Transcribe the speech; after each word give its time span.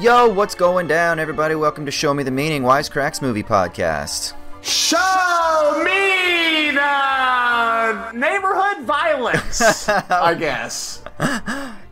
Yo, 0.00 0.28
what's 0.28 0.54
going 0.54 0.86
down, 0.88 1.18
everybody? 1.20 1.54
Welcome 1.54 1.86
to 1.86 1.90
Show 1.92 2.12
Me 2.14 2.22
the 2.24 2.30
Meaning 2.30 2.62
Wisecracks 2.62 3.22
Movie 3.22 3.44
Podcast. 3.44 4.34
Show 4.60 5.82
me 5.84 6.72
the 6.72 8.12
neighborhood 8.12 8.84
violence, 8.84 9.88
I 9.88 10.34
guess. 10.34 11.00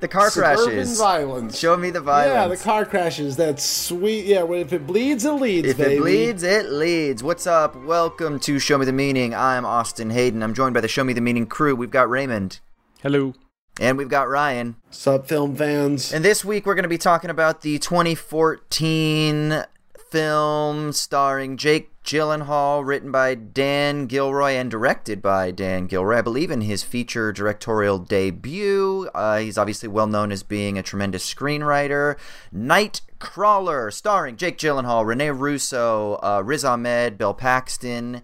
The 0.00 0.08
car 0.08 0.30
Suburban 0.30 0.64
crashes. 0.64 0.98
violence. 0.98 1.58
Show 1.58 1.76
me 1.76 1.90
the 1.90 2.00
violence. 2.00 2.34
Yeah, 2.34 2.48
the 2.48 2.56
car 2.56 2.84
crashes. 2.84 3.36
That's 3.36 3.62
sweet. 3.62 4.24
Yeah, 4.26 4.42
well, 4.42 4.58
if 4.60 4.72
it 4.72 4.84
bleeds, 4.86 5.24
it 5.24 5.32
leads, 5.34 5.68
If 5.68 5.76
baby. 5.78 5.94
it 5.94 6.00
bleeds, 6.00 6.42
it 6.42 6.70
leads. 6.70 7.22
What's 7.22 7.46
up? 7.46 7.76
Welcome 7.76 8.40
to 8.40 8.58
Show 8.58 8.78
Me 8.78 8.84
the 8.84 8.92
Meaning. 8.92 9.32
I'm 9.32 9.64
Austin 9.64 10.10
Hayden. 10.10 10.42
I'm 10.42 10.54
joined 10.54 10.74
by 10.74 10.80
the 10.80 10.88
Show 10.88 11.04
Me 11.04 11.12
the 11.12 11.20
Meaning 11.20 11.46
crew. 11.46 11.76
We've 11.76 11.90
got 11.90 12.10
Raymond. 12.10 12.58
Hello. 13.02 13.34
And 13.80 13.96
we've 13.96 14.08
got 14.08 14.28
Ryan. 14.28 14.76
Sup, 14.90 15.26
film 15.26 15.56
fans? 15.56 16.12
And 16.12 16.24
this 16.24 16.44
week 16.44 16.66
we're 16.66 16.74
going 16.74 16.82
to 16.82 16.88
be 16.88 16.98
talking 16.98 17.30
about 17.30 17.62
the 17.62 17.78
2014 17.78 19.64
film 20.10 20.92
starring 20.92 21.56
Jake 21.56 21.88
Gyllenhaal, 22.04 22.84
written 22.84 23.10
by 23.10 23.34
Dan 23.34 24.06
Gilroy 24.06 24.52
and 24.52 24.70
directed 24.70 25.22
by 25.22 25.52
Dan 25.52 25.86
Gilroy. 25.86 26.18
I 26.18 26.22
believe 26.22 26.50
in 26.50 26.60
his 26.60 26.82
feature 26.82 27.32
directorial 27.32 27.98
debut. 27.98 29.08
Uh, 29.14 29.38
he's 29.38 29.56
obviously 29.56 29.88
well 29.88 30.06
known 30.06 30.32
as 30.32 30.42
being 30.42 30.76
a 30.76 30.82
tremendous 30.82 31.32
screenwriter. 31.32 32.18
Nightcrawler, 32.54 33.90
starring 33.90 34.36
Jake 34.36 34.58
Gyllenhaal, 34.58 35.06
Rene 35.06 35.30
Russo, 35.30 36.18
uh, 36.22 36.42
Riz 36.44 36.64
Ahmed, 36.64 37.16
Bill 37.16 37.34
Paxton. 37.34 38.22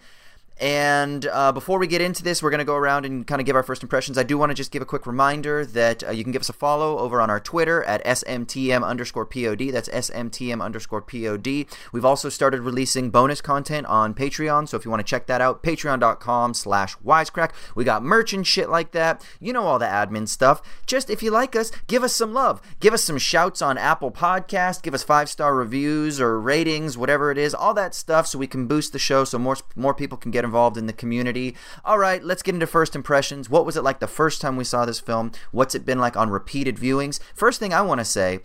And 0.61 1.27
uh, 1.27 1.53
before 1.53 1.78
we 1.78 1.87
get 1.87 2.01
into 2.01 2.25
this, 2.25 2.42
we're 2.42 2.51
going 2.51 2.59
to 2.59 2.64
go 2.64 2.75
around 2.75 3.06
and 3.06 3.25
kind 3.27 3.41
of 3.41 3.47
give 3.47 3.55
our 3.55 3.62
first 3.62 3.83
impressions. 3.83 4.19
I 4.19 4.25
do 4.25 4.37
want 4.37 4.51
to 4.51 4.55
just 4.55 4.73
give 4.73 4.83
a 4.83 4.87
quick 4.87 5.06
reminder 5.06 5.64
that 5.64 6.03
uh, 6.03 6.11
you 6.11 6.25
can 6.25 6.33
give 6.33 6.41
us 6.41 6.48
a 6.48 6.55
follow 6.55 6.98
over 6.98 7.20
on 7.20 7.31
our 7.31 7.39
Twitter 7.39 7.84
at 7.84 8.05
SMTM 8.05 8.84
underscore 8.84 9.25
POD. 9.25 9.70
That's 9.73 9.89
SMTM 9.89 10.61
underscore 10.61 11.01
POD. 11.01 11.67
We've 11.92 12.05
also 12.05 12.29
started 12.29 12.62
releasing 12.62 13.11
bonus 13.11 13.41
content 13.41 13.86
on 13.86 14.14
Patreon, 14.14 14.69
so 14.69 14.77
if 14.77 14.84
you 14.84 14.91
want 14.91 15.01
to 15.01 15.09
check 15.09 15.27
that 15.27 15.41
out, 15.41 15.62
patreon.com 15.62 16.55
slash 16.55 16.97
wisecrack. 16.98 17.53
We 17.77 17.84
got 17.84 18.03
merch 18.03 18.33
and 18.33 18.47
shit 18.47 18.69
like 18.69 18.91
that. 18.92 19.25
You 19.41 19.53
know 19.53 19.64
all 19.64 19.79
the 19.79 19.86
admin 19.86 20.27
stuff. 20.27 20.61
Just 20.86 21.09
if 21.09 21.23
you 21.23 21.31
like 21.31 21.55
us, 21.55 21.70
give 21.86 22.03
us 22.03 22.17
some 22.17 22.34
love. 22.34 22.61
Give 22.81 22.95
us 22.95 23.05
some 23.05 23.19
shouts 23.19 23.62
on 23.62 23.79
Apple 23.79 24.11
Podcast. 24.11 24.83
Give 24.83 24.95
us 24.95 25.05
five-star 25.05 25.55
reviews 25.55 26.20
or 26.20 26.41
ratings, 26.41 26.98
whatever 26.98 27.31
it 27.31 27.39
is. 27.39 27.55
All 27.55 27.75
that 27.75 27.95
stuff 27.95 28.27
so 28.27 28.39
we 28.39 28.48
can 28.48 28.67
boost 28.67 28.92
the 28.92 28.98
show 28.98 29.23
so 29.23 29.39
more, 29.39 29.56
more 29.77 29.95
people 29.95 30.19
can 30.19 30.33
get 30.33 30.48
involved 30.49 30.77
in 30.77 30.87
the 30.87 30.93
community. 30.93 31.55
All 31.85 31.99
right, 31.99 32.25
let's 32.25 32.43
get 32.43 32.55
into 32.55 32.67
first 32.67 32.97
impressions. 32.97 33.51
What 33.51 33.67
was 33.67 33.77
it 33.77 33.85
like 33.85 34.01
the 34.01 34.07
first 34.07 34.41
time 34.41 34.57
we 34.57 34.65
saw 34.65 34.85
this 34.85 35.01
film? 35.01 35.33
What's 35.53 35.75
it 35.75 35.85
been 35.85 35.99
like 35.99 36.17
on 36.17 36.31
repeated 36.31 36.77
viewings? 36.77 37.21
First 37.35 37.61
thing 37.61 37.73
I 37.75 37.83
want 37.83 38.01
to 38.01 38.05
say, 38.05 38.41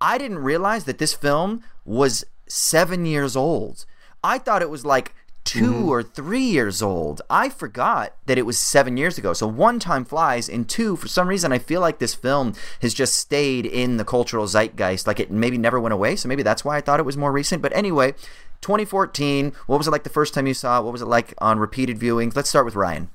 I 0.00 0.18
didn't 0.18 0.38
realize 0.38 0.84
that 0.84 0.98
this 0.98 1.14
film 1.14 1.62
was 1.84 2.24
seven 2.48 3.06
years 3.06 3.36
old. 3.36 3.84
I 4.24 4.38
thought 4.38 4.62
it 4.62 4.70
was 4.70 4.84
like 4.84 5.14
2 5.44 5.60
mm-hmm. 5.60 5.88
or 5.88 6.02
three 6.02 6.42
years 6.42 6.82
old. 6.82 7.20
I 7.28 7.48
forgot 7.48 8.14
that 8.26 8.38
it 8.38 8.46
was 8.46 8.58
seven 8.58 8.96
years 8.96 9.18
ago. 9.18 9.32
So 9.32 9.46
one 9.46 9.78
time 9.78 10.04
flies, 10.04 10.48
and 10.48 10.68
two, 10.68 10.96
for 10.96 11.08
some 11.08 11.28
reason, 11.28 11.52
I 11.52 11.58
feel 11.58 11.80
like 11.80 11.98
this 11.98 12.14
film 12.14 12.54
has 12.80 12.94
just 12.94 13.16
stayed 13.16 13.66
in 13.66 13.96
the 13.96 14.04
cultural 14.04 14.46
zeitgeist. 14.46 15.06
Like 15.06 15.20
it 15.20 15.30
maybe 15.30 15.58
never 15.58 15.80
went 15.80 15.92
away. 15.92 16.16
So 16.16 16.28
maybe 16.28 16.42
that's 16.42 16.64
why 16.64 16.76
I 16.76 16.80
thought 16.80 17.00
it 17.00 17.06
was 17.06 17.16
more 17.16 17.32
recent. 17.32 17.62
But 17.62 17.74
anyway, 17.76 18.14
2014. 18.62 19.52
What 19.66 19.78
was 19.78 19.86
it 19.86 19.90
like 19.90 20.04
the 20.04 20.10
first 20.10 20.32
time 20.32 20.46
you 20.46 20.54
saw 20.54 20.80
it? 20.80 20.84
What 20.84 20.92
was 20.92 21.02
it 21.02 21.08
like 21.08 21.34
on 21.38 21.58
repeated 21.58 21.98
viewings? 21.98 22.34
Let's 22.34 22.48
start 22.48 22.64
with 22.64 22.74
Ryan. 22.74 23.10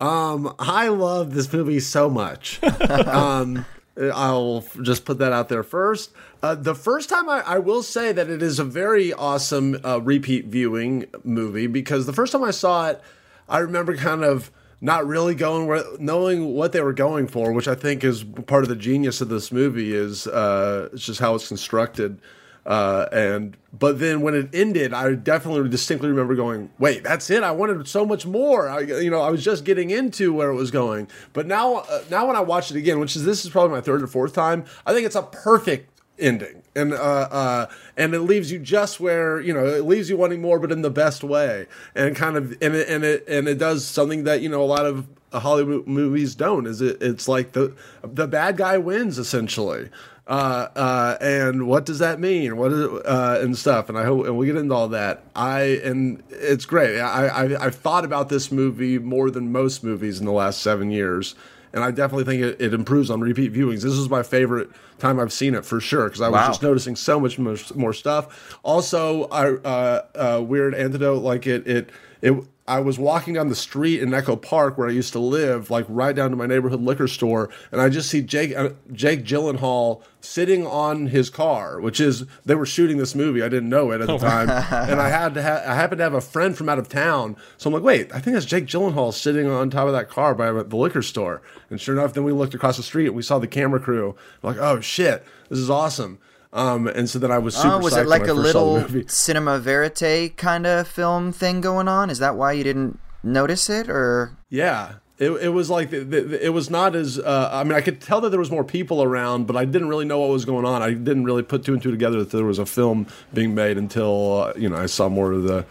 Um, 0.00 0.52
I 0.58 0.88
love 0.88 1.32
this 1.32 1.52
movie 1.52 1.78
so 1.78 2.10
much. 2.10 2.60
um, 2.90 3.64
I'll 3.96 4.64
just 4.82 5.04
put 5.04 5.18
that 5.18 5.32
out 5.32 5.48
there 5.48 5.62
first. 5.62 6.12
Uh, 6.42 6.56
the 6.56 6.74
first 6.74 7.08
time 7.08 7.28
I, 7.28 7.40
I 7.42 7.58
will 7.58 7.84
say 7.84 8.10
that 8.10 8.28
it 8.28 8.42
is 8.42 8.58
a 8.58 8.64
very 8.64 9.12
awesome 9.12 9.78
uh, 9.84 10.00
repeat 10.00 10.46
viewing 10.46 11.06
movie 11.22 11.68
because 11.68 12.06
the 12.06 12.12
first 12.12 12.32
time 12.32 12.42
I 12.42 12.50
saw 12.50 12.88
it, 12.88 13.00
I 13.48 13.58
remember 13.58 13.96
kind 13.96 14.24
of 14.24 14.50
not 14.80 15.06
really 15.06 15.36
going 15.36 15.68
where 15.68 15.84
knowing 16.00 16.54
what 16.54 16.72
they 16.72 16.80
were 16.80 16.92
going 16.92 17.28
for, 17.28 17.52
which 17.52 17.68
I 17.68 17.76
think 17.76 18.02
is 18.02 18.24
part 18.24 18.64
of 18.64 18.68
the 18.68 18.76
genius 18.76 19.20
of 19.20 19.28
this 19.28 19.52
movie 19.52 19.94
is 19.94 20.26
uh, 20.26 20.88
it's 20.92 21.06
just 21.06 21.20
how 21.20 21.36
it's 21.36 21.46
constructed. 21.46 22.20
Uh, 22.64 23.06
and 23.10 23.56
but 23.72 23.98
then 23.98 24.20
when 24.20 24.34
it 24.34 24.48
ended, 24.54 24.92
I 24.92 25.14
definitely 25.14 25.68
distinctly 25.68 26.08
remember 26.08 26.36
going, 26.36 26.70
"Wait, 26.78 27.02
that's 27.02 27.28
it! 27.30 27.42
I 27.42 27.50
wanted 27.50 27.88
so 27.88 28.06
much 28.06 28.24
more." 28.24 28.68
I, 28.68 28.80
you 28.80 29.10
know, 29.10 29.20
I 29.20 29.30
was 29.30 29.44
just 29.44 29.64
getting 29.64 29.90
into 29.90 30.32
where 30.32 30.50
it 30.50 30.54
was 30.54 30.70
going, 30.70 31.08
but 31.32 31.46
now, 31.46 31.76
uh, 31.78 32.02
now 32.08 32.26
when 32.26 32.36
I 32.36 32.40
watch 32.40 32.70
it 32.70 32.76
again, 32.76 33.00
which 33.00 33.16
is 33.16 33.24
this 33.24 33.44
is 33.44 33.50
probably 33.50 33.74
my 33.74 33.80
third 33.80 34.02
or 34.02 34.06
fourth 34.06 34.32
time, 34.32 34.64
I 34.86 34.92
think 34.92 35.06
it's 35.06 35.16
a 35.16 35.22
perfect 35.22 36.00
ending, 36.20 36.62
and 36.76 36.92
uh, 36.92 36.96
uh, 36.96 37.66
and 37.96 38.14
it 38.14 38.20
leaves 38.20 38.52
you 38.52 38.60
just 38.60 39.00
where 39.00 39.40
you 39.40 39.52
know 39.52 39.66
it 39.66 39.84
leaves 39.84 40.08
you 40.08 40.16
wanting 40.16 40.40
more, 40.40 40.60
but 40.60 40.70
in 40.70 40.82
the 40.82 40.90
best 40.90 41.24
way, 41.24 41.66
and 41.96 42.14
kind 42.14 42.36
of 42.36 42.52
and 42.62 42.76
it 42.76 42.88
and 42.88 43.02
it 43.02 43.26
and 43.26 43.48
it 43.48 43.58
does 43.58 43.84
something 43.84 44.22
that 44.24 44.40
you 44.40 44.48
know 44.48 44.62
a 44.62 44.66
lot 44.66 44.86
of 44.86 45.08
Hollywood 45.32 45.86
movies 45.86 46.34
don't. 46.34 46.66
Is 46.66 46.80
it? 46.80 47.02
It's 47.02 47.26
like 47.26 47.52
the 47.52 47.74
the 48.04 48.28
bad 48.28 48.56
guy 48.56 48.78
wins 48.78 49.18
essentially 49.18 49.90
uh, 50.26 50.68
uh, 50.76 51.16
and 51.20 51.66
what 51.66 51.84
does 51.84 51.98
that 51.98 52.20
mean? 52.20 52.56
What 52.56 52.72
is 52.72 52.80
it, 52.80 53.06
uh, 53.06 53.38
and 53.40 53.56
stuff? 53.58 53.88
And 53.88 53.98
I 53.98 54.04
hope, 54.04 54.24
and 54.26 54.36
we 54.38 54.46
get 54.46 54.56
into 54.56 54.74
all 54.74 54.88
that. 54.88 55.24
I 55.34 55.60
and 55.84 56.22
it's 56.30 56.64
great. 56.64 57.00
I, 57.00 57.26
I 57.26 57.64
I've 57.66 57.74
thought 57.74 58.04
about 58.04 58.28
this 58.28 58.52
movie 58.52 58.98
more 58.98 59.30
than 59.30 59.50
most 59.50 59.82
movies 59.82 60.20
in 60.20 60.26
the 60.26 60.32
last 60.32 60.62
seven 60.62 60.90
years, 60.90 61.34
and 61.72 61.82
I 61.82 61.90
definitely 61.90 62.24
think 62.24 62.42
it, 62.42 62.60
it 62.60 62.72
improves 62.74 63.10
on 63.10 63.20
repeat 63.20 63.52
viewings. 63.52 63.82
This 63.82 63.94
is 63.94 64.08
my 64.08 64.22
favorite 64.22 64.70
time 64.98 65.18
I've 65.18 65.32
seen 65.32 65.54
it 65.56 65.64
for 65.64 65.80
sure 65.80 66.04
because 66.04 66.20
I 66.20 66.28
was 66.28 66.40
Wow. 66.40 66.46
just 66.46 66.62
noticing 66.62 66.94
so 66.94 67.18
much 67.18 67.36
more, 67.38 67.56
more 67.74 67.92
stuff. 67.92 68.56
Also, 68.62 69.24
I 69.24 69.54
uh, 69.54 70.02
uh, 70.14 70.40
weird 70.42 70.74
antidote 70.74 71.22
like 71.22 71.46
it 71.48 71.66
it 71.66 71.90
it. 72.20 72.34
I 72.66 72.78
was 72.78 72.96
walking 72.96 73.34
down 73.34 73.48
the 73.48 73.56
street 73.56 74.00
in 74.00 74.14
Echo 74.14 74.36
Park 74.36 74.78
where 74.78 74.88
I 74.88 74.92
used 74.92 75.12
to 75.14 75.18
live, 75.18 75.68
like 75.68 75.84
right 75.88 76.14
down 76.14 76.30
to 76.30 76.36
my 76.36 76.46
neighborhood 76.46 76.80
liquor 76.80 77.08
store, 77.08 77.50
and 77.72 77.80
I 77.80 77.88
just 77.88 78.08
see 78.08 78.22
Jake 78.22 78.54
uh, 78.56 78.70
Jake 78.92 79.24
Gyllenhaal 79.24 80.02
sitting 80.20 80.64
on 80.64 81.08
his 81.08 81.28
car, 81.28 81.80
which 81.80 82.00
is 82.00 82.24
they 82.44 82.54
were 82.54 82.64
shooting 82.64 82.98
this 82.98 83.16
movie. 83.16 83.42
I 83.42 83.48
didn't 83.48 83.68
know 83.68 83.90
it 83.90 84.00
at 84.00 84.06
the 84.06 84.18
time, 84.18 84.48
and 84.90 85.00
I 85.00 85.08
had 85.08 85.34
to 85.34 85.42
ha- 85.42 85.64
I 85.66 85.74
happened 85.74 85.98
to 85.98 86.04
have 86.04 86.14
a 86.14 86.20
friend 86.20 86.56
from 86.56 86.68
out 86.68 86.78
of 86.78 86.88
town, 86.88 87.36
so 87.58 87.68
I'm 87.68 87.74
like, 87.74 87.82
wait, 87.82 88.14
I 88.14 88.20
think 88.20 88.34
that's 88.34 88.46
Jake 88.46 88.66
Gyllenhaal 88.66 89.12
sitting 89.12 89.48
on 89.48 89.68
top 89.68 89.88
of 89.88 89.92
that 89.94 90.08
car 90.08 90.32
by 90.32 90.52
the 90.52 90.76
liquor 90.76 91.02
store. 91.02 91.42
And 91.68 91.80
sure 91.80 91.96
enough, 91.96 92.14
then 92.14 92.22
we 92.22 92.32
looked 92.32 92.54
across 92.54 92.76
the 92.76 92.84
street 92.84 93.06
and 93.06 93.16
we 93.16 93.22
saw 93.22 93.40
the 93.40 93.48
camera 93.48 93.80
crew. 93.80 94.14
I'm 94.42 94.54
like, 94.54 94.62
oh 94.62 94.80
shit, 94.80 95.24
this 95.48 95.58
is 95.58 95.68
awesome. 95.68 96.20
Um, 96.52 96.86
and 96.86 97.08
so 97.08 97.18
then 97.18 97.30
I 97.30 97.38
was 97.38 97.56
super. 97.56 97.74
Oh, 97.74 97.78
was 97.78 97.94
psyched 97.94 98.02
it 98.02 98.08
like 98.08 98.20
when 98.22 98.30
I 98.30 98.32
a 98.32 98.36
first 98.36 98.52
saw 98.52 98.76
the 98.76 98.88
little 98.88 99.02
cinema 99.08 99.58
verite 99.58 100.36
kind 100.36 100.66
of 100.66 100.86
film 100.86 101.32
thing 101.32 101.60
going 101.60 101.88
on? 101.88 102.10
Is 102.10 102.18
that 102.18 102.36
why 102.36 102.52
you 102.52 102.64
didn't 102.64 102.98
notice 103.22 103.70
it, 103.70 103.88
or 103.88 104.36
Yeah. 104.50 104.94
It, 105.18 105.30
it 105.30 105.48
was 105.50 105.70
like 105.70 105.90
the, 105.90 106.00
the, 106.00 106.44
it 106.44 106.48
was 106.48 106.68
not 106.68 106.96
as 106.96 107.16
uh, 107.16 107.48
I 107.52 107.62
mean 107.62 107.74
I 107.74 107.80
could 107.80 108.00
tell 108.00 108.20
that 108.22 108.30
there 108.30 108.40
was 108.40 108.50
more 108.50 108.64
people 108.64 109.04
around, 109.04 109.46
but 109.46 109.56
I 109.56 109.64
didn't 109.64 109.88
really 109.88 110.04
know 110.04 110.18
what 110.18 110.30
was 110.30 110.44
going 110.44 110.64
on. 110.64 110.82
I 110.82 110.94
didn't 110.94 111.24
really 111.24 111.44
put 111.44 111.64
two 111.64 111.74
and 111.74 111.80
two 111.80 111.92
together 111.92 112.18
that 112.18 112.30
there 112.30 112.44
was 112.44 112.58
a 112.58 112.66
film 112.66 113.06
being 113.32 113.54
made 113.54 113.78
until 113.78 114.42
uh, 114.42 114.52
you 114.56 114.68
know 114.68 114.76
I 114.76 114.86
saw 114.86 115.08
more 115.08 115.30
of 115.30 115.44
the 115.44 115.64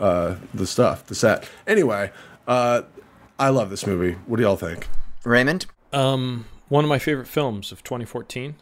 uh, 0.00 0.36
the 0.52 0.66
stuff, 0.66 1.06
the 1.06 1.14
set. 1.14 1.48
Anyway, 1.66 2.10
uh, 2.48 2.82
I 3.38 3.50
love 3.50 3.70
this 3.70 3.86
movie. 3.86 4.16
What 4.26 4.38
do 4.38 4.42
y'all 4.42 4.56
think? 4.56 4.88
Raymond? 5.22 5.66
Um, 5.92 6.46
one 6.68 6.84
of 6.84 6.88
my 6.88 6.98
favorite 6.98 7.28
films 7.28 7.70
of 7.70 7.84
2014. 7.84 8.56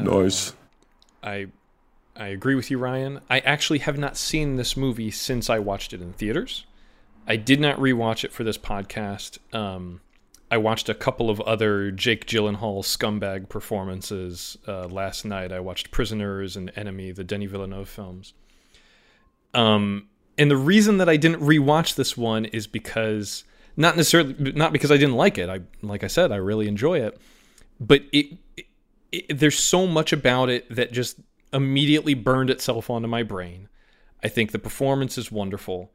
Noise. 0.00 0.54
I 1.22 1.46
I 2.16 2.28
agree 2.28 2.54
with 2.54 2.70
you, 2.70 2.78
Ryan. 2.78 3.20
I 3.30 3.38
actually 3.40 3.78
have 3.80 3.96
not 3.96 4.16
seen 4.16 4.56
this 4.56 4.76
movie 4.76 5.10
since 5.10 5.48
I 5.48 5.58
watched 5.60 5.92
it 5.92 6.02
in 6.02 6.12
theaters. 6.12 6.66
I 7.26 7.36
did 7.36 7.60
not 7.60 7.78
rewatch 7.78 8.24
it 8.24 8.32
for 8.32 8.42
this 8.42 8.58
podcast. 8.58 9.38
Um, 9.54 10.00
I 10.50 10.56
watched 10.56 10.88
a 10.88 10.94
couple 10.94 11.30
of 11.30 11.40
other 11.42 11.90
Jake 11.90 12.26
Gyllenhaal 12.26 12.82
scumbag 12.82 13.48
performances 13.48 14.56
uh, 14.66 14.86
last 14.88 15.24
night. 15.24 15.52
I 15.52 15.60
watched 15.60 15.90
Prisoners 15.90 16.56
and 16.56 16.72
Enemy, 16.74 17.12
the 17.12 17.22
Denis 17.22 17.50
Villeneuve 17.50 17.88
films. 17.88 18.32
Um, 19.54 20.08
and 20.38 20.50
the 20.50 20.56
reason 20.56 20.98
that 20.98 21.08
I 21.08 21.16
didn't 21.16 21.40
rewatch 21.42 21.96
this 21.96 22.16
one 22.16 22.46
is 22.46 22.66
because 22.66 23.44
not 23.76 23.96
necessarily 23.96 24.34
not 24.52 24.72
because 24.72 24.90
I 24.90 24.96
didn't 24.96 25.16
like 25.16 25.38
it. 25.38 25.48
I 25.48 25.60
like 25.82 26.02
I 26.02 26.08
said, 26.08 26.32
I 26.32 26.36
really 26.36 26.66
enjoy 26.66 27.00
it. 27.00 27.20
but 27.78 28.02
it, 28.12 28.38
it, 28.56 28.66
it 29.12 29.38
there's 29.38 29.58
so 29.58 29.86
much 29.86 30.12
about 30.12 30.48
it 30.50 30.68
that 30.74 30.92
just 30.92 31.18
immediately 31.52 32.14
burned 32.14 32.50
itself 32.50 32.90
onto 32.90 33.08
my 33.08 33.22
brain. 33.22 33.68
I 34.22 34.28
think 34.28 34.52
the 34.52 34.58
performance 34.58 35.16
is 35.16 35.30
wonderful. 35.32 35.92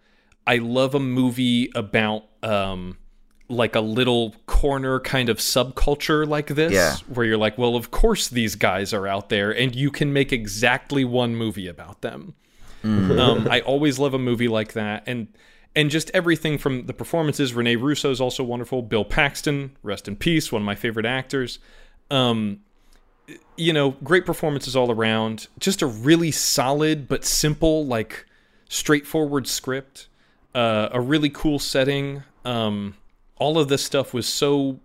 I 0.48 0.58
love 0.58 0.96
a 0.96 1.00
movie 1.00 1.72
about 1.76 2.24
um, 2.42 2.98
like 3.50 3.76
a 3.76 3.82
little 3.82 4.34
corner 4.46 5.00
kind 5.00 5.30
of 5.30 5.38
subculture 5.38 6.28
like 6.28 6.48
this, 6.48 6.72
Yeah. 6.74 6.96
where 7.14 7.26
you're 7.26 7.38
like, 7.38 7.58
well, 7.58 7.76
of 7.76 7.92
course 7.92 8.30
these 8.30 8.56
guys 8.56 8.94
are 8.94 9.08
out 9.08 9.30
there, 9.30 9.52
and 9.52 9.76
you 9.76 9.92
can 9.92 10.12
make 10.14 10.32
exactly 10.34 11.06
one 11.06 11.36
movie 11.36 11.68
about 11.68 12.02
them. 12.02 12.34
um, 12.84 13.48
I 13.50 13.62
always 13.62 14.00
love 14.00 14.14
a 14.14 14.20
movie 14.20 14.48
like 14.50 14.74
that, 14.74 15.04
and 15.06 15.28
and 15.76 15.90
just 15.90 16.12
everything 16.14 16.58
from 16.58 16.86
the 16.86 16.94
performances. 16.94 17.54
Rene 17.54 17.78
Russo 17.78 18.12
is 18.12 18.20
also 18.22 18.44
wonderful. 18.44 18.82
Bill 18.82 19.06
Paxton, 19.06 19.76
rest 19.84 20.08
in 20.08 20.16
peace, 20.18 20.52
one 20.52 20.62
of 20.62 20.66
my 20.66 20.76
favorite 20.76 21.06
actors. 21.06 21.60
Um, 22.12 22.60
you 23.56 23.74
know, 23.74 23.92
great 24.04 24.26
performances 24.26 24.76
all 24.76 24.92
around. 24.92 25.48
Just 25.60 25.82
a 25.82 25.88
really 25.88 26.32
solid 26.32 27.08
but 27.08 27.26
simple, 27.26 27.86
like 27.86 28.26
straightforward 28.70 29.48
script. 29.48 30.08
Uh, 30.54 30.90
a 30.92 31.02
really 31.02 31.30
cool 31.30 31.60
setting. 31.60 32.24
Um, 32.46 32.96
all 33.38 33.58
of 33.58 33.68
this 33.68 33.84
stuff 33.84 34.14
was 34.14 34.28
so 34.28 34.80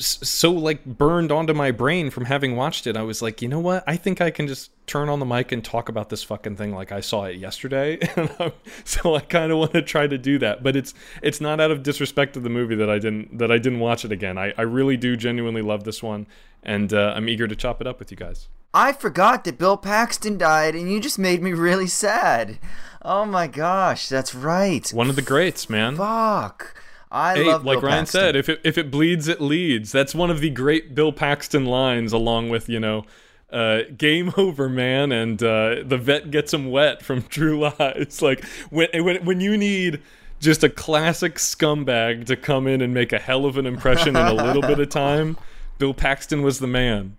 so 0.00 0.52
like 0.52 0.84
burned 0.84 1.32
onto 1.32 1.52
my 1.52 1.70
brain 1.72 2.10
from 2.10 2.26
having 2.26 2.56
watched 2.56 2.86
it. 2.86 2.96
I 2.96 3.02
was 3.02 3.20
like, 3.20 3.42
you 3.42 3.48
know 3.48 3.58
what? 3.58 3.82
I 3.86 3.96
think 3.96 4.20
I 4.20 4.30
can 4.30 4.46
just 4.46 4.70
turn 4.86 5.08
on 5.08 5.18
the 5.18 5.26
mic 5.26 5.50
and 5.52 5.64
talk 5.64 5.88
about 5.88 6.08
this 6.08 6.22
fucking 6.22 6.56
thing 6.56 6.72
like 6.72 6.92
I 6.92 7.00
saw 7.00 7.24
it 7.24 7.36
yesterday. 7.36 7.98
So 8.84 9.14
I 9.14 9.20
kind 9.20 9.52
of 9.52 9.58
want 9.58 9.72
to 9.72 9.82
try 9.82 10.06
to 10.06 10.16
do 10.16 10.38
that, 10.38 10.62
but 10.62 10.74
it's 10.74 10.94
it's 11.22 11.40
not 11.40 11.60
out 11.60 11.70
of 11.70 11.82
disrespect 11.82 12.34
to 12.34 12.40
the 12.40 12.48
movie 12.48 12.74
that 12.76 12.88
I 12.88 12.98
didn't 12.98 13.38
that 13.38 13.50
I 13.50 13.58
didn't 13.58 13.80
watch 13.80 14.04
it 14.04 14.12
again. 14.12 14.38
I, 14.38 14.54
I 14.56 14.62
really 14.62 14.96
do 14.96 15.16
genuinely 15.16 15.62
love 15.62 15.84
this 15.84 16.02
one, 16.02 16.26
and 16.62 16.92
uh, 16.92 17.12
I'm 17.16 17.28
eager 17.28 17.46
to 17.48 17.56
chop 17.56 17.80
it 17.80 17.86
up 17.86 17.98
with 17.98 18.10
you 18.10 18.16
guys. 18.16 18.48
I 18.74 18.92
forgot 18.92 19.44
that 19.44 19.58
Bill 19.58 19.76
Paxton 19.76 20.36
died, 20.38 20.74
and 20.74 20.90
you 20.92 21.00
just 21.00 21.18
made 21.18 21.42
me 21.42 21.52
really 21.52 21.86
sad. 21.86 22.58
Oh 23.02 23.24
my 23.24 23.46
gosh, 23.46 24.08
that's 24.08 24.34
right. 24.34 24.88
One 24.90 25.08
of 25.08 25.16
the 25.16 25.22
greats, 25.22 25.70
man. 25.70 25.96
Fuck. 25.96 26.74
I 27.10 27.36
Hey, 27.36 27.44
love 27.44 27.64
like 27.64 27.76
Bill 27.80 27.88
Ryan 27.88 28.00
Paxton. 28.02 28.20
said, 28.20 28.36
if 28.36 28.48
it 28.50 28.60
if 28.64 28.76
it 28.76 28.90
bleeds, 28.90 29.28
it 29.28 29.40
leads. 29.40 29.90
That's 29.92 30.14
one 30.14 30.30
of 30.30 30.40
the 30.40 30.50
great 30.50 30.94
Bill 30.94 31.12
Paxton 31.12 31.64
lines, 31.64 32.12
along 32.12 32.50
with 32.50 32.68
you 32.68 32.78
know, 32.78 33.04
uh, 33.50 33.82
"Game 33.96 34.34
over, 34.36 34.68
man," 34.68 35.10
and 35.12 35.42
uh, 35.42 35.76
the 35.84 35.96
vet 35.96 36.30
gets 36.30 36.52
him 36.52 36.70
wet 36.70 37.02
from 37.02 37.22
True 37.30 37.58
Lies. 37.60 38.20
Like 38.22 38.44
when 38.68 38.88
when 39.02 39.24
when 39.24 39.40
you 39.40 39.56
need 39.56 40.02
just 40.40 40.62
a 40.62 40.68
classic 40.68 41.36
scumbag 41.36 42.26
to 42.26 42.36
come 42.36 42.66
in 42.66 42.80
and 42.82 42.92
make 42.92 43.12
a 43.14 43.18
hell 43.18 43.46
of 43.46 43.56
an 43.56 43.64
impression 43.66 44.10
in 44.14 44.24
a 44.26 44.34
little 44.34 44.62
bit 44.62 44.78
of 44.78 44.88
time, 44.90 45.36
Bill 45.78 45.94
Paxton 45.94 46.42
was 46.42 46.58
the 46.58 46.66
man. 46.66 47.16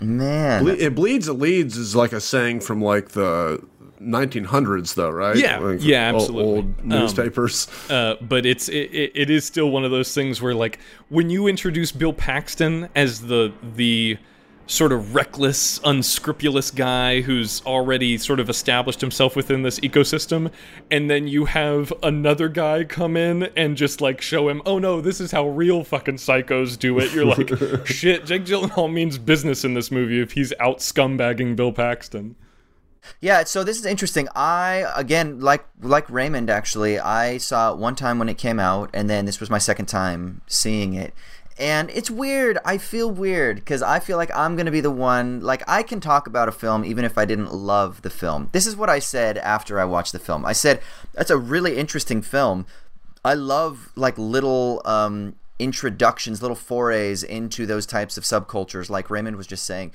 Man. 0.00 0.64
Ble- 0.64 0.80
it 0.80 0.94
bleeds, 0.94 1.28
it 1.28 1.34
leads 1.34 1.76
is 1.76 1.94
like 1.94 2.12
a 2.12 2.20
saying 2.20 2.60
from 2.60 2.82
like 2.82 3.10
the 3.10 3.62
1900s, 4.00 4.94
though, 4.94 5.10
right? 5.10 5.36
Yeah, 5.36 5.58
Like 5.58 5.78
yeah, 5.84 6.12
absolutely. 6.14 6.44
Old 6.44 6.64
Um, 6.80 6.88
newspapers. 6.88 7.68
Uh, 7.88 8.16
but 8.20 8.44
it's 8.46 8.68
it, 8.68 8.92
it 8.92 9.12
it 9.14 9.30
is 9.30 9.44
still 9.44 9.70
one 9.70 9.84
of 9.84 9.90
those 9.90 10.12
things 10.14 10.42
where 10.42 10.54
like 10.54 10.78
when 11.08 11.30
you 11.30 11.46
introduce 11.46 11.92
Bill 11.92 12.12
Paxton 12.12 12.88
as 12.94 13.20
the 13.20 13.52
the 13.76 14.18
sort 14.66 14.92
of 14.92 15.14
reckless, 15.14 15.80
unscrupulous 15.84 16.70
guy 16.70 17.20
who's 17.20 17.62
already 17.66 18.16
sort 18.18 18.40
of 18.40 18.48
established 18.48 19.00
himself 19.00 19.36
within 19.36 19.62
this 19.62 19.80
ecosystem, 19.80 20.50
and 20.90 21.10
then 21.10 21.28
you 21.28 21.46
have 21.46 21.92
another 22.02 22.48
guy 22.48 22.84
come 22.84 23.16
in 23.16 23.44
and 23.56 23.76
just 23.76 24.00
like 24.00 24.20
show 24.20 24.48
him, 24.48 24.62
oh 24.64 24.78
no, 24.78 25.00
this 25.00 25.20
is 25.20 25.32
how 25.32 25.46
real 25.48 25.84
fucking 25.84 26.16
psychos 26.16 26.78
do 26.78 26.98
it. 26.98 27.12
You're 27.12 27.24
like, 27.24 27.86
shit, 27.86 28.24
Jake 28.24 28.44
Gyllenhaal 28.44 28.92
means 28.92 29.18
business 29.18 29.64
in 29.64 29.74
this 29.74 29.90
movie 29.90 30.20
if 30.20 30.32
he's 30.32 30.52
out 30.60 30.78
scumbagging 30.78 31.56
Bill 31.56 31.72
Paxton. 31.72 32.36
Yeah, 33.20 33.44
so 33.44 33.64
this 33.64 33.78
is 33.78 33.84
interesting. 33.86 34.28
I 34.34 34.84
again, 34.94 35.40
like 35.40 35.64
like 35.80 36.08
Raymond, 36.08 36.48
actually, 36.50 36.98
I 36.98 37.38
saw 37.38 37.72
it 37.72 37.78
one 37.78 37.96
time 37.96 38.18
when 38.18 38.28
it 38.28 38.38
came 38.38 38.60
out, 38.60 38.90
and 38.94 39.10
then 39.10 39.24
this 39.24 39.40
was 39.40 39.50
my 39.50 39.58
second 39.58 39.86
time 39.86 40.42
seeing 40.46 40.94
it. 40.94 41.12
And 41.62 41.90
it's 41.90 42.10
weird. 42.10 42.58
I 42.64 42.76
feel 42.76 43.08
weird 43.08 43.56
because 43.56 43.82
I 43.82 44.00
feel 44.00 44.16
like 44.16 44.36
I'm 44.36 44.56
going 44.56 44.66
to 44.66 44.72
be 44.72 44.80
the 44.80 44.90
one. 44.90 45.40
Like, 45.40 45.62
I 45.68 45.84
can 45.84 46.00
talk 46.00 46.26
about 46.26 46.48
a 46.48 46.52
film 46.52 46.84
even 46.84 47.04
if 47.04 47.16
I 47.16 47.24
didn't 47.24 47.54
love 47.54 48.02
the 48.02 48.10
film. 48.10 48.48
This 48.50 48.66
is 48.66 48.74
what 48.74 48.90
I 48.90 48.98
said 48.98 49.38
after 49.38 49.78
I 49.78 49.84
watched 49.84 50.10
the 50.10 50.18
film. 50.18 50.44
I 50.44 50.54
said, 50.54 50.80
that's 51.14 51.30
a 51.30 51.38
really 51.38 51.78
interesting 51.78 52.20
film. 52.20 52.66
I 53.24 53.34
love, 53.34 53.92
like, 53.94 54.18
little 54.18 54.82
um, 54.84 55.36
introductions, 55.60 56.42
little 56.42 56.56
forays 56.56 57.22
into 57.22 57.64
those 57.64 57.86
types 57.86 58.18
of 58.18 58.24
subcultures, 58.24 58.90
like 58.90 59.08
Raymond 59.08 59.36
was 59.36 59.46
just 59.46 59.64
saying. 59.64 59.92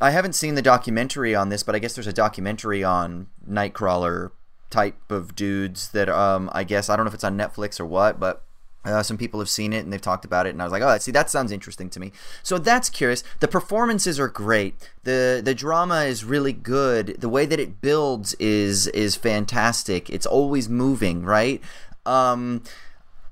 I 0.00 0.12
haven't 0.12 0.34
seen 0.34 0.54
the 0.54 0.62
documentary 0.62 1.34
on 1.34 1.50
this, 1.50 1.62
but 1.62 1.74
I 1.74 1.80
guess 1.80 1.94
there's 1.94 2.06
a 2.06 2.14
documentary 2.14 2.82
on 2.82 3.26
Nightcrawler 3.46 4.30
type 4.70 5.10
of 5.10 5.34
dudes 5.34 5.88
that 5.90 6.08
um 6.08 6.48
I 6.52 6.62
guess 6.62 6.88
I 6.88 6.94
don't 6.96 7.04
know 7.04 7.08
if 7.08 7.14
it's 7.14 7.24
on 7.24 7.36
Netflix 7.36 7.80
or 7.80 7.86
what, 7.86 8.20
but 8.20 8.44
uh, 8.84 9.02
some 9.02 9.18
people 9.18 9.40
have 9.40 9.48
seen 9.50 9.72
it 9.72 9.84
and 9.84 9.92
they've 9.92 10.00
talked 10.00 10.24
about 10.24 10.46
it, 10.46 10.50
and 10.50 10.60
I 10.60 10.64
was 10.64 10.72
like, 10.72 10.82
oh, 10.82 10.96
see, 10.98 11.12
that 11.12 11.28
sounds 11.28 11.52
interesting 11.52 11.90
to 11.90 12.00
me. 12.00 12.12
So 12.42 12.58
that's 12.58 12.88
curious. 12.88 13.22
The 13.40 13.48
performances 13.48 14.18
are 14.18 14.28
great. 14.28 14.74
the 15.04 15.42
The 15.44 15.54
drama 15.54 16.02
is 16.04 16.24
really 16.24 16.52
good. 16.52 17.20
The 17.20 17.28
way 17.28 17.46
that 17.46 17.60
it 17.60 17.80
builds 17.80 18.34
is 18.34 18.86
is 18.88 19.16
fantastic. 19.16 20.08
It's 20.08 20.26
always 20.26 20.68
moving, 20.68 21.24
right? 21.24 21.60
Um, 22.06 22.62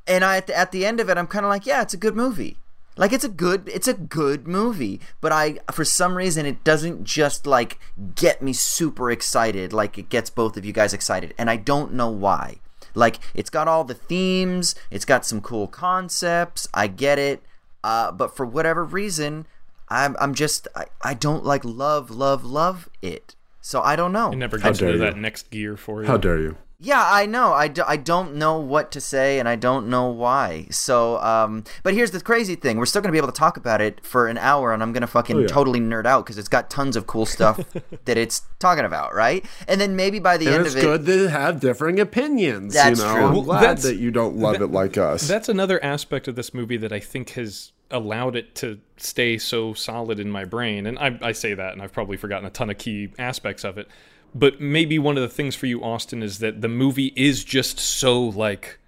and 0.07 0.25
I 0.25 0.37
at 0.39 0.47
the, 0.49 0.57
at 0.57 0.73
the 0.73 0.85
end 0.85 1.01
of 1.01 1.09
it, 1.09 1.17
I'm 1.17 1.27
kind 1.27 1.45
of 1.45 1.51
like, 1.51 1.67
yeah, 1.67 1.83
it's 1.83 1.95
a 1.95 1.99
good 1.99 2.17
movie. 2.17 2.57
Like 2.99 3.13
it's 3.13 3.25
a 3.25 3.29
good 3.29 3.69
it's 3.69 3.87
a 3.87 3.95
good 3.95 4.49
movie, 4.49 5.01
but 5.21 5.31
I 5.31 5.61
for 5.71 5.85
some 5.85 6.17
reason 6.17 6.47
it 6.47 6.65
doesn't 6.65 7.05
just 7.05 7.47
like 7.47 7.79
get 8.17 8.43
me 8.43 8.53
super 8.53 9.11
excited 9.11 9.73
like 9.73 9.99
it 9.99 10.09
gets 10.09 10.31
both 10.31 10.57
of 10.57 10.65
you 10.65 10.73
guys 10.73 10.93
excited, 10.93 11.33
and 11.39 11.49
I 11.49 11.57
don't 11.57 11.95
know 11.95 12.11
why. 12.11 12.57
Like 12.99 13.21
it's 13.35 13.49
got 13.51 13.69
all 13.69 13.85
the 13.85 13.95
themes, 13.95 14.75
it's 14.91 15.05
got 15.05 15.25
some 15.25 15.41
cool 15.41 15.69
concepts. 15.69 16.67
I 16.75 16.89
get 16.89 17.19
it, 17.19 17.43
uh, 17.85 18.11
but 18.13 18.37
for 18.37 18.45
whatever 18.45 18.85
reason, 18.85 19.47
I'm 19.89 20.17
I'm 20.21 20.35
just 20.35 20.67
I, 20.75 20.87
I 21.03 21.15
don't 21.15 21.45
like 21.45 21.65
love 21.65 22.11
love 22.11 22.45
love 22.45 22.89
it. 23.01 23.35
So 23.61 23.81
I 23.83 23.97
don't 23.97 24.13
know. 24.13 24.33
It 24.33 24.37
never 24.37 24.59
How 24.59 24.71
gets 24.71 24.79
dare 24.81 24.89
into 24.89 25.05
you. 25.05 25.11
that 25.11 25.17
next 25.19 25.51
gear 25.51 25.77
for 25.77 26.03
you. 26.03 26.09
How 26.09 26.17
dare 26.17 26.41
you? 26.41 26.57
Yeah, 26.81 27.03
I 27.05 27.27
know. 27.27 27.53
I, 27.53 27.67
do, 27.67 27.83
I 27.85 27.97
don't 27.97 28.37
know 28.37 28.61
what 28.61 28.93
to 28.93 29.01
say, 29.01 29.41
and 29.41 29.49
I 29.49 29.57
don't 29.57 29.89
know 29.89 30.07
why. 30.11 30.69
So, 30.71 31.19
um, 31.19 31.65
but 31.83 31.93
here's 31.93 32.13
the 32.13 32.21
crazy 32.21 32.55
thing: 32.55 32.77
we're 32.79 32.87
still 32.87 33.03
gonna 33.03 33.11
be 33.11 33.19
able 33.19 33.33
to 33.33 33.37
talk 33.37 33.57
about 33.57 33.81
it 33.81 34.05
for 34.07 34.29
an 34.29 34.39
hour, 34.39 34.73
and 34.73 34.81
I'm 34.81 34.93
gonna 34.93 35.09
fucking 35.09 35.37
Oh, 35.37 35.41
yeah. 35.41 35.47
totally 35.49 35.81
nerd 35.81 36.07
out 36.07 36.25
because 36.25 36.39
it's 36.39 36.49
got 36.49 36.71
tons 36.71 36.95
of 36.95 37.09
cool 37.09 37.27
stuff 37.27 37.59
that 38.05 38.17
it's 38.17 38.43
talking 38.61 38.85
about, 38.85 39.13
right? 39.13 39.45
And 39.67 39.81
then 39.81 39.97
maybe 39.97 40.21
by 40.21 40.37
the 40.37 40.47
And 40.47 40.55
end 40.55 40.67
of 40.69 40.73
it, 40.77 40.79
It's 40.79 40.85
good 40.85 41.07
to 41.07 41.29
have 41.31 41.59
differing 41.59 41.99
opinions. 41.99 42.75
That's 42.75 43.01
you 43.01 43.05
know? 43.07 43.13
true. 43.13 43.25
I'm 43.25 43.33
Well, 43.33 43.43
glad 43.43 43.61
that's- 43.63 43.83
that 43.83 43.97
you 43.97 44.13
don't 44.13 44.37
love 44.37 44.63
it 44.63 44.69
like 44.71 44.97
us. 44.97 45.27
That's 45.27 45.49
another 45.49 45.83
aspect 45.85 46.29
of 46.29 46.37
this 46.37 46.55
movie 46.55 46.77
that 46.77 46.93
I 46.93 47.01
think 47.01 47.31
has 47.31 47.73
allowed 47.91 48.37
it 48.37 48.55
to 48.55 48.79
stay 48.99 49.37
so 49.37 49.75
solid 49.75 50.21
in 50.21 50.31
my 50.31 50.45
brain. 50.45 50.87
And 50.87 50.97
I, 50.99 51.19
I 51.23 51.33
say 51.33 51.55
that, 51.55 51.73
and 51.73 51.83
I've 51.83 51.93
probably 51.93 52.17
forgotten 52.19 52.47
a 52.47 52.51
ton 52.51 52.71
of 52.71 52.79
key 52.79 53.09
aspects 53.19 53.65
of 53.65 53.79
it. 53.79 53.89
But 54.35 54.61
maybe 54.61 54.99
one 54.99 55.17
of 55.17 55.23
the 55.23 55.29
things 55.29 55.55
for 55.55 55.67
you, 55.67 55.83
Austin, 55.83 56.23
is 56.23 56.39
that 56.39 56.61
the 56.61 56.69
movie 56.69 57.13
is 57.17 57.45
just 57.45 57.79
so 57.79 58.21
like. 58.21 58.79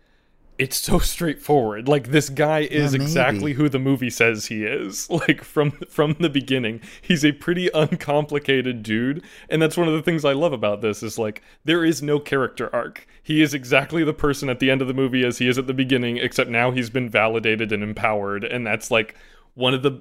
It's 0.58 0.76
so 0.76 0.98
straightforward. 0.98 1.88
Like 1.88 2.08
this 2.08 2.28
guy 2.28 2.60
is 2.60 2.92
maybe. 2.92 3.04
exactly 3.04 3.52
who 3.54 3.70
the 3.70 3.78
movie 3.78 4.10
says 4.10 4.46
he 4.46 4.64
is. 4.64 5.08
Like 5.10 5.42
from 5.42 5.70
from 5.88 6.16
the 6.20 6.28
beginning, 6.28 6.82
he's 7.00 7.24
a 7.24 7.32
pretty 7.32 7.70
uncomplicated 7.72 8.82
dude, 8.82 9.24
and 9.48 9.62
that's 9.62 9.76
one 9.78 9.88
of 9.88 9.94
the 9.94 10.02
things 10.02 10.24
I 10.24 10.34
love 10.34 10.52
about 10.52 10.82
this. 10.82 11.02
Is 11.02 11.18
like 11.18 11.42
there 11.64 11.84
is 11.84 12.02
no 12.02 12.20
character 12.20 12.68
arc. 12.74 13.06
He 13.22 13.40
is 13.40 13.54
exactly 13.54 14.04
the 14.04 14.12
person 14.12 14.50
at 14.50 14.60
the 14.60 14.70
end 14.70 14.82
of 14.82 14.88
the 14.88 14.94
movie 14.94 15.24
as 15.24 15.38
he 15.38 15.48
is 15.48 15.56
at 15.56 15.66
the 15.66 15.74
beginning, 15.74 16.18
except 16.18 16.50
now 16.50 16.70
he's 16.70 16.90
been 16.90 17.08
validated 17.08 17.72
and 17.72 17.82
empowered, 17.82 18.44
and 18.44 18.66
that's 18.66 18.90
like 18.90 19.14
one 19.54 19.72
of 19.72 19.82
the 19.82 20.00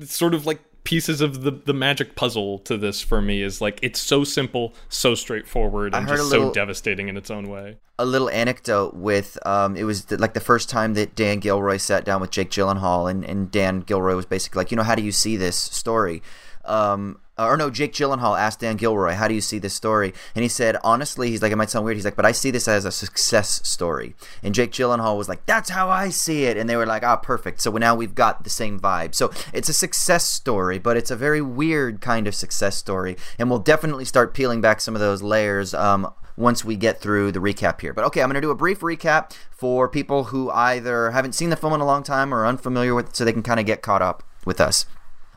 sort 0.00 0.34
of 0.34 0.46
like 0.46 0.60
pieces 0.84 1.20
of 1.20 1.42
the 1.42 1.50
the 1.50 1.72
magic 1.74 2.14
puzzle 2.14 2.58
to 2.60 2.76
this 2.76 3.00
for 3.00 3.20
me 3.20 3.42
is 3.42 3.60
like 3.60 3.78
it's 3.82 3.98
so 4.00 4.22
simple, 4.22 4.74
so 4.88 5.14
straightforward, 5.14 5.94
and 5.94 6.06
just 6.06 6.30
little- 6.30 6.48
so 6.48 6.54
devastating 6.54 7.08
in 7.08 7.16
its 7.16 7.30
own 7.30 7.48
way. 7.48 7.78
a 7.98 8.04
little 8.04 8.28
anecdote 8.30 8.94
with 8.94 9.38
um, 9.46 9.76
it 9.76 9.84
was 9.84 10.06
the, 10.06 10.16
like 10.18 10.34
the 10.34 10.40
first 10.40 10.68
time 10.68 10.94
that 10.94 11.14
Dan 11.14 11.38
Gilroy 11.40 11.76
sat 11.78 12.04
down 12.04 12.20
with 12.20 12.30
Jake 12.30 12.50
Gyllenhaal, 12.50 13.10
and, 13.10 13.24
and 13.24 13.50
Dan 13.50 13.80
Gilroy 13.80 14.14
was 14.14 14.26
basically 14.26 14.60
like, 14.60 14.70
you 14.70 14.76
know, 14.76 14.82
how 14.82 14.94
do 14.94 15.02
you 15.02 15.12
see 15.12 15.36
this 15.36 15.56
story? 15.56 16.22
Um, 16.64 17.20
or 17.36 17.56
no, 17.56 17.68
Jake 17.70 17.92
Gyllenhaal 17.92 18.38
asked 18.38 18.60
Dan 18.60 18.76
Gilroy, 18.76 19.14
how 19.14 19.26
do 19.26 19.34
you 19.34 19.40
see 19.40 19.58
this 19.58 19.74
story? 19.74 20.14
And 20.34 20.42
he 20.42 20.48
said, 20.48 20.76
honestly, 20.84 21.30
he's 21.30 21.42
like, 21.42 21.52
it 21.52 21.56
might 21.56 21.70
sound 21.70 21.84
weird. 21.84 21.96
He's 21.96 22.04
like, 22.04 22.16
but 22.16 22.26
I 22.26 22.32
see 22.32 22.50
this 22.50 22.68
as 22.68 22.84
a 22.84 22.92
success 22.92 23.66
story. 23.68 24.14
And 24.42 24.54
Jake 24.54 24.70
Gyllenhaal 24.70 25.18
was 25.18 25.28
like, 25.28 25.44
that's 25.46 25.70
how 25.70 25.88
I 25.88 26.10
see 26.10 26.44
it. 26.44 26.56
And 26.56 26.68
they 26.68 26.76
were 26.76 26.86
like, 26.86 27.02
ah, 27.02 27.16
perfect. 27.16 27.60
So 27.60 27.70
now 27.72 27.94
we've 27.94 28.14
got 28.14 28.44
the 28.44 28.50
same 28.50 28.78
vibe. 28.78 29.14
So 29.14 29.32
it's 29.52 29.68
a 29.68 29.74
success 29.74 30.26
story, 30.26 30.78
but 30.78 30.96
it's 30.96 31.10
a 31.10 31.16
very 31.16 31.42
weird 31.42 32.00
kind 32.00 32.28
of 32.28 32.34
success 32.34 32.76
story. 32.76 33.16
And 33.38 33.50
we'll 33.50 33.58
definitely 33.58 34.04
start 34.04 34.34
peeling 34.34 34.60
back 34.60 34.80
some 34.80 34.94
of 34.94 35.00
those 35.00 35.22
layers 35.22 35.74
um, 35.74 36.12
once 36.36 36.64
we 36.64 36.76
get 36.76 37.00
through 37.00 37.32
the 37.32 37.40
recap 37.40 37.80
here. 37.80 37.92
But 37.92 38.04
okay, 38.06 38.22
I'm 38.22 38.28
going 38.28 38.34
to 38.34 38.40
do 38.40 38.50
a 38.50 38.56
brief 38.56 38.80
recap 38.80 39.32
for 39.50 39.88
people 39.88 40.24
who 40.24 40.50
either 40.50 41.10
haven't 41.10 41.32
seen 41.32 41.50
the 41.50 41.56
film 41.56 41.72
in 41.72 41.80
a 41.80 41.86
long 41.86 42.02
time 42.02 42.32
or 42.32 42.42
are 42.42 42.46
unfamiliar 42.46 42.94
with 42.94 43.08
it 43.08 43.16
so 43.16 43.24
they 43.24 43.32
can 43.32 43.42
kind 43.42 43.60
of 43.60 43.66
get 43.66 43.82
caught 43.82 44.02
up 44.02 44.22
with 44.44 44.60
us. 44.60 44.86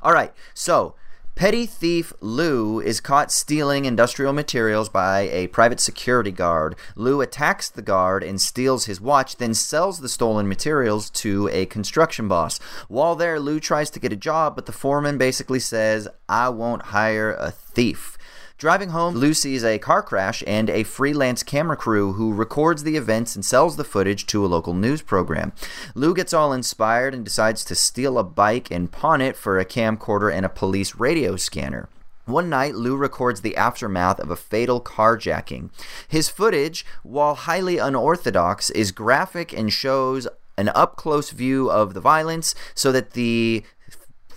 All 0.03 0.13
right, 0.13 0.31
so 0.53 0.95
Petty 1.37 1.67
thief 1.67 2.13
Lou 2.19 2.79
is 2.79 2.99
caught 2.99 3.31
stealing 3.31 3.85
industrial 3.85 4.33
materials 4.33 4.89
by 4.89 5.29
a 5.29 5.45
private 5.45 5.79
security 5.79 6.31
guard. 6.31 6.75
Lou 6.95 7.21
attacks 7.21 7.69
the 7.69 7.83
guard 7.83 8.23
and 8.23 8.41
steals 8.41 8.85
his 8.85 8.99
watch, 8.99 9.35
then 9.35 9.53
sells 9.53 9.99
the 9.99 10.09
stolen 10.09 10.47
materials 10.47 11.11
to 11.11 11.47
a 11.49 11.67
construction 11.67 12.27
boss. 12.27 12.57
While 12.87 13.15
there, 13.15 13.39
Lou 13.39 13.59
tries 13.59 13.91
to 13.91 13.99
get 13.99 14.11
a 14.11 14.15
job, 14.15 14.55
but 14.55 14.65
the 14.65 14.71
foreman 14.71 15.19
basically 15.19 15.59
says, 15.59 16.07
I 16.27 16.49
won't 16.49 16.81
hire 16.87 17.33
a 17.33 17.51
thief. 17.51 18.16
Driving 18.57 18.89
home, 18.89 19.13
Lou 19.13 19.35
sees 19.35 19.63
a 19.63 19.77
car 19.77 20.01
crash 20.01 20.43
and 20.47 20.67
a 20.71 20.81
freelance 20.81 21.43
camera 21.43 21.77
crew 21.77 22.13
who 22.13 22.33
records 22.33 22.81
the 22.81 22.97
events 22.97 23.35
and 23.35 23.45
sells 23.45 23.75
the 23.75 23.83
footage 23.83 24.25
to 24.27 24.43
a 24.43 24.47
local 24.47 24.73
news 24.73 25.03
program. 25.03 25.53
Lou 25.93 26.15
gets 26.15 26.33
all 26.33 26.51
inspired 26.51 27.13
and 27.13 27.23
decides 27.23 27.63
to 27.65 27.75
steal 27.75 28.17
a 28.17 28.23
bike 28.23 28.71
and 28.71 28.91
pawn 28.91 29.21
it 29.21 29.37
for 29.37 29.59
a 29.59 29.65
camcorder 29.65 30.33
and 30.33 30.43
a 30.43 30.49
police 30.49 30.95
radio 30.95 31.35
scanner. 31.35 31.87
One 32.25 32.49
night, 32.49 32.73
Lou 32.73 32.97
records 32.97 33.41
the 33.41 33.55
aftermath 33.55 34.19
of 34.19 34.31
a 34.31 34.35
fatal 34.35 34.81
carjacking. 34.81 35.69
His 36.07 36.27
footage, 36.27 36.83
while 37.03 37.35
highly 37.35 37.77
unorthodox, 37.77 38.71
is 38.71 38.91
graphic 38.91 39.53
and 39.53 39.71
shows 39.71 40.27
an 40.57 40.69
up 40.69 40.95
close 40.95 41.29
view 41.29 41.69
of 41.69 41.93
the 41.93 42.01
violence 42.01 42.55
so 42.73 42.91
that 42.91 43.11
the 43.11 43.63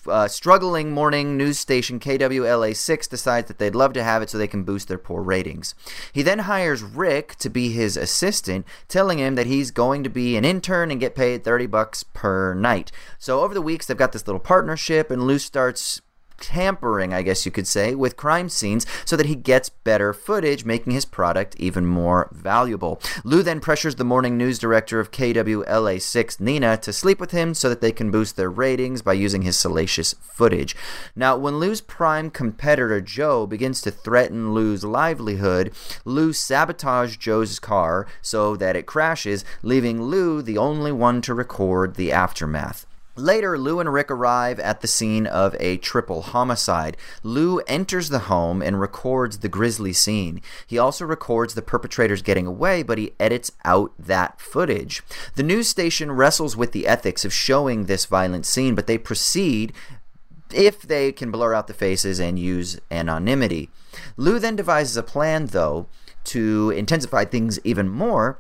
uh, 0.07 0.29
struggling 0.29 0.93
morning 0.93 1.37
news 1.37 1.59
station 1.59 2.01
KWLA6 2.01 3.09
decides 3.09 3.49
that 3.49 3.59
they'd 3.59 3.75
love 3.75 3.93
to 3.95 4.03
have 4.03 4.23
it 4.23 4.31
so 4.31 4.39
they 4.39 4.47
can 4.47 4.65
boost 4.65 4.89
their 4.89 4.99
poor 4.99 5.23
ratings. 5.23 5.75
He 6.13 6.23
then 6.23 6.41
hires 6.41 6.83
Rick 6.83 7.37
to 7.37 7.51
be 7.51 7.71
his 7.71 7.97
assistant, 7.97 8.67
telling 8.89 9.19
him 9.19 9.35
that 9.35 9.47
he's 9.47 9.71
going 9.71 10.03
to 10.05 10.11
be 10.11 10.37
an 10.37 10.45
intern 10.45 10.91
and 10.91 11.01
get 11.01 11.15
paid 11.15 11.45
30 11.45 11.67
bucks 11.67 12.03
per 12.03 12.55
night. 12.55 12.93
So 13.19 13.41
over 13.41 13.55
the 13.55 13.63
weeks, 13.63 13.87
they've 13.87 13.97
got 13.97 14.13
this 14.13 14.27
little 14.27 14.41
partnership, 14.41 15.11
and 15.11 15.27
Lou 15.27 15.39
starts 15.39 16.01
tampering, 16.41 17.15
I 17.15 17.23
guess 17.23 17.45
you 17.47 17.53
could 17.53 17.67
say, 17.67 17.95
with 17.95 18.17
crime 18.17 18.49
scenes 18.49 18.87
so 19.05 19.17
that 19.17 19.27
he 19.27 19.35
gets 19.35 19.69
better 19.69 20.13
footage, 20.13 20.65
making 20.65 20.93
his 20.93 21.05
product 21.05 21.55
even 21.59 21.87
more 21.87 22.29
valuable. 22.33 23.01
Lou 23.23 23.43
then 23.43 23.61
pressures 23.61 23.95
the 23.95 24.05
morning 24.05 24.37
news 24.37 24.59
director 24.59 24.99
of 24.99 25.11
KWLA6, 25.11 26.41
Nina, 26.41 26.77
to 26.79 26.93
sleep 26.93 27.21
with 27.21 27.31
him 27.31 27.55
so 27.55 27.69
that 27.69 27.81
they 27.81 27.93
can 27.93 28.11
boost 28.11 28.37
their 28.37 28.51
ratings 28.51 29.03
by 29.03 29.13
using 29.13 29.43
his 29.43 29.59
salacious 29.59 30.15
footage. 30.21 30.75
Now, 31.15 31.37
when 31.37 31.59
Lou's 31.59 31.81
prime 31.81 32.31
competitor, 32.31 33.01
Joe, 33.01 33.47
begins 33.47 33.81
to 33.83 33.91
threaten 33.91 34.55
Lou's 34.55 34.85
livelihood, 34.85 35.73
Lou 36.05 36.33
sabotages 36.33 37.19
Joe's 37.19 37.59
car 37.59 38.07
so 38.23 38.57
that 38.57 38.77
it 38.77 38.87
crashes, 38.87 39.45
leaving 39.63 40.03
Lou 40.03 40.43
the 40.43 40.59
only 40.59 40.93
one 40.93 41.21
to 41.23 41.35
record 41.35 41.97
the 41.97 42.13
aftermath. 42.13 42.87
Later, 43.17 43.59
Lou 43.59 43.81
and 43.81 43.93
Rick 43.93 44.11
arrive 44.11 44.61
at 44.61 44.81
the 44.81 44.87
scene 44.87 45.27
of 45.27 45.57
a 45.59 45.77
triple 45.79 46.23
homicide. 46.23 46.97
Lou 47.23 47.59
enters 47.61 48.09
the 48.09 48.21
home 48.21 48.63
and 48.63 48.81
records 48.81 49.39
the 49.39 49.49
grisly 49.49 49.93
scene. 49.93 50.41
He 50.67 50.79
also 50.79 51.05
records 51.05 51.55
the 51.55 51.63
perpetrators 51.63 52.23
getting 52.23 52.47
away, 52.47 52.83
but 52.83 52.99
he 52.99 53.13
edits 53.19 53.53
out 53.65 53.93
that 53.99 54.41
footage. 54.41 55.03
The 55.35 55.43
news 55.43 55.69
station 55.69 56.13
wrestles 56.13 56.57
with 56.57 56.73
the 56.73 56.87
ethics 56.87 57.25
of 57.25 57.33
showing 57.33 57.87
this 57.87 58.07
violent 58.07 58.47
scene, 58.47 58.75
but 58.75 58.87
they 58.87 58.99
proceed 58.99 59.73
if 60.53 60.83
they 60.83 61.13
can 61.13 61.31
blur 61.31 61.55
out 61.55 61.67
the 61.67 61.75
faces 61.75 62.19
and 62.21 62.39
use 62.39 62.81
anonymity. 62.91 63.71
Lou 64.17 64.39
then 64.39 64.57
devises 64.57 64.97
a 64.97 65.03
plan, 65.03 65.47
though, 65.47 65.87
to 66.25 66.71
intensify 66.71 67.25
things 67.25 67.59
even 67.65 67.89
more 67.89 68.39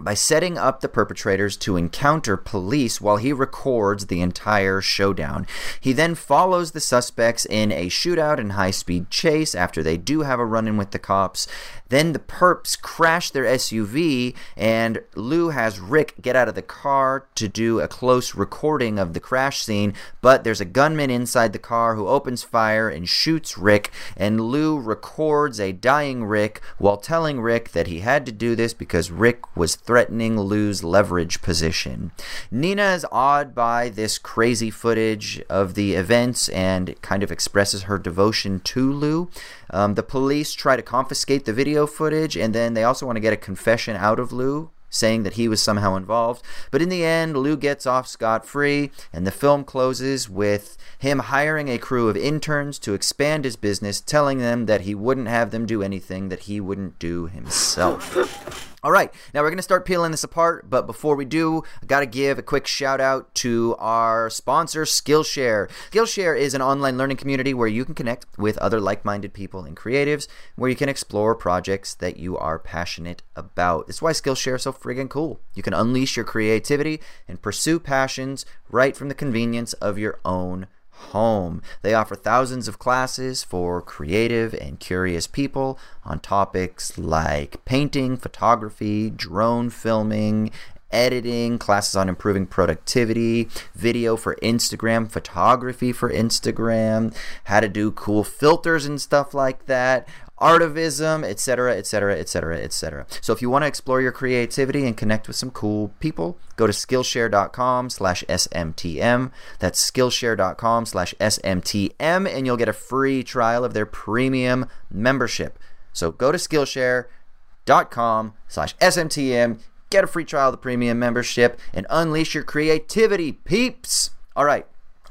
by 0.00 0.14
setting 0.14 0.58
up 0.58 0.80
the 0.80 0.88
perpetrators 0.88 1.56
to 1.58 1.76
encounter 1.76 2.36
police 2.36 3.00
while 3.00 3.16
he 3.16 3.32
records 3.32 4.06
the 4.06 4.20
entire 4.20 4.80
showdown. 4.80 5.46
He 5.80 5.92
then 5.92 6.14
follows 6.14 6.72
the 6.72 6.80
suspects 6.80 7.46
in 7.46 7.72
a 7.72 7.86
shootout 7.88 8.38
and 8.38 8.52
high 8.52 8.70
speed 8.70 9.10
chase 9.10 9.54
after 9.54 9.82
they 9.82 9.96
do 9.96 10.20
have 10.20 10.40
a 10.40 10.44
run 10.44 10.68
in 10.68 10.76
with 10.76 10.90
the 10.90 10.98
cops. 10.98 11.46
Then 11.88 12.12
the 12.12 12.18
perps 12.18 12.80
crash 12.80 13.30
their 13.30 13.44
SUV, 13.44 14.34
and 14.56 15.02
Lou 15.14 15.50
has 15.50 15.78
Rick 15.78 16.14
get 16.20 16.36
out 16.36 16.48
of 16.48 16.54
the 16.54 16.62
car 16.62 17.26
to 17.36 17.48
do 17.48 17.80
a 17.80 17.88
close 17.88 18.34
recording 18.34 18.98
of 18.98 19.12
the 19.12 19.20
crash 19.20 19.62
scene. 19.62 19.94
But 20.20 20.44
there's 20.44 20.60
a 20.60 20.64
gunman 20.64 21.10
inside 21.10 21.52
the 21.52 21.58
car 21.58 21.94
who 21.94 22.08
opens 22.08 22.42
fire 22.42 22.88
and 22.88 23.08
shoots 23.08 23.56
Rick, 23.56 23.90
and 24.16 24.40
Lou 24.40 24.78
records 24.78 25.60
a 25.60 25.72
dying 25.72 26.24
Rick 26.24 26.60
while 26.78 26.96
telling 26.96 27.40
Rick 27.40 27.72
that 27.72 27.86
he 27.86 28.00
had 28.00 28.26
to 28.26 28.32
do 28.32 28.56
this 28.56 28.74
because 28.74 29.10
Rick 29.10 29.56
was 29.56 29.76
threatening 29.76 30.38
Lou's 30.38 30.82
leverage 30.82 31.42
position. 31.42 32.12
Nina 32.50 32.92
is 32.94 33.06
awed 33.12 33.54
by 33.54 33.88
this 33.88 34.18
crazy 34.18 34.70
footage 34.70 35.42
of 35.48 35.74
the 35.74 35.94
events 35.94 36.48
and 36.48 37.00
kind 37.02 37.22
of 37.22 37.30
expresses 37.30 37.84
her 37.84 37.98
devotion 37.98 38.60
to 38.60 38.92
Lou. 38.92 39.30
Um, 39.70 39.94
the 39.94 40.02
police 40.02 40.52
try 40.52 40.76
to 40.76 40.82
confiscate 40.82 41.44
the 41.44 41.52
video 41.52 41.86
footage, 41.86 42.36
and 42.36 42.54
then 42.54 42.74
they 42.74 42.84
also 42.84 43.06
want 43.06 43.16
to 43.16 43.20
get 43.20 43.32
a 43.32 43.36
confession 43.36 43.96
out 43.96 44.20
of 44.20 44.32
Lou, 44.32 44.70
saying 44.88 45.24
that 45.24 45.34
he 45.34 45.48
was 45.48 45.62
somehow 45.62 45.96
involved. 45.96 46.42
But 46.70 46.82
in 46.82 46.88
the 46.88 47.04
end, 47.04 47.36
Lou 47.36 47.56
gets 47.56 47.86
off 47.86 48.06
scot 48.06 48.46
free, 48.46 48.90
and 49.12 49.26
the 49.26 49.30
film 49.30 49.64
closes 49.64 50.28
with 50.30 50.76
him 50.98 51.18
hiring 51.18 51.68
a 51.68 51.78
crew 51.78 52.08
of 52.08 52.16
interns 52.16 52.78
to 52.80 52.94
expand 52.94 53.44
his 53.44 53.56
business, 53.56 54.00
telling 54.00 54.38
them 54.38 54.66
that 54.66 54.82
he 54.82 54.94
wouldn't 54.94 55.28
have 55.28 55.50
them 55.50 55.66
do 55.66 55.82
anything 55.82 56.28
that 56.28 56.40
he 56.40 56.60
wouldn't 56.60 56.98
do 56.98 57.26
himself. 57.26 58.75
All 58.82 58.92
right, 58.92 59.12
now 59.32 59.40
we're 59.40 59.48
going 59.48 59.56
to 59.56 59.62
start 59.62 59.86
peeling 59.86 60.10
this 60.10 60.22
apart, 60.22 60.68
but 60.68 60.86
before 60.86 61.16
we 61.16 61.24
do, 61.24 61.62
I 61.82 61.86
got 61.86 62.00
to 62.00 62.06
give 62.06 62.38
a 62.38 62.42
quick 62.42 62.66
shout 62.66 63.00
out 63.00 63.34
to 63.36 63.74
our 63.78 64.28
sponsor, 64.28 64.82
Skillshare. 64.82 65.70
Skillshare 65.90 66.38
is 66.38 66.52
an 66.52 66.60
online 66.60 66.98
learning 66.98 67.16
community 67.16 67.54
where 67.54 67.68
you 67.68 67.86
can 67.86 67.94
connect 67.94 68.26
with 68.38 68.58
other 68.58 68.78
like 68.78 69.02
minded 69.02 69.32
people 69.32 69.64
and 69.64 69.74
creatives, 69.76 70.28
where 70.56 70.68
you 70.68 70.76
can 70.76 70.90
explore 70.90 71.34
projects 71.34 71.94
that 71.94 72.18
you 72.18 72.36
are 72.36 72.58
passionate 72.58 73.22
about. 73.34 73.86
It's 73.88 74.02
why 74.02 74.12
Skillshare 74.12 74.56
is 74.56 74.62
so 74.64 74.74
friggin' 74.74 75.08
cool. 75.08 75.40
You 75.54 75.62
can 75.62 75.74
unleash 75.74 76.14
your 76.14 76.26
creativity 76.26 77.00
and 77.26 77.40
pursue 77.40 77.80
passions 77.80 78.44
right 78.68 78.94
from 78.94 79.08
the 79.08 79.14
convenience 79.14 79.72
of 79.74 79.98
your 79.98 80.20
own 80.22 80.66
home. 80.96 81.62
They 81.82 81.94
offer 81.94 82.14
thousands 82.14 82.68
of 82.68 82.78
classes 82.78 83.42
for 83.42 83.80
creative 83.82 84.54
and 84.54 84.80
curious 84.80 85.26
people 85.26 85.78
on 86.04 86.20
topics 86.20 86.98
like 86.98 87.64
painting, 87.64 88.16
photography, 88.16 89.10
drone 89.10 89.70
filming, 89.70 90.50
editing, 90.90 91.58
classes 91.58 91.96
on 91.96 92.08
improving 92.08 92.46
productivity, 92.46 93.48
video 93.74 94.16
for 94.16 94.36
Instagram, 94.36 95.10
photography 95.10 95.92
for 95.92 96.10
Instagram, 96.10 97.14
how 97.44 97.60
to 97.60 97.68
do 97.68 97.90
cool 97.90 98.24
filters 98.24 98.86
and 98.86 99.00
stuff 99.00 99.34
like 99.34 99.66
that, 99.66 100.08
artivism, 100.40 101.24
etc., 101.24 101.76
etc., 101.76 102.18
etc., 102.18 102.58
etc. 102.58 103.06
So 103.20 103.32
if 103.32 103.40
you 103.40 103.48
want 103.48 103.62
to 103.62 103.66
explore 103.66 104.00
your 104.00 104.12
creativity 104.12 104.86
and 104.86 104.96
connect 104.96 105.26
with 105.26 105.36
some 105.36 105.50
cool 105.50 105.92
people, 106.00 106.38
go 106.56 106.66
to 106.66 106.72
Skillshare.com 106.72 107.90
slash 107.90 108.24
SMTM. 108.24 109.30
That's 109.58 109.90
Skillshare.com 109.90 110.86
slash 110.86 111.14
SMTM, 111.20 112.28
and 112.28 112.46
you'll 112.46 112.56
get 112.56 112.68
a 112.68 112.74
free 112.74 113.22
trial 113.22 113.64
of 113.64 113.74
their 113.74 113.86
premium 113.86 114.66
membership. 114.90 115.58
So 115.92 116.10
go 116.12 116.30
to 116.30 116.38
Skillshare.com 116.38 118.34
slash 118.48 118.76
SMTM, 118.76 119.60
get 119.88 120.04
a 120.04 120.06
free 120.06 120.24
trial 120.24 120.48
of 120.48 120.52
the 120.52 120.58
premium 120.58 120.98
membership, 120.98 121.58
and 121.72 121.86
unleash 121.88 122.34
your 122.34 122.44
creativity, 122.44 123.32
peeps. 123.32 124.10
All 124.34 124.44
right. 124.44 124.66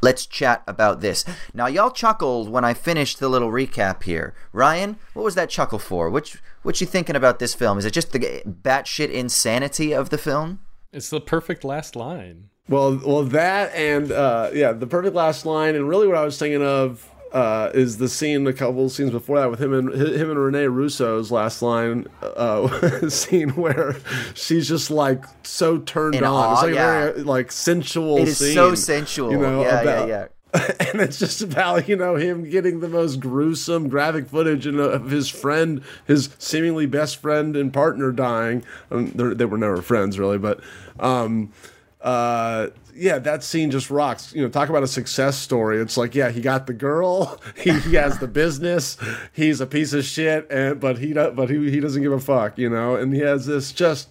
Let's 0.06 0.28
chat 0.28 0.62
about 0.68 1.02
this. 1.02 1.26
Now, 1.52 1.66
y'all 1.66 1.90
chuckled 1.90 2.48
when 2.48 2.64
I 2.64 2.76
finished 2.76 3.20
the 3.20 3.28
little 3.28 3.50
recap 3.50 4.04
here. 4.04 4.36
Ryan, 4.54 4.98
what 5.16 5.24
was 5.24 5.34
that 5.34 5.50
chuckle 5.50 5.80
for? 5.80 6.12
Which, 6.12 6.44
what 6.62 6.80
you 6.80 6.86
thinking 6.86 7.16
about 7.16 7.40
this 7.40 7.56
film? 7.56 7.80
Is 7.80 7.86
it 7.86 7.92
just 7.92 8.12
the 8.12 8.44
batshit 8.46 9.10
insanity 9.10 9.94
of 9.94 10.12
the 10.12 10.20
film? 10.20 10.60
It's 10.94 11.10
the 11.10 11.20
perfect 11.20 11.64
last 11.64 11.96
line. 11.96 12.50
Well, 12.70 13.02
well, 13.04 13.24
that 13.24 13.74
and 13.74 14.12
uh, 14.12 14.52
yeah, 14.54 14.74
the 14.74 14.86
perfect 14.86 15.16
last 15.16 15.44
line, 15.44 15.74
and 15.74 15.90
really 15.90 16.06
what 16.06 16.18
I 16.18 16.24
was 16.24 16.38
thinking 16.38 16.62
of 16.62 17.10
uh, 17.36 17.70
is 17.74 17.98
the 17.98 18.08
scene 18.08 18.48
a 18.48 18.54
couple 18.54 18.88
scenes 18.88 19.12
before 19.12 19.38
that 19.38 19.52
with 19.52 19.62
him 19.62 19.74
and 19.74 19.94
him 19.94 20.32
and 20.32 20.40
Rene 20.40 20.68
Russo's 20.68 21.32
last 21.32 21.62
line 21.62 22.08
uh, 22.22 23.10
scene 23.10 23.50
where 23.50 23.98
she's 24.34 24.70
just 24.70 24.90
like 24.90 25.26
so 25.44 25.80
turned 25.80 26.16
In 26.16 26.24
on. 26.24 26.32
awe, 26.32 26.54
it's 26.54 26.64
like 26.64 26.74
yeah. 26.74 26.98
a 26.98 27.12
very 27.12 27.24
like 27.24 27.52
sensual. 27.52 28.20
It 28.20 28.30
is 28.30 28.38
scene, 28.38 28.54
so 28.54 28.74
sensual. 28.74 29.34
You 29.34 29.40
know, 29.40 29.64
yeah, 29.64 29.82
about, 29.82 30.08
yeah, 30.08 30.28
and 30.54 31.02
it's 31.02 31.20
just 31.20 31.42
about 31.42 31.90
you 31.90 31.98
know 31.98 32.16
him 32.16 32.50
getting 32.50 32.80
the 32.80 32.88
most 32.88 33.20
gruesome 33.20 33.90
graphic 33.90 34.30
footage 34.30 34.66
uh, 34.66 34.72
of 34.72 35.12
his 35.12 35.28
friend, 35.28 35.82
his 36.08 36.30
seemingly 36.40 36.86
best 36.86 37.18
friend 37.18 37.58
and 37.58 37.74
partner 37.74 38.14
dying. 38.14 38.64
Um, 38.90 39.12
they 39.12 39.44
were 39.44 39.58
never 39.58 39.82
friends 39.82 40.18
really, 40.18 40.38
but 40.38 40.62
um, 41.02 41.52
uh, 42.00 42.68
yeah, 42.96 43.20
that 43.20 43.44
scene 43.44 43.72
just 43.72 43.90
rocks. 43.90 44.34
You 44.34 44.44
know, 44.44 44.50
talk 44.50 44.70
about 44.70 44.84
a 44.84 44.88
success 44.88 45.38
story. 45.38 45.80
It's 45.80 45.98
like, 45.98 46.16
yeah, 46.16 46.32
he 46.32 46.42
got 46.42 46.66
the 46.66 46.74
girl, 46.74 47.42
he, 47.58 47.72
he 47.80 47.96
has 47.96 48.20
the 48.20 48.28
business, 48.28 48.98
he's 49.34 49.62
a 49.62 49.68
piece 49.68 49.94
of 49.94 50.06
shit, 50.06 50.48
and 50.50 50.80
but 50.80 50.98
he 50.98 51.14
but 51.14 51.50
he 51.50 51.70
he 51.70 51.80
doesn't 51.80 52.02
give 52.02 52.12
a 52.12 52.20
fuck, 52.20 52.58
you 52.58 52.70
know, 52.70 52.96
and 52.96 53.14
he 53.14 53.20
has 53.20 53.46
this 53.46 53.72
just 53.72 54.10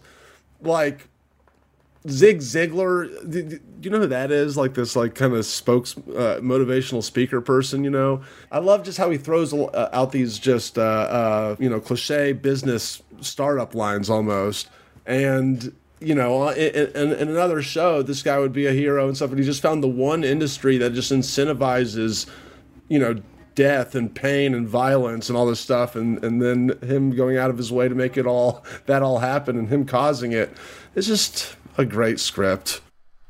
like 0.61 1.09
Zig 2.09 2.38
Ziglar, 2.41 3.09
do 3.31 3.43
do 3.43 3.61
you 3.83 3.91
know 3.91 4.00
who 4.00 4.07
that 4.09 4.31
is? 4.31 4.57
Like 4.57 4.75
this, 4.75 4.95
like 4.95 5.14
kind 5.14 5.33
of 5.33 5.47
spokes, 5.47 5.97
uh, 5.97 6.41
motivational 6.43 7.03
speaker 7.03 7.41
person. 7.41 7.83
You 7.83 7.91
know, 7.91 8.23
I 8.53 8.59
love 8.59 8.83
just 8.83 8.99
how 8.99 9.11
he 9.11 9.17
throws 9.17 9.55
uh, 9.55 9.88
out 9.93 10.12
these 10.12 10.38
just 10.38 10.76
uh, 10.76 10.83
uh, 10.83 11.57
you 11.59 11.71
know 11.71 11.81
cliche 11.81 12.33
business 12.33 13.03
startup 13.21 13.75
lines 13.75 14.11
almost, 14.11 14.69
and 15.07 15.75
you 16.05 16.15
know, 16.15 16.49
uh, 16.49 16.53
in, 16.53 16.91
in, 16.95 17.13
in 17.13 17.29
another 17.29 17.63
show, 17.63 18.03
this 18.03 18.23
guy 18.23 18.39
would 18.39 18.53
be 18.53 18.67
a 18.67 18.73
hero 18.73 19.07
and 19.09 19.17
stuff, 19.17 19.31
but 19.31 19.39
he 19.39 19.45
just 19.45 19.63
found 19.63 19.83
the 19.83 19.89
one 19.89 20.23
industry 20.25 20.77
that 20.79 20.93
just 20.93 21.11
incentivizes, 21.13 22.27
you 22.89 22.99
know, 22.99 23.21
death 23.55 23.95
and 23.95 24.15
pain 24.15 24.55
and 24.55 24.69
violence 24.69 25.29
and 25.29 25.39
all 25.39 25.47
this 25.47 25.61
stuff 25.61 25.95
and 25.95 26.25
and 26.25 26.43
then 26.43 26.71
him 26.83 27.15
going 27.15 27.37
out 27.37 27.51
of 27.51 27.57
his 27.57 27.71
way 27.71 27.89
to 27.89 27.95
make 27.95 28.17
it 28.17 28.27
all 28.27 28.65
that 28.87 29.01
all 29.01 29.21
happen 29.21 29.57
and 29.57 29.69
him 29.69 29.87
causing 29.87 30.33
it 30.33 30.51
it's 30.97 31.07
just 31.07 31.55
a 31.79 31.85
great 31.85 32.19
script 32.19 32.81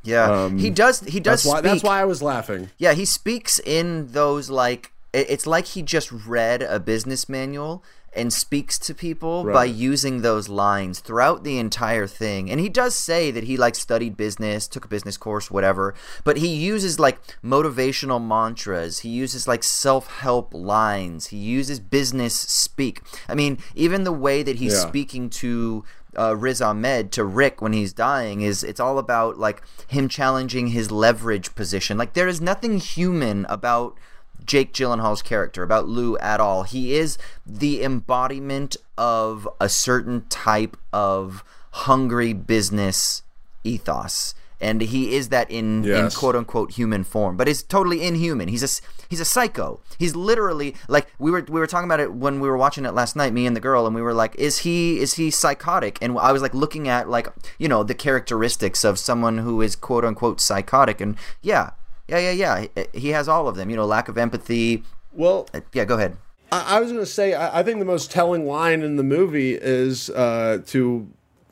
Yeah, 0.02 0.45
um, 0.45 0.59
he 0.59 0.71
does. 0.71 1.00
He 1.00 1.21
does. 1.21 1.43
that's 1.43 1.52
why 1.52 1.61
that's 1.61 1.83
why 1.83 2.00
i 2.00 2.07
was 2.07 2.23
laughing 2.23 2.71
Yeah, 2.78 2.95
he 2.95 3.04
speaks 3.04 3.59
in 3.59 4.12
those 4.12 4.49
like 4.49 4.93
it's 5.12 5.47
like 5.47 5.66
he 5.66 5.83
just 5.83 6.11
read 6.11 6.62
a 6.62 6.81
business 6.81 7.28
manual 7.28 7.85
and 8.16 8.33
speaks 8.33 8.78
to 8.78 8.94
people 8.94 9.44
by 9.44 9.64
using 9.64 10.23
those 10.23 10.49
lines 10.49 11.00
throughout 11.00 11.44
the 11.44 11.59
entire 11.59 12.06
thing. 12.06 12.50
And 12.50 12.61
he 12.61 12.68
does 12.68 12.94
say 12.94 13.30
that 13.30 13.44
he 13.44 13.56
like 13.56 13.75
studied 13.75 14.16
business, 14.16 14.68
took 14.68 14.85
a 14.85 14.88
business 14.88 15.16
course, 15.16 15.50
whatever, 15.50 15.94
but 16.23 16.37
he 16.37 16.49
uses 16.49 17.00
like 17.00 17.18
motivational 17.42 18.25
mantras. 18.25 19.00
He 19.00 19.09
uses 19.09 19.49
like 19.49 19.62
self-help 19.62 20.54
lines. 20.54 21.28
He 21.28 21.37
uses 21.38 21.80
business 21.80 22.35
speak. 22.35 23.02
I 23.28 23.35
mean, 23.35 23.59
even 23.75 24.04
the 24.04 24.12
way 24.12 24.42
that 24.42 24.56
he's 24.56 24.75
Yeah. 24.75 24.88
speaking 24.88 25.28
to 25.30 25.85
uh, 26.16 26.37
Riz 26.37 26.62
Ahmed 26.62 27.11
to 27.12 27.25
Rick 27.25 27.61
when 27.61 27.73
he's 27.73 27.92
dying 27.92 28.40
is 28.42 28.62
it's 28.62 28.78
all 28.78 28.99
about 28.99 29.37
like 29.37 29.62
him 29.88 30.09
challenging 30.09 30.68
his 30.68 30.92
leverage 30.92 31.54
position. 31.56 31.99
Like 31.99 32.12
there 32.12 32.28
is 32.28 32.40
nothing 32.40 32.78
human 32.78 33.47
about 33.49 33.99
Jake 34.44 34.72
Gyllenhaal's 34.72 35.22
character, 35.22 35.62
about 35.62 35.88
Lou 35.88 36.16
at 36.18 36.40
all. 36.40 36.62
He 36.64 36.94
is 36.94 37.18
the 37.46 37.82
embodiment 37.82 38.76
of 38.96 39.48
a 39.60 39.68
certain 39.68 40.26
type 40.28 40.76
of 40.92 41.44
hungry 41.72 42.32
business 42.32 43.22
ethos. 43.64 44.34
And 44.60 44.80
he 44.80 45.14
is 45.14 45.28
that 45.28 45.50
in, 45.50 45.84
in 45.84 46.10
quote 46.10 46.36
unquote 46.36 46.72
human 46.72 47.04
form, 47.04 47.36
but 47.36 47.48
is 47.48 47.62
totally 47.62 48.02
inhuman. 48.02 48.48
He's 48.48 48.62
a 48.62 48.82
he's 49.10 49.20
a 49.20 49.24
psycho. 49.24 49.80
He's 49.98 50.16
literally 50.16 50.74
like 50.88 51.08
we 51.18 51.30
were 51.30 51.44
we 51.48 51.60
were 51.60 51.66
talking 51.66 51.88
about 51.88 52.00
it 52.00 52.14
when 52.14 52.40
we 52.40 52.48
were 52.48 52.56
watching 52.56 52.86
it 52.86 52.94
last 52.94 53.14
night, 53.14 53.32
me 53.34 53.46
and 53.46 53.54
the 53.54 53.60
girl, 53.60 53.84
and 53.84 53.94
we 53.94 54.00
were 54.00 54.14
like, 54.14 54.34
is 54.36 54.58
he 54.58 55.00
is 55.00 55.14
he 55.14 55.30
psychotic? 55.30 55.98
And 56.00 56.16
I 56.18 56.32
was 56.32 56.40
like 56.40 56.54
looking 56.54 56.88
at 56.88 57.10
like 57.10 57.28
you 57.58 57.68
know 57.68 57.82
the 57.82 57.94
characteristics 57.94 58.84
of 58.84 58.98
someone 58.98 59.38
who 59.38 59.60
is 59.60 59.76
quote 59.76 60.04
unquote 60.04 60.40
psychotic, 60.40 61.00
and 61.00 61.16
yeah, 61.42 61.70
yeah, 62.08 62.30
yeah, 62.30 62.66
yeah, 62.75 62.84
he, 62.92 63.08
has 63.11 63.28
all 63.28 63.49
of 63.49 63.56
them. 63.56 63.70
You 63.70 63.76
know, 63.76 63.87
lack 63.87 64.08
of 64.08 64.18
empathy. 64.18 64.82
well 65.12 65.49
Uh, 65.54 65.61
Yeah, 65.73 65.84
go 65.84 65.96
ahead. 65.96 66.16
I, 66.52 66.76
I 66.76 66.80
was 66.80 66.92
going 66.92 67.02
to 67.02 67.11
say, 67.11 67.34
I, 67.34 67.61
I 67.61 67.62
think 67.62 67.78
the 67.78 67.84
most 67.84 68.11
telling 68.11 68.46
line 68.46 68.82
in 68.82 68.96
the 68.96 69.02
movie 69.02 69.54
is 69.54 70.11
uh, 70.11 70.62
to 70.66 71.08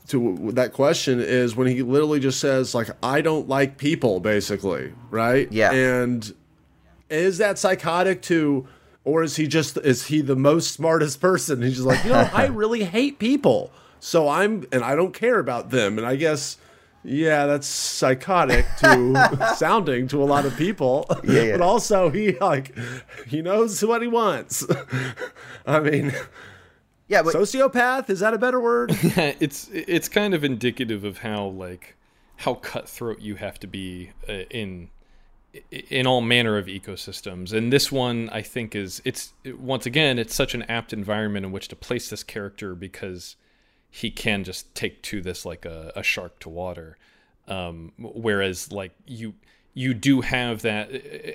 to 0.08 0.50
that 0.52 0.72
question 0.72 1.20
is 1.20 1.56
when 1.56 1.68
he 1.68 1.82
literally 1.82 2.20
just 2.20 2.40
says 2.40 2.74
like, 2.74 2.88
"I 3.02 3.20
don't 3.20 3.48
like 3.48 3.78
people," 3.78 4.20
basically, 4.20 4.92
right? 5.10 5.50
Yeah. 5.50 5.72
And 5.72 6.34
is 7.08 7.38
that 7.38 7.58
psychotic 7.58 8.22
to, 8.22 8.66
or 9.04 9.22
is 9.22 9.36
he 9.36 9.46
just 9.46 9.76
is 9.78 10.06
he 10.06 10.20
the 10.20 10.36
most 10.36 10.72
smartest 10.72 11.20
person? 11.20 11.62
He's 11.62 11.74
just 11.74 11.86
like, 11.86 12.04
you 12.04 12.10
know, 12.10 12.28
I 12.32 12.46
really 12.50 12.84
hate 12.84 13.18
people, 13.18 13.70
so 14.00 14.28
I'm 14.28 14.66
and 14.72 14.84
I 14.84 14.94
don't 14.94 15.14
care 15.14 15.38
about 15.38 15.70
them, 15.70 15.98
and 15.98 16.06
I 16.06 16.16
guess. 16.16 16.58
Yeah, 17.04 17.46
that's 17.46 17.66
psychotic 17.66 18.64
to 18.78 19.54
sounding 19.56 20.08
to 20.08 20.22
a 20.22 20.26
lot 20.26 20.44
of 20.44 20.56
people. 20.56 21.06
Yeah, 21.24 21.42
yeah. 21.42 21.52
But 21.52 21.64
also 21.64 22.10
he 22.10 22.38
like 22.38 22.76
he 23.26 23.42
knows 23.42 23.84
what 23.84 24.02
he 24.02 24.08
wants. 24.08 24.64
I 25.66 25.80
mean, 25.80 26.12
Yeah, 27.08 27.22
but 27.22 27.34
sociopath 27.34 28.08
is 28.08 28.20
that 28.20 28.34
a 28.34 28.38
better 28.38 28.60
word? 28.60 28.90
it's 29.02 29.68
it's 29.72 30.08
kind 30.08 30.32
of 30.32 30.44
indicative 30.44 31.04
of 31.04 31.18
how 31.18 31.46
like 31.46 31.96
how 32.36 32.54
cutthroat 32.54 33.20
you 33.20 33.36
have 33.36 33.58
to 33.60 33.66
be 33.66 34.10
uh, 34.28 34.44
in 34.50 34.88
in 35.70 36.06
all 36.06 36.20
manner 36.22 36.56
of 36.56 36.64
ecosystems 36.66 37.52
and 37.52 37.70
this 37.70 37.92
one 37.92 38.30
i 38.30 38.40
think 38.40 38.74
is 38.74 39.02
it's 39.04 39.34
once 39.58 39.84
again 39.84 40.18
it's 40.18 40.34
such 40.34 40.54
an 40.54 40.62
apt 40.62 40.94
environment 40.94 41.44
in 41.44 41.52
which 41.52 41.68
to 41.68 41.76
place 41.76 42.08
this 42.08 42.24
character 42.24 42.74
because 42.74 43.36
he 43.94 44.10
can 44.10 44.42
just 44.42 44.74
take 44.74 45.02
to 45.02 45.20
this 45.20 45.44
like 45.44 45.66
a, 45.66 45.92
a 45.94 46.02
shark 46.02 46.40
to 46.40 46.48
water. 46.48 46.96
Um, 47.46 47.92
whereas 47.98 48.72
like 48.72 48.92
you 49.06 49.34
you 49.74 49.94
do 49.94 50.20
have 50.20 50.60
that 50.62 50.90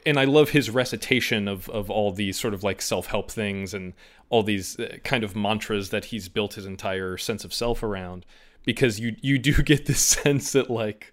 and 0.05 0.19
i 0.19 0.23
love 0.23 0.51
his 0.51 0.69
recitation 0.69 1.47
of 1.47 1.67
of 1.69 1.89
all 1.89 2.11
these 2.11 2.39
sort 2.39 2.53
of 2.53 2.63
like 2.63 2.83
self-help 2.83 3.31
things 3.31 3.73
and 3.73 3.93
all 4.29 4.43
these 4.43 4.79
uh, 4.79 4.97
kind 5.03 5.23
of 5.23 5.35
mantras 5.35 5.89
that 5.89 6.05
he's 6.05 6.29
built 6.29 6.53
his 6.53 6.65
entire 6.67 7.17
sense 7.17 7.43
of 7.43 7.51
self 7.51 7.81
around 7.81 8.27
because 8.63 8.99
you 8.99 9.15
you 9.21 9.39
do 9.39 9.53
get 9.63 9.87
this 9.87 9.99
sense 9.99 10.51
that 10.51 10.69
like 10.69 11.11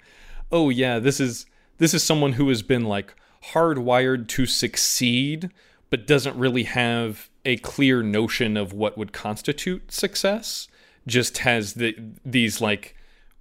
oh 0.52 0.68
yeah 0.68 0.98
this 0.98 1.18
is 1.18 1.46
this 1.78 1.94
is 1.94 2.02
someone 2.02 2.34
who 2.34 2.48
has 2.50 2.62
been 2.62 2.84
like 2.84 3.14
hardwired 3.52 4.28
to 4.28 4.44
succeed 4.44 5.50
but 5.88 6.06
doesn't 6.06 6.36
really 6.36 6.64
have 6.64 7.30
a 7.46 7.56
clear 7.58 8.02
notion 8.02 8.56
of 8.56 8.74
what 8.74 8.98
would 8.98 9.12
constitute 9.12 9.90
success 9.90 10.68
just 11.06 11.38
has 11.38 11.74
the 11.74 11.96
these 12.24 12.60
like 12.60 12.96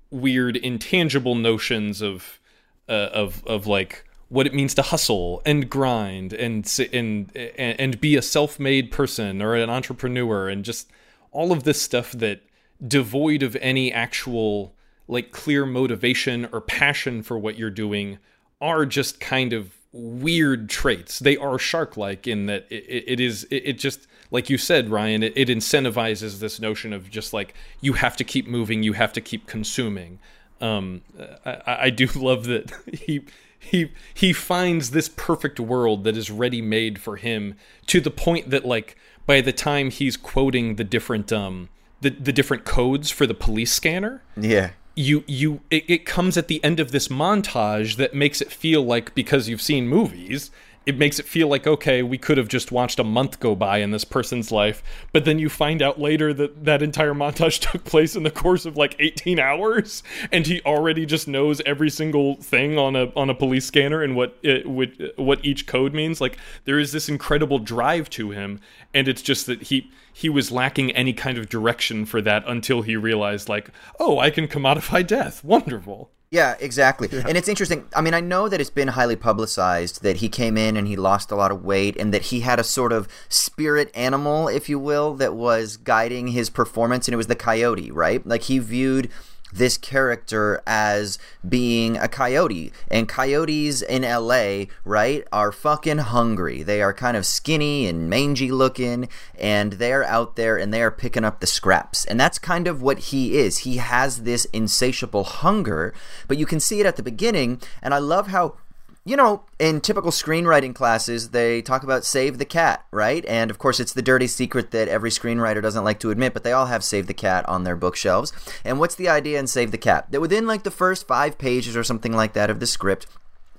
weird 0.10 0.56
intangible 0.58 1.36
notions 1.36 2.02
of 2.02 2.40
uh, 2.88 3.10
of 3.14 3.44
of 3.46 3.68
like 3.68 4.06
what 4.30 4.48
it 4.48 4.54
means 4.54 4.74
to 4.74 4.82
hustle 4.82 5.42
and 5.46 5.70
grind 5.70 6.34
and 6.34 6.72
and 6.92 7.36
and, 7.36 8.02
be 8.02 8.16
a 8.16 8.22
self-made 8.22 8.92
person 8.92 9.42
or 9.42 9.56
an 9.56 9.70
entrepreneur 9.70 10.50
and 10.50 10.66
just 10.66 10.90
all 11.32 11.52
of 11.52 11.64
this 11.64 11.82
stuff 11.82 12.12
that 12.14 12.42
devoid 12.86 13.44
of 13.44 13.56
any 13.58 13.92
actual 13.92 14.74
like 15.08 15.32
clear 15.32 15.66
motivation 15.66 16.48
or 16.52 16.62
passion 16.62 17.22
for 17.22 17.38
what 17.38 17.58
you're 17.58 17.70
doing 17.70 18.18
are 18.60 18.86
just 18.86 19.20
kind 19.20 19.54
of 19.54 19.76
weird 19.92 20.70
traits. 20.70 21.20
They 21.20 21.38
are 21.38 21.60
shark-like 21.60 22.28
in 22.28 22.48
that 22.48 22.66
it, 22.70 22.86
it, 22.88 23.04
it 23.08 23.20
is 23.20 23.44
it, 23.46 23.64
it 23.66 23.80
just 23.80 24.08
like 24.34 24.50
you 24.50 24.58
said, 24.58 24.90
Ryan. 24.90 25.24
It, 25.24 25.34
it 25.38 25.48
incentivizes 25.48 26.40
this 26.40 26.60
notion 26.60 26.92
of 26.92 27.10
just 27.10 27.32
like 27.32 27.54
you 27.80 27.94
have 27.94 28.18
to 28.18 28.24
keep 28.26 28.48
moving, 28.48 28.84
you 28.84 28.94
have 28.94 29.14
to 29.14 29.22
keep 29.22 29.48
consuming. 29.48 30.20
Um, 30.60 31.04
I, 31.46 31.78
I 31.84 31.90
do 31.92 32.08
love 32.16 32.46
that 32.46 32.74
he 32.94 33.22
he 33.58 33.92
he 34.14 34.34
finds 34.34 34.92
this 34.92 35.08
perfect 35.08 35.60
world 35.60 36.04
that 36.04 36.18
is 36.18 36.30
ready 36.30 36.62
made 36.62 37.00
for 37.00 37.16
him 37.16 37.56
to 37.88 38.02
the 38.02 38.12
point 38.12 38.50
that 38.50 38.66
like 38.66 38.98
by 39.26 39.40
the 39.40 39.54
time 39.54 39.90
he's 39.90 40.18
quoting 40.18 40.76
the 40.76 40.84
different 40.84 41.32
um 41.32 41.70
the, 42.02 42.10
the 42.10 42.34
different 42.34 42.66
codes 42.66 43.10
for 43.10 43.26
the 43.26 43.34
police 43.34 43.72
scanner 43.72 44.22
yeah, 44.36 44.72
you 44.96 45.24
you 45.28 45.62
it, 45.72 45.86
it 45.90 46.06
comes 46.06 46.36
at 46.36 46.50
the 46.50 46.62
end 46.62 46.82
of 46.82 46.92
this 46.92 47.08
montage 47.08 47.96
that 47.96 48.14
makes 48.14 48.42
it 48.42 48.52
feel 48.52 48.84
like 48.84 49.16
because 49.16 49.48
you've 49.48 49.62
seen 49.62 49.88
movies 49.88 50.52
it 50.86 50.98
makes 50.98 51.20
it 51.20 51.26
feel 51.26 51.48
like 51.48 51.66
okay 51.66 52.04
we 52.04 52.18
could 52.18 52.38
have 52.38 52.48
just 52.48 52.72
watched 52.72 53.00
a 53.00 53.04
month 53.04 53.40
go 53.40 53.56
by 53.56 53.78
in 53.78 53.92
this 53.92 54.04
person's 54.04 54.52
life 54.52 54.84
but 55.12 55.26
then 55.26 55.40
you 55.40 55.50
find 55.50 55.82
out 55.82 56.00
later 56.00 56.34
that 56.34 56.66
that 56.66 56.82
entire 56.82 57.14
montage 57.14 57.60
took 57.72 57.84
place 57.84 58.16
in 58.16 58.24
the 58.24 58.32
course 58.32 58.66
of 58.66 58.78
like 58.78 58.96
18 59.00 59.40
hours 59.40 60.04
and 60.32 60.46
he 60.48 60.62
already 60.62 61.06
just 61.06 61.28
knows 61.28 61.62
every 61.66 61.90
single 61.90 62.36
thing 62.36 62.78
on 62.78 62.96
a 62.96 63.12
on 63.16 63.30
a 63.30 63.36
police 63.36 63.66
scanner 63.66 64.02
and 64.02 64.16
what 64.16 64.38
it 64.44 64.68
what, 64.68 64.90
what 65.16 65.44
each 65.44 65.66
code 65.66 65.94
means. 65.94 66.22
Like 66.22 66.38
there 66.66 66.80
is 66.80 66.92
this 66.92 67.10
incredible 67.10 67.60
drive 67.60 68.10
to 68.12 68.32
him 68.32 68.60
and 68.94 69.08
it's 69.08 69.22
just 69.22 69.46
that 69.48 69.64
he 69.64 69.92
he 70.12 70.30
was 70.30 70.52
lacking 70.52 70.92
any 70.92 71.14
kind 71.14 71.38
of 71.38 71.50
direction 71.50 72.06
for 72.06 72.22
that 72.22 72.44
until 72.48 72.84
he 72.84 72.96
realized 72.96 73.50
like 73.50 73.70
oh 74.00 74.20
i 74.20 74.30
can 74.30 74.48
commodify 74.48 75.06
death. 75.06 75.44
Wonderful 75.44 76.12
Yeah, 76.34 76.56
exactly. 76.60 77.10
And 77.12 77.38
it's 77.38 77.48
interesting. 77.48 77.86
I 77.96 78.02
mean, 78.02 78.16
I 78.16 78.20
know 78.20 78.50
that 78.50 78.60
it's 78.60 78.72
been 78.72 78.88
highly 78.88 79.16
publicized 79.16 80.02
that 80.02 80.18
he 80.18 80.30
came 80.30 80.58
in 80.58 80.76
and 80.76 80.88
he 80.88 80.96
lost 80.96 81.30
a 81.30 81.36
lot 81.36 81.52
of 81.52 81.64
weight 81.64 81.96
and 81.96 82.12
that 82.12 82.24
he 82.24 82.40
had 82.40 82.60
a 82.60 82.64
sort 82.64 82.92
of 82.92 83.08
spirit 83.30 83.92
animal, 83.94 84.48
if 84.48 84.68
you 84.68 84.80
will, 84.80 85.14
that 85.18 85.36
was 85.36 85.78
guiding 85.78 86.30
his 86.30 86.50
performance, 86.50 87.08
and 87.08 87.14
it 87.14 87.18
was 87.18 87.28
the 87.28 87.36
coyote, 87.36 87.92
right? 87.92 88.26
Like 88.26 88.42
he 88.42 88.58
viewed 88.58 89.12
this 89.54 89.78
character 89.78 90.62
as 90.66 91.18
being 91.48 91.98
a 91.98 92.08
coyote. 92.08 92.72
And 92.90 93.08
coyotes 93.08 93.82
in 93.82 94.02
LA, 94.02 94.66
right, 94.84 95.26
are 95.32 95.52
fucking 95.52 96.00
hungry. 96.00 96.64
They 96.64 96.82
are 96.82 96.94
kind 96.94 97.16
of 97.16 97.26
skinny 97.26 97.88
and 97.88 98.10
mangy 98.10 98.52
looking, 98.52 99.10
and 99.38 99.74
they're 99.74 100.04
out 100.04 100.36
there 100.36 100.58
and 100.58 100.74
they 100.74 100.82
are 100.82 100.92
picking 100.92 101.24
up 101.24 101.40
the 101.40 101.48
scraps. 101.48 102.06
And 102.06 102.20
that's 102.20 102.40
kind 102.40 102.68
of 102.68 102.82
what 102.82 103.00
he 103.00 103.38
is. 103.38 103.60
He 103.60 103.78
has 103.78 104.24
this 104.24 104.46
insatiable 104.46 105.24
hunger, 105.24 105.94
but 106.28 106.38
you 106.38 106.46
can 106.46 106.60
see 106.60 106.80
it 106.80 106.86
at 106.86 106.96
the 106.96 107.04
beginning. 107.04 107.62
And 107.82 107.94
I 107.94 108.00
love 108.00 108.28
how 108.28 108.58
you 109.06 109.18
know, 109.18 109.44
in 109.60 109.82
typical 109.82 110.12
screenwriting 110.12 110.74
classes, 110.74 111.32
they 111.32 111.62
talk 111.62 111.84
about 111.84 112.06
save 112.06 112.38
the 112.38 112.46
cat, 112.46 112.86
right? 112.90 113.26
And 113.26 113.52
of 113.52 113.58
course, 113.58 113.82
it's 113.82 113.92
the 113.92 114.02
dirty 114.02 114.28
secret 114.28 114.72
that 114.72 114.88
every 114.88 115.10
screenwriter 115.10 115.62
doesn't 115.62 115.84
like 115.84 116.00
to 116.00 116.12
admit, 116.12 116.34
but 116.34 116.44
they 116.44 116.54
all 116.54 116.68
have 116.68 116.84
save 116.86 117.08
the 117.08 117.14
cat 117.14 117.48
on 117.50 117.64
their 117.64 117.76
bookshelves. 117.76 118.32
And 118.64 118.80
what's 118.80 118.96
the 118.96 119.10
idea 119.10 119.40
in 119.40 119.48
save 119.48 119.72
the 119.72 119.78
cat? 119.78 120.10
That 120.12 120.22
within 120.22 120.48
like 120.48 120.64
the 120.64 120.72
first 120.72 121.06
five 121.06 121.38
pages 121.38 121.76
or 121.76 121.84
something 121.84 122.14
like 122.14 122.32
that 122.34 122.50
of 122.50 122.62
the 122.62 122.68
script, 122.68 123.06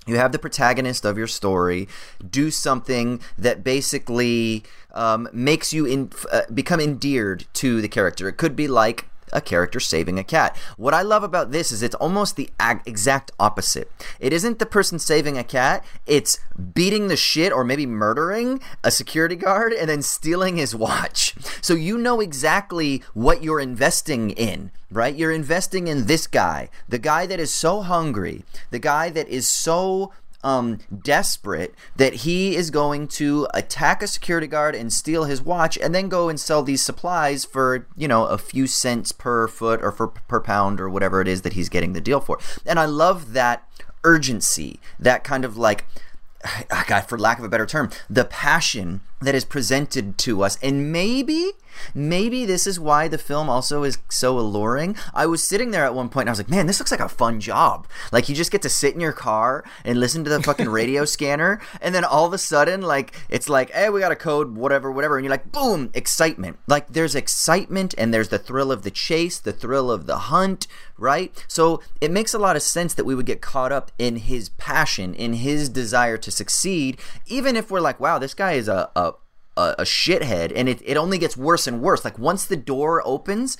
you 0.07 0.17
have 0.17 0.31
the 0.31 0.39
protagonist 0.39 1.05
of 1.05 1.17
your 1.17 1.27
story 1.27 1.87
do 2.27 2.49
something 2.49 3.19
that 3.37 3.63
basically 3.63 4.63
um, 4.93 5.27
makes 5.31 5.73
you 5.73 5.85
in, 5.85 6.11
uh, 6.31 6.41
become 6.53 6.79
endeared 6.79 7.45
to 7.53 7.81
the 7.81 7.87
character. 7.87 8.27
It 8.27 8.37
could 8.37 8.55
be 8.55 8.67
like 8.67 9.05
a 9.33 9.41
character 9.41 9.79
saving 9.79 10.19
a 10.19 10.23
cat. 10.23 10.55
What 10.77 10.93
I 10.93 11.01
love 11.01 11.23
about 11.23 11.51
this 11.51 11.71
is 11.71 11.81
it's 11.81 11.95
almost 11.95 12.35
the 12.35 12.49
exact 12.85 13.31
opposite. 13.39 13.91
It 14.19 14.33
isn't 14.33 14.59
the 14.59 14.65
person 14.65 14.99
saving 14.99 15.37
a 15.37 15.43
cat, 15.43 15.83
it's 16.05 16.39
beating 16.73 17.07
the 17.07 17.17
shit 17.17 17.51
or 17.51 17.63
maybe 17.63 17.85
murdering 17.85 18.61
a 18.83 18.91
security 18.91 19.35
guard 19.35 19.73
and 19.73 19.89
then 19.89 20.01
stealing 20.01 20.57
his 20.57 20.75
watch. 20.75 21.35
So 21.61 21.73
you 21.73 21.97
know 21.97 22.19
exactly 22.19 23.03
what 23.13 23.43
you're 23.43 23.59
investing 23.59 24.31
in, 24.31 24.71
right? 24.91 25.15
You're 25.15 25.31
investing 25.31 25.87
in 25.87 26.05
this 26.05 26.27
guy, 26.27 26.69
the 26.87 26.99
guy 26.99 27.25
that 27.25 27.39
is 27.39 27.51
so 27.51 27.81
hungry, 27.81 28.43
the 28.71 28.79
guy 28.79 29.09
that 29.09 29.27
is 29.27 29.47
so 29.47 30.13
um, 30.45 30.77
desperate 31.03 31.73
that 31.95 32.13
he 32.13 32.55
is 32.55 32.69
going 32.69 33.07
to 33.07 33.47
attack 33.53 34.03
a 34.03 34.07
security 34.07 34.45
guard 34.45 34.75
and 34.75 34.93
steal 34.93 35.23
his 35.23 35.41
watch 35.41 35.75
and 35.79 35.93
then 35.93 36.07
go 36.07 36.29
and 36.29 36.39
sell 36.39 36.61
these 36.61 36.83
supplies 36.83 37.43
for, 37.43 37.87
you 37.97 38.07
know, 38.07 38.25
a 38.27 38.37
few 38.37 38.67
cents 38.67 39.11
per 39.11 39.47
foot 39.47 39.81
or 39.81 39.91
for, 39.91 40.07
per 40.07 40.39
pound 40.39 40.79
or 40.79 40.87
whatever 40.87 41.19
it 41.19 41.27
is 41.27 41.41
that 41.41 41.53
he's 41.53 41.67
getting 41.67 41.93
the 41.93 42.01
deal 42.01 42.19
for. 42.19 42.39
And 42.63 42.79
I 42.79 42.85
love 42.85 43.33
that 43.33 43.67
urgency, 44.03 44.79
that 44.99 45.23
kind 45.23 45.43
of 45.43 45.57
like, 45.57 45.85
God, 46.87 47.01
for 47.01 47.17
lack 47.17 47.39
of 47.39 47.43
a 47.43 47.49
better 47.49 47.65
term, 47.65 47.89
the 48.07 48.25
passion 48.25 49.01
that 49.21 49.35
is 49.35 49.45
presented 49.45 50.17
to 50.19 50.43
us. 50.43 50.57
And 50.61 50.91
maybe 50.91 51.51
Maybe 51.93 52.45
this 52.45 52.67
is 52.67 52.79
why 52.79 53.07
the 53.07 53.17
film 53.17 53.49
also 53.49 53.83
is 53.83 53.97
so 54.09 54.39
alluring. 54.39 54.95
I 55.13 55.25
was 55.25 55.43
sitting 55.43 55.71
there 55.71 55.85
at 55.85 55.95
one 55.95 56.09
point 56.09 56.23
and 56.23 56.29
I 56.29 56.33
was 56.33 56.39
like, 56.39 56.49
man, 56.49 56.67
this 56.67 56.79
looks 56.79 56.91
like 56.91 56.99
a 56.99 57.09
fun 57.09 57.39
job. 57.39 57.87
Like 58.11 58.29
you 58.29 58.35
just 58.35 58.51
get 58.51 58.61
to 58.63 58.69
sit 58.69 58.93
in 58.93 58.99
your 58.99 59.13
car 59.13 59.63
and 59.83 59.99
listen 59.99 60.23
to 60.23 60.29
the 60.29 60.41
fucking 60.41 60.69
radio 60.69 61.05
scanner, 61.15 61.61
and 61.81 61.93
then 61.93 62.03
all 62.03 62.25
of 62.25 62.33
a 62.33 62.37
sudden, 62.37 62.81
like 62.81 63.13
it's 63.29 63.49
like, 63.49 63.71
hey, 63.71 63.89
we 63.89 63.99
got 63.99 64.11
a 64.11 64.15
code, 64.15 64.55
whatever, 64.55 64.91
whatever, 64.91 65.17
and 65.17 65.25
you're 65.25 65.31
like, 65.31 65.51
boom, 65.51 65.89
excitement. 65.93 66.57
Like 66.67 66.87
there's 66.89 67.15
excitement 67.15 67.93
and 67.97 68.13
there's 68.13 68.29
the 68.29 68.39
thrill 68.39 68.71
of 68.71 68.83
the 68.83 68.91
chase, 68.91 69.39
the 69.39 69.53
thrill 69.53 69.91
of 69.91 70.05
the 70.05 70.17
hunt, 70.17 70.67
right? 70.97 71.45
So 71.47 71.81
it 72.01 72.11
makes 72.11 72.33
a 72.33 72.39
lot 72.39 72.55
of 72.55 72.61
sense 72.61 72.93
that 72.93 73.05
we 73.05 73.15
would 73.15 73.25
get 73.25 73.41
caught 73.41 73.71
up 73.71 73.91
in 73.97 74.17
his 74.17 74.49
passion, 74.49 75.13
in 75.13 75.33
his 75.33 75.69
desire 75.69 76.17
to 76.17 76.31
succeed, 76.31 76.99
even 77.27 77.55
if 77.55 77.69
we're 77.69 77.81
like, 77.81 77.99
wow, 77.99 78.19
this 78.19 78.33
guy 78.33 78.53
is 78.53 78.67
a, 78.67 78.89
a 78.95 79.13
a, 79.57 79.75
a 79.79 79.83
shithead, 79.83 80.51
and 80.55 80.69
it, 80.69 80.81
it 80.83 80.97
only 80.97 81.17
gets 81.17 81.37
worse 81.37 81.67
and 81.67 81.81
worse. 81.81 82.03
Like 82.03 82.19
once 82.19 82.45
the 82.45 82.57
door 82.57 83.01
opens, 83.05 83.57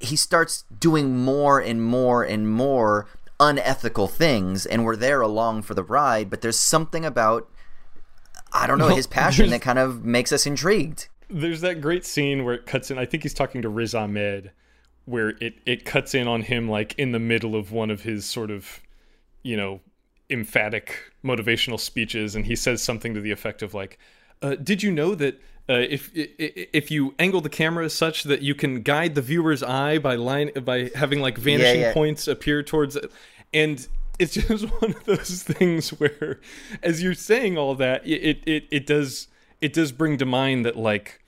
he 0.00 0.16
starts 0.16 0.64
doing 0.76 1.16
more 1.16 1.60
and 1.60 1.82
more 1.82 2.22
and 2.22 2.50
more 2.50 3.06
unethical 3.38 4.08
things, 4.08 4.66
and 4.66 4.84
we're 4.84 4.96
there 4.96 5.20
along 5.20 5.62
for 5.62 5.74
the 5.74 5.82
ride. 5.82 6.30
But 6.30 6.40
there's 6.40 6.58
something 6.58 7.04
about 7.04 7.48
I 8.52 8.66
don't 8.66 8.78
know 8.78 8.86
well, 8.86 8.96
his 8.96 9.06
passion 9.06 9.50
that 9.50 9.62
kind 9.62 9.78
of 9.78 10.04
makes 10.04 10.32
us 10.32 10.46
intrigued. 10.46 11.08
There's 11.30 11.62
that 11.62 11.80
great 11.80 12.04
scene 12.04 12.44
where 12.44 12.54
it 12.54 12.66
cuts 12.66 12.90
in. 12.90 12.98
I 12.98 13.06
think 13.06 13.22
he's 13.22 13.34
talking 13.34 13.62
to 13.62 13.68
Riz 13.68 13.94
Ahmed, 13.94 14.52
where 15.06 15.30
it 15.40 15.54
it 15.64 15.84
cuts 15.84 16.14
in 16.14 16.28
on 16.28 16.42
him 16.42 16.68
like 16.68 16.94
in 16.98 17.12
the 17.12 17.18
middle 17.18 17.56
of 17.56 17.72
one 17.72 17.90
of 17.90 18.02
his 18.02 18.26
sort 18.26 18.50
of, 18.50 18.80
you 19.42 19.56
know, 19.56 19.80
emphatic 20.28 21.12
motivational 21.24 21.80
speeches, 21.80 22.34
and 22.34 22.46
he 22.46 22.56
says 22.56 22.82
something 22.82 23.14
to 23.14 23.20
the 23.20 23.30
effect 23.30 23.62
of 23.62 23.72
like, 23.74 23.98
uh, 24.42 24.54
did 24.56 24.82
you 24.82 24.90
know 24.90 25.14
that 25.14 25.40
uh, 25.68 25.74
if 25.74 26.10
if 26.14 26.90
you 26.90 27.14
angle 27.18 27.40
the 27.40 27.48
camera 27.48 27.88
such 27.88 28.24
that 28.24 28.42
you 28.42 28.54
can 28.54 28.82
guide 28.82 29.14
the 29.14 29.22
viewer's 29.22 29.62
eye 29.62 29.98
by 29.98 30.16
line 30.16 30.50
by 30.64 30.90
having 30.94 31.20
like 31.20 31.38
vanishing 31.38 31.80
yeah, 31.80 31.88
yeah. 31.88 31.92
points 31.94 32.26
appear 32.26 32.62
towards 32.62 32.96
it, 32.96 33.10
and 33.54 33.86
it's 34.18 34.34
just 34.48 34.64
one 34.64 34.90
of 34.90 35.04
those 35.04 35.42
things 35.42 35.90
where, 35.90 36.40
as 36.82 37.02
you're 37.02 37.14
saying 37.14 37.56
all 37.56 37.74
that, 37.76 38.06
it 38.06 38.42
it 38.46 38.64
it 38.70 38.86
does 38.86 39.28
it 39.60 39.72
does 39.72 39.92
bring 39.92 40.18
to 40.18 40.26
mind 40.26 40.66
that 40.66 40.76
like, 40.76 41.22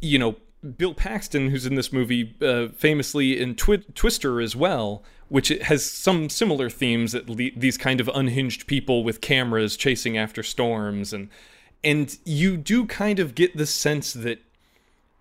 you 0.00 0.18
know, 0.18 0.36
Bill 0.78 0.94
Paxton, 0.94 1.50
who's 1.50 1.66
in 1.66 1.74
this 1.74 1.92
movie, 1.92 2.34
uh, 2.40 2.68
famously 2.68 3.38
in 3.40 3.56
Twi- 3.56 3.84
Twister 3.94 4.40
as 4.40 4.54
well, 4.54 5.02
which 5.28 5.48
has 5.48 5.84
some 5.84 6.28
similar 6.30 6.70
themes 6.70 7.12
that 7.12 7.28
le- 7.28 7.50
these 7.56 7.76
kind 7.76 8.00
of 8.00 8.08
unhinged 8.14 8.66
people 8.66 9.02
with 9.02 9.20
cameras 9.20 9.76
chasing 9.76 10.16
after 10.16 10.42
storms 10.42 11.12
and 11.12 11.28
and 11.84 12.16
you 12.24 12.56
do 12.56 12.86
kind 12.86 13.18
of 13.18 13.34
get 13.34 13.56
the 13.56 13.66
sense 13.66 14.12
that 14.12 14.40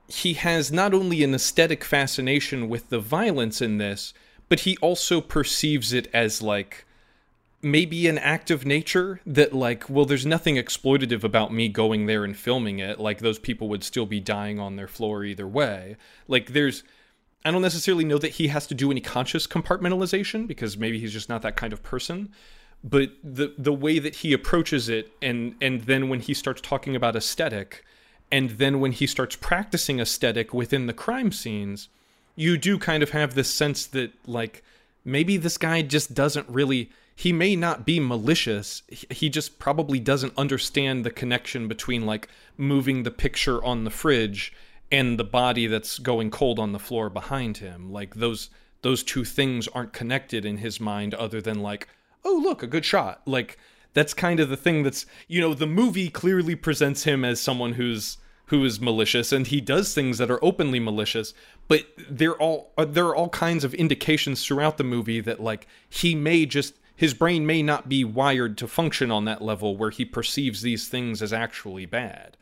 he 0.07 0.33
has 0.33 0.71
not 0.71 0.93
only 0.93 1.23
an 1.23 1.33
aesthetic 1.33 1.83
fascination 1.83 2.69
with 2.69 2.89
the 2.89 2.99
violence 2.99 3.61
in 3.61 3.77
this, 3.77 4.13
but 4.49 4.61
he 4.61 4.77
also 4.77 5.21
perceives 5.21 5.93
it 5.93 6.07
as 6.13 6.41
like 6.41 6.85
maybe 7.61 8.07
an 8.07 8.17
act 8.17 8.51
of 8.51 8.65
nature 8.65 9.21
that 9.25 9.53
like 9.53 9.89
well 9.89 10.03
there's 10.03 10.25
nothing 10.25 10.55
exploitative 10.55 11.23
about 11.23 11.53
me 11.53 11.69
going 11.69 12.05
there 12.05 12.23
and 12.23 12.37
filming 12.37 12.79
it. 12.79 12.99
Like 12.99 13.19
those 13.19 13.39
people 13.39 13.69
would 13.69 13.83
still 13.83 14.05
be 14.05 14.19
dying 14.19 14.59
on 14.59 14.75
their 14.75 14.87
floor 14.87 15.23
either 15.23 15.47
way. 15.47 15.97
Like 16.27 16.53
there's 16.53 16.83
i 17.45 17.51
don't 17.51 17.61
necessarily 17.61 18.05
know 18.05 18.17
that 18.17 18.33
he 18.33 18.47
has 18.47 18.67
to 18.67 18.73
do 18.73 18.89
any 18.89 19.01
conscious 19.01 19.47
compartmentalization 19.47 20.47
because 20.47 20.77
maybe 20.77 20.99
he's 20.99 21.11
just 21.11 21.29
not 21.29 21.41
that 21.41 21.57
kind 21.57 21.73
of 21.73 21.83
person 21.83 22.31
but 22.83 23.11
the 23.23 23.53
the 23.57 23.73
way 23.73 23.99
that 23.99 24.17
he 24.17 24.33
approaches 24.33 24.89
it 24.89 25.11
and 25.21 25.55
and 25.61 25.83
then 25.83 26.09
when 26.09 26.19
he 26.19 26.33
starts 26.33 26.61
talking 26.61 26.95
about 26.95 27.15
aesthetic 27.15 27.83
and 28.31 28.51
then 28.51 28.79
when 28.79 28.91
he 28.91 29.07
starts 29.07 29.35
practicing 29.35 29.99
aesthetic 29.99 30.53
within 30.53 30.87
the 30.87 30.93
crime 30.93 31.31
scenes 31.31 31.89
you 32.35 32.57
do 32.57 32.77
kind 32.77 33.03
of 33.03 33.11
have 33.11 33.35
this 33.35 33.49
sense 33.49 33.85
that 33.85 34.11
like 34.27 34.63
maybe 35.05 35.37
this 35.37 35.57
guy 35.57 35.81
just 35.81 36.13
doesn't 36.13 36.47
really 36.49 36.89
he 37.15 37.31
may 37.31 37.55
not 37.55 37.85
be 37.85 37.99
malicious. 37.99 38.81
He 38.87 39.29
just 39.29 39.59
probably 39.59 39.99
doesn't 39.99 40.37
understand 40.37 41.05
the 41.05 41.11
connection 41.11 41.67
between 41.67 42.05
like 42.05 42.27
moving 42.57 43.03
the 43.03 43.11
picture 43.11 43.63
on 43.63 43.83
the 43.83 43.91
fridge 43.91 44.53
and 44.91 45.19
the 45.19 45.23
body 45.23 45.67
that's 45.67 45.99
going 45.99 46.31
cold 46.31 46.59
on 46.59 46.71
the 46.71 46.79
floor 46.79 47.09
behind 47.09 47.57
him. 47.57 47.91
Like 47.91 48.15
those 48.15 48.49
those 48.81 49.03
two 49.03 49.23
things 49.23 49.67
aren't 49.69 49.93
connected 49.93 50.43
in 50.43 50.57
his 50.57 50.79
mind 50.79 51.13
other 51.13 51.39
than 51.39 51.61
like 51.61 51.87
oh 52.25 52.39
look 52.43 52.63
a 52.63 52.67
good 52.67 52.85
shot. 52.85 53.21
Like 53.25 53.57
that's 53.93 54.13
kind 54.13 54.39
of 54.39 54.49
the 54.49 54.57
thing 54.57 54.83
that's 54.83 55.05
you 55.27 55.39
know 55.39 55.53
the 55.53 55.67
movie 55.67 56.09
clearly 56.09 56.55
presents 56.55 57.03
him 57.03 57.23
as 57.23 57.39
someone 57.39 57.73
who's 57.73 58.17
who 58.47 58.63
is 58.65 58.79
malicious 58.79 59.31
and 59.31 59.47
he 59.47 59.61
does 59.61 59.93
things 59.93 60.17
that 60.17 60.29
are 60.29 60.43
openly 60.43 60.79
malicious 60.79 61.33
but 61.67 61.87
there 62.09 62.33
all 62.33 62.71
uh, 62.77 62.85
there 62.85 63.05
are 63.05 63.15
all 63.15 63.29
kinds 63.29 63.63
of 63.63 63.73
indications 63.73 64.45
throughout 64.45 64.77
the 64.77 64.83
movie 64.83 65.21
that 65.21 65.39
like 65.39 65.67
he 65.89 66.13
may 66.13 66.45
just 66.45 66.75
his 66.95 67.13
brain 67.13 67.45
may 67.45 67.63
not 67.63 67.89
be 67.89 68.03
wired 68.03 68.57
to 68.57 68.67
function 68.67 69.09
on 69.09 69.25
that 69.25 69.41
level 69.41 69.75
where 69.75 69.89
he 69.89 70.05
perceives 70.05 70.61
these 70.61 70.87
things 70.87 71.23
as 71.23 71.33
actually 71.33 71.85
bad. 71.85 72.37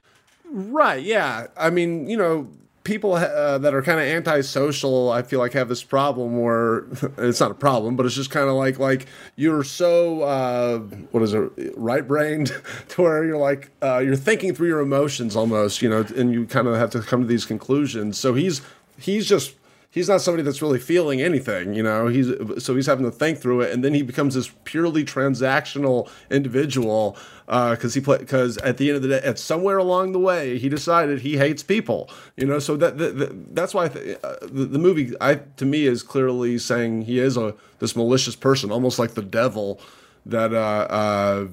Right 0.46 1.04
yeah. 1.04 1.48
I 1.56 1.70
mean 1.70 2.10
you 2.10 2.17
know 2.17 2.50
people 2.84 3.13
uh, 3.13 3.58
that 3.60 3.74
are 3.74 3.82
kind 3.82 4.00
of 4.00 4.06
antisocial 4.06 5.12
i 5.12 5.22
feel 5.22 5.39
like 5.39 5.54
have 5.54 5.70
this 5.70 5.84
problem 5.84 6.41
where 6.41 6.80
it's 7.17 7.39
not 7.39 7.52
a 7.52 7.56
problem 7.56 7.96
but 7.96 8.06
it's 8.06 8.15
just 8.15 8.32
kind 8.32 8.50
of 8.50 8.56
like 8.56 8.80
like 8.80 9.06
you're 9.36 9.63
so 9.63 10.24
uh, 10.24 10.80
what 11.12 11.22
is 11.22 11.34
it 11.34 11.52
right 11.76 12.08
brained 12.08 12.48
to 12.89 13.02
where 13.04 13.24
you're 13.24 13.38
like 13.38 13.70
uh, 13.84 14.00
you're 14.00 14.15
thinking 14.15 14.56
through 14.56 14.67
your 14.67 14.80
emotions 14.80 15.36
almost 15.36 15.82
you 15.82 15.89
know 15.89 16.06
and 16.15 16.34
you 16.34 16.46
kind 16.46 16.67
of 16.67 16.76
have 16.76 16.89
to 16.91 17.02
come 17.02 17.22
to 17.22 17.28
these 17.28 17.46
conclusions. 17.46 18.17
So 18.17 18.34
he's 18.34 18.62
he's 18.98 19.28
just 19.28 19.56
he's 19.91 20.08
not 20.08 20.21
somebody 20.21 20.41
that's 20.41 20.62
really 20.62 20.80
feeling 20.80 21.21
anything, 21.21 21.73
you 21.73 21.84
know. 21.84 22.08
He's 22.08 22.32
so 22.63 22.75
he's 22.75 22.88
having 22.88 23.06
to 23.06 23.12
think 23.12 23.38
through 23.38 23.62
it, 23.62 23.71
and 23.71 23.84
then 23.84 23.93
he 23.93 24.01
becomes 24.01 24.34
this 24.34 24.49
purely 24.63 25.04
transactional 25.04 26.10
individual 26.32 27.17
because 27.45 27.95
uh, 27.95 27.99
he 27.99 28.01
play 28.01 28.17
because 28.17 28.58
at 28.60 28.77
the 28.77 28.89
end 28.89 28.95
of 28.95 29.01
the 29.04 29.10
day, 29.10 29.21
at 29.21 29.38
somewhere 29.38 29.77
along 29.77 30.13
the 30.13 30.19
way, 30.19 30.58
he 30.58 30.69
decided 30.69 31.19
he 31.21 31.38
hates 31.38 31.62
people, 31.62 32.10
you 32.38 32.47
know. 32.47 32.58
So 32.58 32.75
that, 32.77 32.97
that 32.97 33.54
that's 33.54 33.73
why 33.73 33.89
th- 33.89 34.17
uh, 34.23 34.36
the, 34.41 34.65
the 34.65 34.80
movie, 34.80 35.13
I 35.21 35.36
to 35.36 35.65
me, 35.65 35.86
is 35.86 36.01
clearly 36.01 36.58
saying 36.58 37.04
he 37.04 37.19
is 37.19 37.38
a 37.38 37.54
this 37.80 37.95
malicious 37.95 38.36
person, 38.36 38.71
almost 38.71 38.97
like 38.97 39.13
the 39.13 39.21
devil 39.21 39.80
that 40.25 40.54
uh, 40.54 40.88
uh 40.89 41.47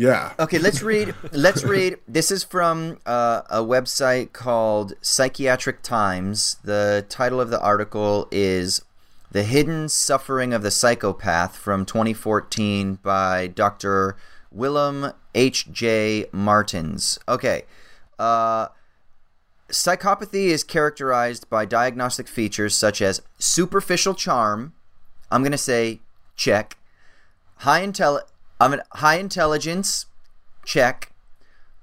yeah. 0.00 0.32
Okay, 0.38 0.58
let's 0.58 0.80
read. 0.82 1.14
Let's 1.30 1.62
read. 1.62 1.98
This 2.08 2.30
is 2.30 2.42
from 2.42 3.00
uh, 3.04 3.42
a 3.50 3.58
website 3.58 4.32
called 4.32 4.94
Psychiatric 5.02 5.82
Times. 5.82 6.56
The 6.64 7.04
title 7.10 7.38
of 7.38 7.50
the 7.50 7.60
article 7.60 8.26
is 8.30 8.82
"The 9.30 9.42
Hidden 9.42 9.90
Suffering 9.90 10.54
of 10.54 10.62
the 10.62 10.70
Psychopath" 10.70 11.54
from 11.54 11.84
2014 11.84 12.94
by 13.02 13.48
Dr. 13.48 14.16
Willem 14.50 15.12
H. 15.34 15.70
J. 15.70 16.24
Martens. 16.32 17.18
Okay. 17.28 17.64
Uh, 18.18 18.68
psychopathy 19.68 20.46
is 20.46 20.64
characterized 20.64 21.50
by 21.50 21.66
diagnostic 21.66 22.26
features 22.26 22.74
such 22.74 23.02
as 23.02 23.20
superficial 23.38 24.14
charm. 24.14 24.72
I'm 25.30 25.42
going 25.42 25.52
to 25.52 25.58
say 25.58 26.00
check. 26.36 26.78
High 27.56 27.80
intelligence 27.80 28.29
I'm 28.60 28.74
an 28.74 28.82
high 28.92 29.16
intelligence, 29.16 30.06
check. 30.64 31.12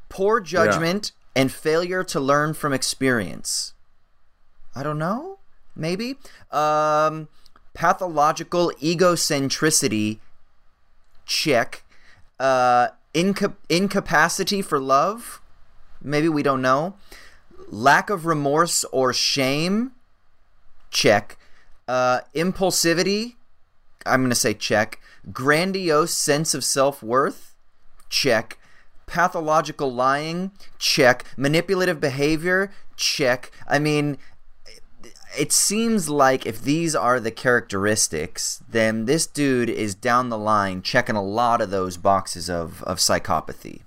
Poor 0.10 0.40
judgment 0.40 1.12
and 1.36 1.52
failure 1.52 2.04
to 2.04 2.20
learn 2.20 2.54
from 2.54 2.72
experience. 2.72 3.74
I 4.76 4.84
don't 4.84 5.00
know. 5.00 5.40
Maybe. 5.76 6.18
Um, 6.52 7.28
pathological 7.74 8.72
egocentricity. 8.82 10.20
Check. 11.26 11.84
Uh, 12.40 12.90
inca- 13.14 13.56
incapacity 13.70 14.62
for 14.62 14.80
love. 14.80 15.42
Maybe 16.02 16.30
we 16.30 16.44
don't 16.44 16.62
know. 16.62 16.96
Lack 17.70 18.10
of 18.10 18.26
remorse 18.26 18.84
or 18.86 19.14
shame. 19.14 19.92
Check. 20.92 21.38
Uh, 21.88 22.22
impulsivity. 22.36 23.36
I'm 24.06 24.22
going 24.22 24.30
to 24.30 24.36
say 24.36 24.54
check. 24.54 25.00
Grandiose 25.32 26.14
sense 26.14 26.54
of 26.54 26.64
self 26.64 27.04
worth. 27.04 27.56
Check. 28.10 28.58
Pathological 29.06 29.94
lying. 29.94 30.52
Check. 30.80 31.26
Manipulative 31.38 32.00
behavior. 32.00 32.72
Check. 32.96 33.52
I 33.68 33.80
mean, 33.80 34.18
it 35.38 35.52
seems 35.52 36.10
like 36.10 36.46
if 36.46 36.62
these 36.62 36.96
are 36.96 37.20
the 37.20 37.32
characteristics, 37.32 38.64
then 38.70 39.06
this 39.06 39.28
dude 39.28 39.70
is 39.70 39.96
down 39.96 40.30
the 40.30 40.38
line 40.38 40.82
checking 40.82 41.16
a 41.16 41.24
lot 41.24 41.62
of 41.62 41.70
those 41.70 41.98
boxes 41.98 42.50
of, 42.50 42.84
of 42.84 42.98
psychopathy. 42.98 43.82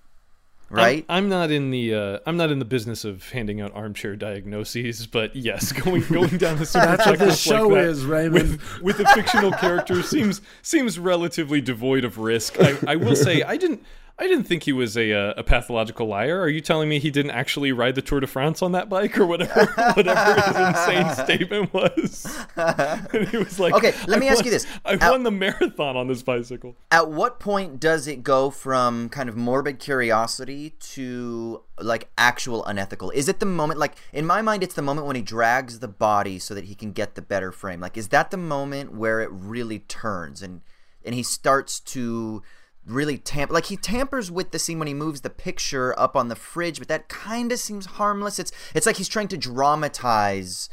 Right? 0.71 1.05
I'm, 1.09 1.25
I'm 1.25 1.29
not 1.29 1.51
in 1.51 1.71
the 1.71 1.95
uh, 1.95 2.19
I'm 2.27 2.37
not 2.37 2.53
in 2.53 2.61
the 2.61 2.65
business 2.65 3.05
of 3.05 3.29
handing 3.31 3.61
out 3.61 3.75
armchair 3.75 4.15
diagnoses, 4.15 5.07
but 5.07 5.35
yes, 5.35 5.73
going 5.85 6.05
going 6.05 6.39
down 6.39 6.59
the 6.59 6.67
super 6.67 6.87
That's 6.87 7.07
what 7.07 7.19
this 7.19 7.45
checklist 7.45 7.51
like 7.51 7.59
show 7.59 7.71
that 7.75 7.85
is, 7.85 8.05
Raymond. 8.05 8.33
with, 8.33 8.81
with 8.81 9.01
a 9.01 9.07
fictional 9.15 9.51
character 9.51 10.03
seems 10.03 10.41
seems 10.63 10.99
relatively 10.99 11.61
devoid 11.61 12.05
of 12.05 12.19
risk. 12.19 12.61
I, 12.61 12.79
I 12.87 12.97
will 12.97 13.17
say 13.17 13.43
I 13.43 13.57
didn't 13.57 13.83
I 14.21 14.25
didn't 14.29 14.45
think 14.45 14.65
he 14.65 14.73
was 14.73 14.99
a, 14.99 15.13
uh, 15.15 15.35
a 15.39 15.43
pathological 15.43 16.07
liar. 16.07 16.39
Are 16.43 16.49
you 16.51 16.61
telling 16.61 16.91
me 16.91 16.99
he 16.99 17.11
didn't 17.11 17.31
actually 17.31 17.73
ride 17.73 17.95
the 17.95 18.03
Tour 18.03 18.21
de 18.21 18.27
France 18.27 18.61
on 18.61 18.73
that 18.73 18.91
bike 18.91 19.17
or 19.17 19.25
whatever 19.25 19.65
whatever 19.95 20.35
his 20.43 20.57
insane 20.57 21.25
statement 21.25 21.73
was? 21.73 22.39
and 22.57 23.29
he 23.29 23.39
was 23.39 23.59
like, 23.59 23.73
Okay, 23.73 23.95
let 24.07 24.21
me 24.21 24.29
"I 24.29 24.33
ask 24.33 24.45
you 24.45 24.51
this. 24.51 24.67
I 24.85 24.99
Out- 25.01 25.13
won 25.13 25.23
the 25.23 25.31
marathon 25.31 25.97
on 25.97 26.07
this 26.07 26.23
bicycle. 26.23 26.77
At 26.91 27.11
what 27.11 27.41
point 27.41 27.81
does 27.81 28.07
it 28.07 28.23
go 28.23 28.51
from 28.51 29.09
kind 29.09 29.31
of 29.31 29.39
morbid 29.39 29.79
curiosity 29.79 30.75
to 30.81 31.63
like 31.81 32.11
actual 32.19 32.63
unethical? 32.67 33.11
Is 33.13 33.27
it 33.27 33.41
the 33.41 33.47
moment 33.47 33.81
like 33.81 33.95
in 34.13 34.27
my 34.27 34.43
mind 34.43 34.63
it's 34.63 34.75
the 34.75 34.83
moment 34.83 35.07
when 35.07 35.17
he 35.17 35.23
drags 35.23 35.79
the 35.79 35.89
body 35.89 36.39
so 36.39 36.55
that 36.55 36.65
he 36.65 36.75
can 36.75 36.93
get 36.93 37.15
the 37.15 37.23
better 37.23 37.53
frame. 37.53 37.81
Like 37.81 37.97
is 37.97 38.09
that 38.09 38.31
the 38.31 38.37
moment 38.37 38.93
where 38.93 39.23
it 39.23 39.31
really 39.33 39.79
turns 39.79 40.43
and 40.43 40.61
and 41.07 41.15
he 41.15 41.23
starts 41.23 41.81
to 41.81 42.43
really 42.91 43.19
tamper 43.19 43.55
like 43.55 43.67
he 43.67 43.77
tampers 43.77 44.31
with 44.31 44.51
the 44.51 44.59
scene 44.59 44.79
when 44.79 44.89
he 44.89 44.95
moves 44.95 45.21
the 45.21 45.31
picture 45.31 45.99
up 45.99 46.17
on 46.17 46.29
the 46.29 46.37
fridge, 46.37 46.79
but 46.79 46.89
that 46.89 47.09
kind 47.09 47.53
of 47.53 47.59
seems 47.59 47.87
harmless. 47.87 48.39
It's 48.39 48.53
it's 48.75 48.87
like 48.87 48.97
he's 48.97 49.09
trying 49.09 49.29
to 49.29 49.37
dramatize 49.37 50.69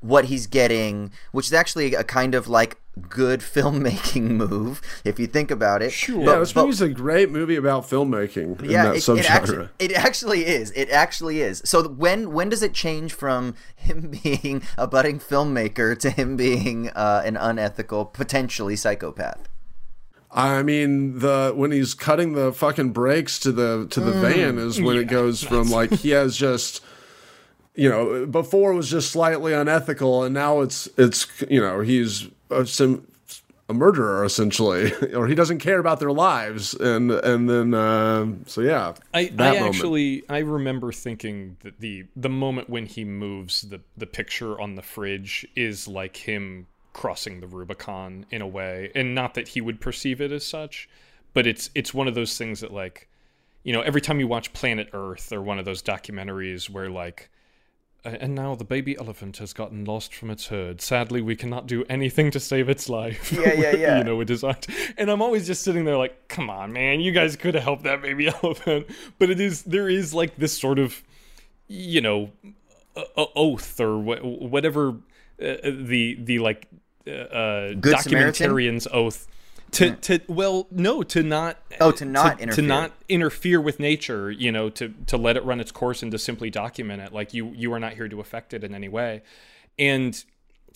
what 0.00 0.26
he's 0.26 0.46
getting, 0.46 1.12
which 1.30 1.46
is 1.46 1.52
actually 1.52 1.94
a 1.94 2.04
kind 2.04 2.34
of 2.34 2.48
like 2.48 2.76
good 3.08 3.40
filmmaking 3.40 4.22
move 4.22 4.82
if 5.04 5.18
you 5.18 5.26
think 5.26 5.50
about 5.50 5.80
it. 5.82 5.92
Sure. 5.92 6.20
Yeah, 6.20 6.38
this 6.40 6.54
movie's 6.54 6.80
a 6.80 6.88
great 6.88 7.30
movie 7.30 7.56
about 7.56 7.84
filmmaking 7.84 8.62
in 8.62 8.70
yeah, 8.70 8.84
that 8.84 8.96
it, 8.96 8.98
subgenre. 8.98 9.20
it 9.22 9.30
actually 9.30 9.68
it 9.78 9.92
actually 9.92 10.46
is. 10.46 10.70
It 10.72 10.90
actually 10.90 11.40
is. 11.40 11.62
So 11.64 11.88
when 11.88 12.32
when 12.32 12.48
does 12.48 12.62
it 12.62 12.74
change 12.74 13.12
from 13.14 13.54
him 13.76 14.12
being 14.22 14.62
a 14.76 14.86
budding 14.86 15.18
filmmaker 15.18 15.98
to 16.00 16.10
him 16.10 16.36
being 16.36 16.90
uh, 16.90 17.22
an 17.24 17.36
unethical, 17.36 18.04
potentially 18.04 18.76
psychopath? 18.76 19.48
I 20.32 20.62
mean, 20.62 21.18
the 21.18 21.52
when 21.54 21.72
he's 21.72 21.92
cutting 21.92 22.32
the 22.32 22.52
fucking 22.52 22.90
brakes 22.90 23.38
to 23.40 23.52
the 23.52 23.86
to 23.90 24.00
the 24.00 24.12
van 24.12 24.58
is 24.58 24.80
when 24.80 24.96
it 24.96 25.04
goes 25.04 25.42
from 25.42 25.70
like 25.70 25.90
he 25.92 26.10
has 26.10 26.36
just 26.36 26.82
you 27.74 27.88
know 27.88 28.26
before 28.26 28.72
it 28.72 28.76
was 28.76 28.90
just 28.90 29.10
slightly 29.10 29.52
unethical 29.52 30.24
and 30.24 30.34
now 30.34 30.60
it's 30.60 30.88
it's 30.96 31.26
you 31.50 31.60
know 31.60 31.80
he's 31.80 32.28
a, 32.50 32.64
sim, 32.64 33.06
a 33.68 33.74
murderer 33.74 34.24
essentially 34.24 34.92
or 35.14 35.26
he 35.26 35.34
doesn't 35.34 35.58
care 35.58 35.78
about 35.78 36.00
their 36.00 36.12
lives. 36.12 36.72
And 36.74 37.10
and 37.10 37.50
then 37.50 37.74
uh, 37.74 38.26
so 38.46 38.62
yeah 38.62 38.94
I, 39.12 39.30
I 39.38 39.56
actually 39.56 40.22
I 40.30 40.38
remember 40.38 40.92
thinking 40.92 41.58
that 41.60 41.78
the 41.80 42.06
the 42.16 42.30
moment 42.30 42.70
when 42.70 42.86
he 42.86 43.04
moves 43.04 43.62
the 43.62 43.80
the 43.98 44.06
picture 44.06 44.58
on 44.58 44.76
the 44.76 44.82
fridge 44.82 45.46
is 45.56 45.86
like 45.86 46.16
him 46.16 46.68
crossing 46.92 47.40
the 47.40 47.46
Rubicon 47.46 48.26
in 48.30 48.42
a 48.42 48.46
way, 48.46 48.90
and 48.94 49.14
not 49.14 49.34
that 49.34 49.48
he 49.48 49.60
would 49.60 49.80
perceive 49.80 50.20
it 50.20 50.32
as 50.32 50.46
such, 50.46 50.88
but 51.34 51.46
it's 51.46 51.70
it's 51.74 51.92
one 51.94 52.08
of 52.08 52.14
those 52.14 52.36
things 52.36 52.60
that 52.60 52.72
like 52.72 53.08
you 53.64 53.72
know 53.72 53.80
every 53.82 54.00
time 54.00 54.20
you 54.20 54.26
watch 54.28 54.52
Planet 54.52 54.88
Earth 54.92 55.32
or 55.32 55.40
one 55.42 55.58
of 55.58 55.64
those 55.64 55.82
documentaries 55.82 56.68
where 56.70 56.90
like. 56.90 57.30
"Uh, 58.04 58.16
And 58.20 58.34
now 58.34 58.56
the 58.56 58.64
baby 58.64 58.96
elephant 58.98 59.36
has 59.38 59.52
gotten 59.52 59.84
lost 59.84 60.12
from 60.14 60.28
its 60.30 60.48
herd. 60.48 60.80
Sadly, 60.80 61.22
we 61.22 61.36
cannot 61.36 61.68
do 61.68 61.84
anything 61.88 62.32
to 62.32 62.40
save 62.40 62.68
its 62.68 62.88
life. 62.88 63.30
Yeah, 63.32 63.52
yeah, 63.52 63.76
yeah. 63.84 63.98
you 63.98 64.04
know, 64.04 64.20
it 64.20 64.28
is 64.28 64.42
not. 64.42 64.66
And 64.98 65.08
I'm 65.08 65.22
always 65.22 65.46
just 65.46 65.62
sitting 65.62 65.84
there 65.84 65.96
like, 65.96 66.26
come 66.26 66.50
on, 66.50 66.72
man, 66.72 66.98
you 67.00 67.12
guys 67.12 67.36
could 67.36 67.54
have 67.54 67.62
helped 67.62 67.84
that 67.84 68.02
baby 68.02 68.26
elephant. 68.42 68.86
But 69.20 69.30
it 69.30 69.38
is 69.38 69.62
there 69.62 69.88
is 69.88 70.12
like 70.12 70.34
this 70.36 70.52
sort 70.58 70.80
of, 70.80 71.00
you 71.68 72.00
know, 72.00 72.32
oath 73.16 73.80
or 73.80 73.98
wha- 73.98 74.20
whatever 74.22 74.90
uh, 75.40 75.56
the 75.64 76.18
the 76.20 76.38
like 76.40 76.66
uh, 77.06 77.10
uh, 77.10 77.74
Good 77.74 77.98
Samaritan? 78.00 78.50
documentarian's 78.50 78.88
oath. 78.92 79.28
To, 79.72 79.92
to 79.96 80.20
well 80.28 80.66
no 80.70 81.02
to 81.02 81.22
not 81.22 81.56
Oh, 81.80 81.92
to 81.92 82.04
not 82.04 82.36
to, 82.36 82.42
interfere. 82.42 82.64
not 82.64 82.92
interfere 83.08 83.58
with 83.58 83.80
nature 83.80 84.30
you 84.30 84.52
know 84.52 84.68
to 84.68 84.92
to 85.06 85.16
let 85.16 85.38
it 85.38 85.44
run 85.46 85.60
its 85.60 85.72
course 85.72 86.02
and 86.02 86.12
to 86.12 86.18
simply 86.18 86.50
document 86.50 87.00
it 87.00 87.14
like 87.14 87.32
you 87.32 87.52
you 87.56 87.72
are 87.72 87.80
not 87.80 87.94
here 87.94 88.06
to 88.06 88.20
affect 88.20 88.52
it 88.52 88.64
in 88.64 88.74
any 88.74 88.90
way 88.90 89.22
and 89.78 90.24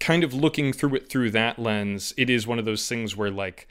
kind 0.00 0.24
of 0.24 0.32
looking 0.32 0.72
through 0.72 0.94
it 0.94 1.10
through 1.10 1.30
that 1.32 1.58
lens 1.58 2.14
it 2.16 2.30
is 2.30 2.46
one 2.46 2.58
of 2.58 2.64
those 2.64 2.88
things 2.88 3.14
where 3.14 3.30
like 3.30 3.68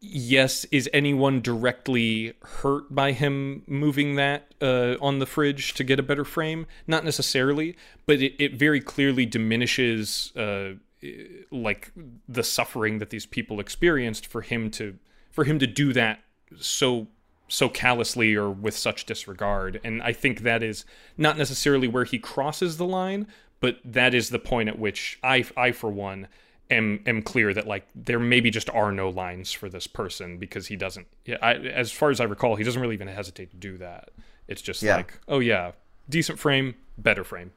yes 0.00 0.66
is 0.66 0.86
anyone 0.92 1.40
directly 1.40 2.34
hurt 2.42 2.94
by 2.94 3.12
him 3.12 3.62
moving 3.66 4.16
that 4.16 4.52
uh, 4.60 4.96
on 5.00 5.18
the 5.18 5.24
fridge 5.26 5.72
to 5.72 5.82
get 5.82 5.98
a 5.98 6.02
better 6.02 6.26
frame 6.26 6.66
not 6.86 7.06
necessarily 7.06 7.74
but 8.04 8.20
it, 8.20 8.34
it 8.38 8.52
very 8.54 8.82
clearly 8.82 9.24
diminishes 9.24 10.30
uh, 10.36 10.72
like 11.50 11.92
the 12.28 12.42
suffering 12.42 12.98
that 12.98 13.10
these 13.10 13.26
people 13.26 13.60
experienced 13.60 14.26
for 14.26 14.42
him 14.42 14.70
to 14.70 14.98
for 15.30 15.44
him 15.44 15.58
to 15.58 15.66
do 15.66 15.92
that 15.92 16.20
so 16.58 17.06
so 17.48 17.68
callously 17.68 18.34
or 18.34 18.50
with 18.50 18.76
such 18.76 19.04
disregard 19.04 19.80
and 19.84 20.02
i 20.02 20.12
think 20.12 20.40
that 20.40 20.62
is 20.62 20.84
not 21.16 21.36
necessarily 21.36 21.88
where 21.88 22.04
he 22.04 22.18
crosses 22.18 22.76
the 22.76 22.86
line 22.86 23.26
but 23.60 23.78
that 23.84 24.14
is 24.14 24.30
the 24.30 24.38
point 24.38 24.68
at 24.68 24.78
which 24.78 25.18
i 25.22 25.44
i 25.56 25.72
for 25.72 25.90
one 25.90 26.28
am 26.70 27.00
am 27.06 27.20
clear 27.20 27.52
that 27.52 27.66
like 27.66 27.86
there 27.94 28.18
maybe 28.20 28.50
just 28.50 28.70
are 28.70 28.92
no 28.92 29.08
lines 29.08 29.52
for 29.52 29.68
this 29.68 29.86
person 29.86 30.38
because 30.38 30.68
he 30.68 30.76
doesn't 30.76 31.06
yeah 31.24 31.36
I, 31.42 31.54
as 31.54 31.90
far 31.90 32.10
as 32.10 32.20
i 32.20 32.24
recall 32.24 32.56
he 32.56 32.64
doesn't 32.64 32.80
really 32.80 32.94
even 32.94 33.08
hesitate 33.08 33.50
to 33.50 33.56
do 33.56 33.76
that 33.78 34.10
it's 34.48 34.62
just 34.62 34.82
Yeah. 34.82 34.96
like 34.96 35.18
oh 35.28 35.40
yeah 35.40 35.72
decent 36.08 36.38
frame 36.38 36.74
better 36.96 37.24
frame 37.24 37.50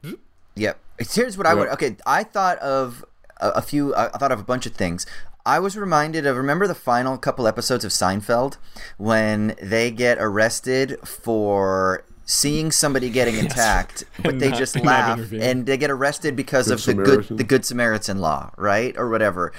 Yep. 0.58 0.78
Here's 1.12 1.36
what 1.36 1.46
I 1.46 1.52
would. 1.52 1.68
Okay, 1.68 1.96
I 2.06 2.24
thought 2.24 2.56
of 2.60 3.04
a, 3.40 3.48
a 3.50 3.62
few. 3.62 3.94
I 3.94 4.06
I 4.06 4.18
thought 4.18 4.32
of 4.32 4.40
a 4.40 4.44
bunch 4.44 4.66
of 4.66 4.72
things. 4.74 5.06
I 5.44 5.60
was 5.60 5.76
reminded 5.76 6.26
of 6.26 6.36
remember 6.36 6.66
the 6.66 6.74
final 6.74 7.16
couple 7.18 7.46
episodes 7.46 7.84
of 7.84 7.92
Seinfeld 7.92 8.56
when 8.98 9.54
they 9.62 9.90
get 9.92 10.18
arrested 10.18 10.98
for 11.06 12.04
seeing 12.24 12.72
somebody 12.72 13.08
getting 13.10 13.38
attacked, 13.38 14.02
but 14.22 14.32
And 14.32 14.40
they 14.40 14.48
not- 14.50 14.58
just 14.58 14.80
laugh 14.80 15.30
and 15.32 15.64
they 15.66 15.76
get 15.76 15.90
arrested 15.90 16.34
because 16.34 16.66
Good 16.66 16.72
of 16.74 16.78
the 16.78 16.90
Samaritan. 16.90 17.22
good 17.28 17.38
the 17.38 17.44
Good 17.44 17.64
Samaritan 17.64 18.18
law, 18.18 18.50
right, 18.56 18.96
or 18.98 19.08
whatever. 19.08 19.52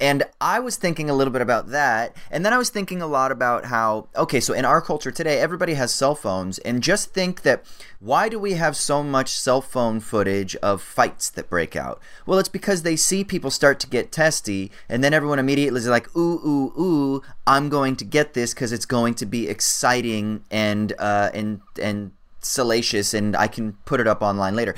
And 0.00 0.24
I 0.40 0.60
was 0.60 0.76
thinking 0.76 1.08
a 1.08 1.14
little 1.14 1.32
bit 1.32 1.42
about 1.42 1.68
that, 1.68 2.16
and 2.30 2.44
then 2.44 2.52
I 2.52 2.58
was 2.58 2.70
thinking 2.70 3.00
a 3.02 3.06
lot 3.06 3.32
about 3.32 3.66
how 3.66 4.08
okay, 4.16 4.40
so 4.40 4.54
in 4.54 4.64
our 4.64 4.80
culture 4.80 5.10
today, 5.10 5.38
everybody 5.38 5.74
has 5.74 5.94
cell 5.94 6.14
phones, 6.14 6.58
and 6.58 6.82
just 6.82 7.12
think 7.12 7.42
that 7.42 7.64
why 8.00 8.28
do 8.28 8.38
we 8.38 8.54
have 8.54 8.76
so 8.76 9.02
much 9.02 9.30
cell 9.30 9.60
phone 9.60 10.00
footage 10.00 10.56
of 10.56 10.82
fights 10.82 11.30
that 11.30 11.48
break 11.48 11.76
out? 11.76 12.00
Well, 12.26 12.38
it's 12.38 12.48
because 12.48 12.82
they 12.82 12.96
see 12.96 13.22
people 13.22 13.50
start 13.50 13.78
to 13.80 13.86
get 13.86 14.10
testy, 14.10 14.70
and 14.88 15.04
then 15.04 15.14
everyone 15.14 15.38
immediately 15.38 15.78
is 15.78 15.86
like, 15.86 16.14
ooh, 16.16 16.40
ooh, 16.44 16.80
ooh, 16.80 17.22
I'm 17.46 17.68
going 17.68 17.96
to 17.96 18.04
get 18.04 18.34
this 18.34 18.54
because 18.54 18.72
it's 18.72 18.86
going 18.86 19.14
to 19.14 19.26
be 19.26 19.48
exciting 19.48 20.44
and 20.50 20.92
uh, 20.98 21.30
and 21.32 21.60
and 21.80 22.12
salacious, 22.40 23.14
and 23.14 23.36
I 23.36 23.46
can 23.46 23.74
put 23.84 24.00
it 24.00 24.06
up 24.06 24.22
online 24.22 24.56
later. 24.56 24.74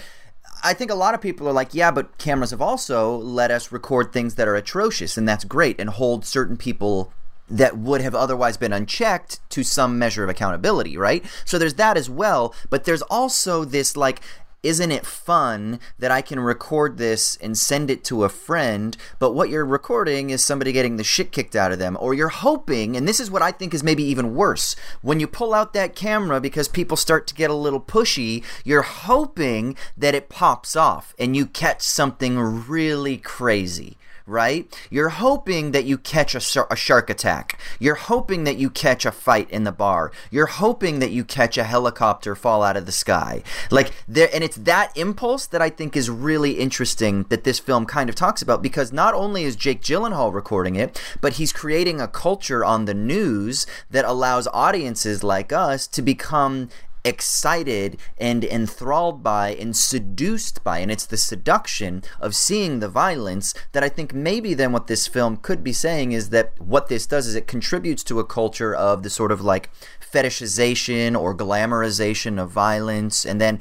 I 0.65 0.73
think 0.73 0.91
a 0.91 0.95
lot 0.95 1.15
of 1.15 1.21
people 1.21 1.47
are 1.47 1.53
like, 1.53 1.75
yeah, 1.75 1.91
but 1.91 2.17
cameras 2.17 2.51
have 2.51 2.63
also 2.63 3.17
let 3.19 3.51
us 3.51 3.71
record 3.71 4.13
things 4.13 4.37
that 4.37 4.49
are 4.49 4.57
atrocious, 4.57 5.19
and 5.19 5.29
that's 5.29 5.45
great, 5.45 5.79
and 5.79 5.91
hold 5.91 6.25
certain 6.25 6.57
people 6.57 7.13
that 7.51 7.77
would 7.77 8.01
have 8.01 8.15
otherwise 8.15 8.57
been 8.57 8.73
unchecked 8.73 9.39
to 9.51 9.63
some 9.63 9.99
measure 9.99 10.25
of 10.25 10.31
accountability, 10.31 10.97
right? 10.97 11.23
So 11.45 11.59
there's 11.59 11.75
that 11.75 11.99
as 11.99 12.09
well, 12.09 12.55
but 12.71 12.85
there's 12.85 13.03
also 13.03 13.65
this 13.67 13.97
like 13.97 14.23
isn't 14.65 14.91
it 14.91 15.07
fun 15.07 15.79
that 15.99 16.11
I 16.11 16.23
can 16.23 16.41
record 16.41 16.97
this 16.97 17.37
and 17.37 17.57
send 17.57 17.91
it 17.91 18.03
to 18.05 18.25
a 18.25 18.29
friend? 18.29 18.97
But 19.19 19.33
what 19.33 19.51
you're 19.51 19.65
recording 19.65 20.31
is 20.31 20.43
somebody 20.43 20.73
getting 20.73 20.97
the 20.97 21.05
shit 21.05 21.31
kicked 21.31 21.55
out 21.55 21.71
of 21.71 21.79
them. 21.79 21.99
Or 22.01 22.15
you're 22.15 22.29
hoping, 22.29 22.97
and 22.97 23.07
this 23.07 23.21
is 23.21 23.31
what 23.31 23.43
I 23.43 23.53
think 23.53 23.75
is 23.75 23.85
maybe 23.85 24.03
even 24.03 24.35
worse, 24.35 24.75
when 25.03 25.21
you 25.21 25.27
pull 25.27 25.53
out 25.53 25.75
that 25.75 25.95
camera 25.95 26.41
because 26.41 26.67
people 26.67 26.97
start 26.97 27.27
to 27.27 27.35
get 27.35 27.51
a 27.51 27.55
little 27.55 27.81
pushy, 27.81 28.43
you're 28.65 28.83
hoping 28.83 29.77
that 29.97 30.15
it 30.15 30.31
pops 30.31 30.75
off 30.75 31.15
and 31.19 31.37
you 31.37 31.47
catch 31.47 31.83
something 31.83 32.39
really 32.39 33.19
crazy 33.19 33.99
right? 34.27 34.75
You're 34.91 35.11
hoping 35.11 35.73
that 35.73 35.85
you 35.85 35.99
catch 35.99 36.35
a, 36.35 36.41
shark, 36.41 36.73
a 36.73 36.77
shark 36.77 37.11
attack. 37.11 37.59
You're 37.79 37.95
hoping 37.95 38.45
that 38.45 38.57
you 38.57 38.71
catch 38.71 39.05
a 39.05 39.13
fight 39.13 39.51
in 39.51 39.65
the 39.65 39.73
bar. 39.73 40.13
You're 40.31 40.47
hoping 40.47 40.99
that 41.01 41.11
you 41.11 41.25
catch 41.25 41.59
a 41.59 41.65
helicopter 41.65 42.35
fall 42.35 42.63
out 42.63 42.77
of 42.77 42.87
the 42.87 42.93
sky. 42.93 43.43
Like 43.71 43.93
there 44.09 44.31
and 44.33 44.43
it's 44.43 44.57
that 44.57 44.97
impulse 44.97 45.47
that 45.49 45.61
I 45.61 45.69
think 45.71 45.97
is 45.97 46.09
really 46.09 46.53
interesting 46.53 47.25
that 47.29 47.45
this 47.45 47.59
film 47.59 47.85
kind 47.85 48.09
of 48.09 48.17
talks 48.17 48.41
about 48.41 48.63
because 48.63 48.93
not 48.93 49.15
only 49.15 49.45
is 49.45 49.57
Jake 49.57 49.83
Gyllenhaal 49.83 50.33
recording 50.33 50.77
it, 50.77 51.01
but 51.21 51.35
he's 51.35 51.53
creating 51.53 52.01
a 52.01 52.09
culture 52.09 52.65
on 52.65 52.87
the 52.87 52.95
news 52.95 53.67
that 53.91 54.05
allows 54.05 54.49
audiences 54.49 55.23
like 55.23 55.53
us 55.53 55.87
to 55.89 56.01
become 56.01 56.69
excited 57.05 57.99
and 58.17 58.45
enthralled 58.45 59.23
by 59.23 59.55
and 59.55 59.77
seduced 59.77 60.65
by 60.65 60.79
and 60.79 60.91
it's 60.91 61.07
the 61.07 61.17
seduction 61.17 62.03
of 62.19 62.35
seeing 62.35 62.81
the 62.81 62.89
violence 62.89 63.55
that 63.73 63.85
I 63.85 63.89
think 63.89 64.15
maybe 64.15 64.55
then 64.55 64.73
what 64.73 64.87
this 64.87 65.07
film 65.07 65.37
could 65.37 65.63
be 65.63 65.73
saying 65.73 66.13
is 66.13 66.31
that 66.31 66.59
what 66.59 66.89
this 66.89 67.07
does 67.07 67.27
is 67.27 67.35
it 67.35 67.47
contributes 67.47 68.03
to 68.05 68.21
a 68.21 68.25
culture 68.25 68.75
of 68.75 69.03
the 69.03 69.11
sort 69.11 69.33
of 69.33 69.41
like 69.43 69.71
fetishization 70.01 71.19
or 71.19 71.37
glamorization 71.37 72.41
of 72.41 72.51
violence. 72.51 73.25
And 73.25 73.41
then 73.41 73.59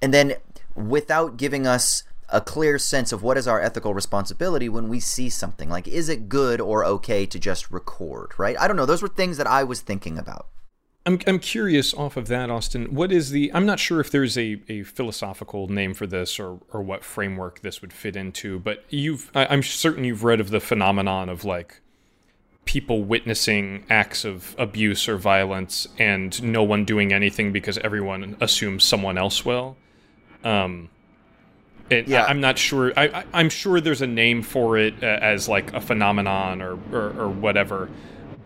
and 0.00 0.14
then 0.14 0.34
without 0.74 1.36
giving 1.36 1.66
us 1.66 2.04
a 2.30 2.40
clear 2.40 2.78
sense 2.78 3.10
of 3.10 3.22
what 3.22 3.38
is 3.38 3.48
our 3.48 3.60
ethical 3.60 3.94
responsibility 3.94 4.68
when 4.68 4.88
we 4.88 5.00
see 5.00 5.30
something 5.30 5.70
like 5.70 5.88
is 5.88 6.08
it 6.08 6.28
good 6.28 6.60
or 6.60 6.84
okay 6.84 7.26
to 7.26 7.38
just 7.38 7.70
record 7.70 8.32
right? 8.38 8.58
I 8.58 8.68
don't 8.68 8.76
know. 8.76 8.86
Those 8.86 9.02
were 9.02 9.08
things 9.08 9.36
that 9.36 9.46
i 9.46 9.64
was 9.64 9.80
thinking 9.80 10.18
about 10.18 10.46
I'm, 11.08 11.18
I'm 11.26 11.38
curious 11.38 11.94
off 11.94 12.18
of 12.18 12.28
that, 12.28 12.50
Austin. 12.50 12.94
What 12.94 13.10
is 13.10 13.30
the? 13.30 13.50
I'm 13.54 13.64
not 13.64 13.80
sure 13.80 13.98
if 13.98 14.10
there's 14.10 14.36
a, 14.36 14.60
a 14.68 14.82
philosophical 14.82 15.66
name 15.66 15.94
for 15.94 16.06
this 16.06 16.38
or 16.38 16.60
or 16.70 16.82
what 16.82 17.02
framework 17.02 17.62
this 17.62 17.80
would 17.80 17.94
fit 17.94 18.14
into. 18.14 18.58
But 18.58 18.84
you've 18.90 19.30
I, 19.34 19.46
I'm 19.46 19.62
certain 19.62 20.04
you've 20.04 20.22
read 20.22 20.38
of 20.38 20.50
the 20.50 20.60
phenomenon 20.60 21.30
of 21.30 21.46
like 21.46 21.80
people 22.66 23.04
witnessing 23.04 23.86
acts 23.88 24.26
of 24.26 24.54
abuse 24.58 25.08
or 25.08 25.16
violence 25.16 25.88
and 25.98 26.42
no 26.42 26.62
one 26.62 26.84
doing 26.84 27.14
anything 27.14 27.52
because 27.52 27.78
everyone 27.78 28.36
assumes 28.42 28.84
someone 28.84 29.16
else 29.16 29.46
will. 29.46 29.78
Um, 30.44 30.90
yeah. 31.90 32.24
I, 32.24 32.30
am 32.30 32.42
not 32.42 32.58
sure. 32.58 32.92
I, 32.94 33.24
am 33.32 33.48
sure 33.48 33.80
there's 33.80 34.02
a 34.02 34.06
name 34.06 34.42
for 34.42 34.76
it 34.76 35.02
uh, 35.02 35.06
as 35.06 35.48
like 35.48 35.72
a 35.72 35.80
phenomenon 35.80 36.60
or, 36.60 36.78
or, 36.92 37.18
or 37.18 37.28
whatever 37.30 37.88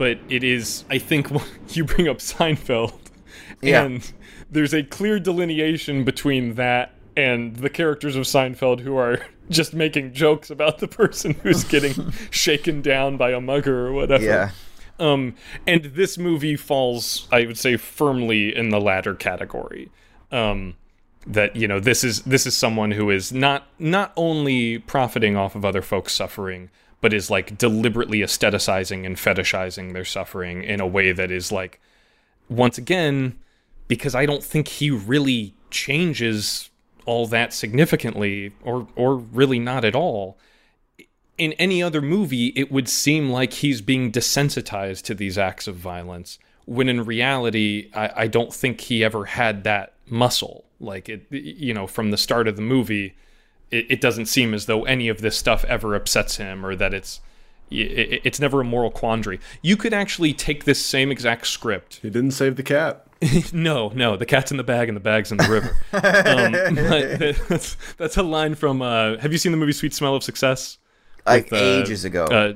but 0.03 0.19
it 0.29 0.43
is. 0.43 0.85
I 0.91 0.99
think 0.99 1.31
you 1.69 1.85
bring 1.85 2.09
up 2.09 2.19
Seinfeld, 2.19 2.99
yeah. 3.63 3.85
and 3.85 4.13
there's 4.51 4.75
a 4.75 4.83
clear 4.83 5.21
delineation 5.21 6.03
between 6.03 6.57
that 6.57 6.95
and 7.17 7.55
the 7.55 7.71
characters 7.71 8.17
of 8.17 8.25
Seinfeld 8.25 8.81
who 8.81 8.97
are 8.97 9.25
just 9.49 9.75
making 9.75 10.13
jokes 10.13 10.51
about 10.51 10.81
the 10.81 10.89
person 10.89 11.35
who's 11.35 11.63
getting 11.63 12.11
shaken 12.31 12.83
down 12.83 13.17
by 13.17 13.31
a 13.31 13.41
mugger 13.41 13.87
or 13.87 13.93
whatever. 13.93 14.25
Yeah. 14.25 14.51
Um, 14.99 15.37
and 15.69 15.85
this 15.85 16.19
movie 16.19 16.57
falls, 16.57 17.29
I 17.31 17.47
would 17.47 17.57
say, 17.57 17.77
firmly 17.77 18.57
in 18.57 18.71
the 18.71 18.81
latter 18.81 19.15
category. 19.15 19.89
Um, 20.33 20.75
that 21.29 21.55
you 21.55 21.69
know, 21.69 21.79
this 21.79 22.03
is 22.03 22.23
this 22.23 22.45
is 22.45 22.57
someone 22.57 22.91
who 22.91 23.09
is 23.09 23.33
not 23.33 23.69
not 23.79 24.13
only 24.17 24.81
profiting 24.81 25.37
off 25.37 25.55
of 25.55 25.65
other 25.65 25.81
folks' 25.81 26.13
suffering, 26.13 26.71
but 27.03 27.13
is 27.13 27.29
like 27.29 27.59
deliberately 27.59 28.21
aestheticizing 28.21 29.05
and 29.05 29.17
fetishizing 29.17 29.93
their 29.93 30.05
suffering 30.05 30.63
in 30.63 30.81
a 30.81 30.87
way 30.87 31.13
that 31.13 31.31
is 31.31 31.53
like 31.53 31.79
once 32.49 32.79
again 32.79 33.39
because 33.89 34.15
I 34.15 34.25
don't 34.25 34.43
think 34.43 34.69
he 34.69 34.91
really 34.91 35.53
changes 35.69 36.71
all 37.05 37.27
that 37.27 37.53
significantly 37.53 38.55
or 38.63 38.87
or 38.97 39.17
really 39.17 39.59
not 39.59 39.85
at 39.85 39.97
all. 39.97 40.39
In 41.37 41.53
any 41.55 41.83
other 41.83 42.01
movie 42.01 42.49
it 42.55 42.71
would 42.71 42.89
seem 42.89 43.31
like 43.31 43.53
he's 43.55 43.83
being 43.83 44.13
desensitized 44.13 45.03
to 45.03 45.15
these 45.15 45.37
acts 45.37 45.67
of 45.67 45.75
violence 45.75 46.39
when 46.67 46.89
in 46.89 47.05
reality 47.05 47.91
I, 47.93 48.13
I 48.17 48.27
don't 48.29 48.55
think 48.55 48.81
he 48.81 49.03
ever 49.03 49.25
had 49.25 49.65
that 49.65 49.95
muscle. 50.07 50.65
Like 50.79 51.09
it 51.09 51.27
you 51.31 51.75
know 51.75 51.89
from 51.89 52.13
the 52.13 52.17
start 52.17 52.47
of 52.47 52.55
the 52.55 52.63
movie 52.63 53.17
it, 53.73 53.87
it 53.89 54.01
doesn't 54.01 54.27
seem 54.27 54.55
as 54.55 54.67
though 54.67 54.85
any 54.85 55.09
of 55.09 55.21
this 55.21 55.37
stuff 55.37 55.65
ever 55.65 55.95
upsets 55.95 56.37
him 56.37 56.65
or 56.65 56.77
that 56.77 56.95
it's 56.95 57.21
it's 57.75 58.39
never 58.39 58.61
a 58.61 58.65
moral 58.65 58.91
quandary. 58.91 59.41
You 59.63 59.79
could 59.79 59.95
actually 59.95 60.35
take 60.35 60.65
this 60.65 60.85
same 60.85 61.11
exact 61.11 61.47
script. 61.47 62.01
He 62.03 62.11
didn't 62.11 62.33
save 62.33 62.57
the 62.57 62.63
cat. 62.63 63.07
no, 63.53 63.89
no, 63.95 64.17
the 64.17 64.27
cat's 64.27 64.51
in 64.51 64.59
the 64.59 64.63
bag 64.65 64.89
and 64.89 64.97
the 64.97 65.01
bag's 65.01 65.33
in 65.33 65.39
the 65.39 65.49
river. 65.49 65.77
um, 65.93 66.75
that's, 67.49 67.77
that's, 67.97 68.17
a 68.19 68.23
line 68.23 68.55
from. 68.55 68.83
Uh, 68.83 69.17
have 69.19 69.33
you 69.33 69.39
seen 69.39 69.53
the 69.53 69.59
movie 69.59 69.73
Sweet 69.73 69.95
Smell 69.95 70.15
of 70.15 70.23
Success? 70.23 70.77
Like 71.25 71.51
With, 71.51 71.63
uh, 71.63 71.65
ages 71.65 72.05
ago. 72.05 72.27
Uh, 72.27 72.55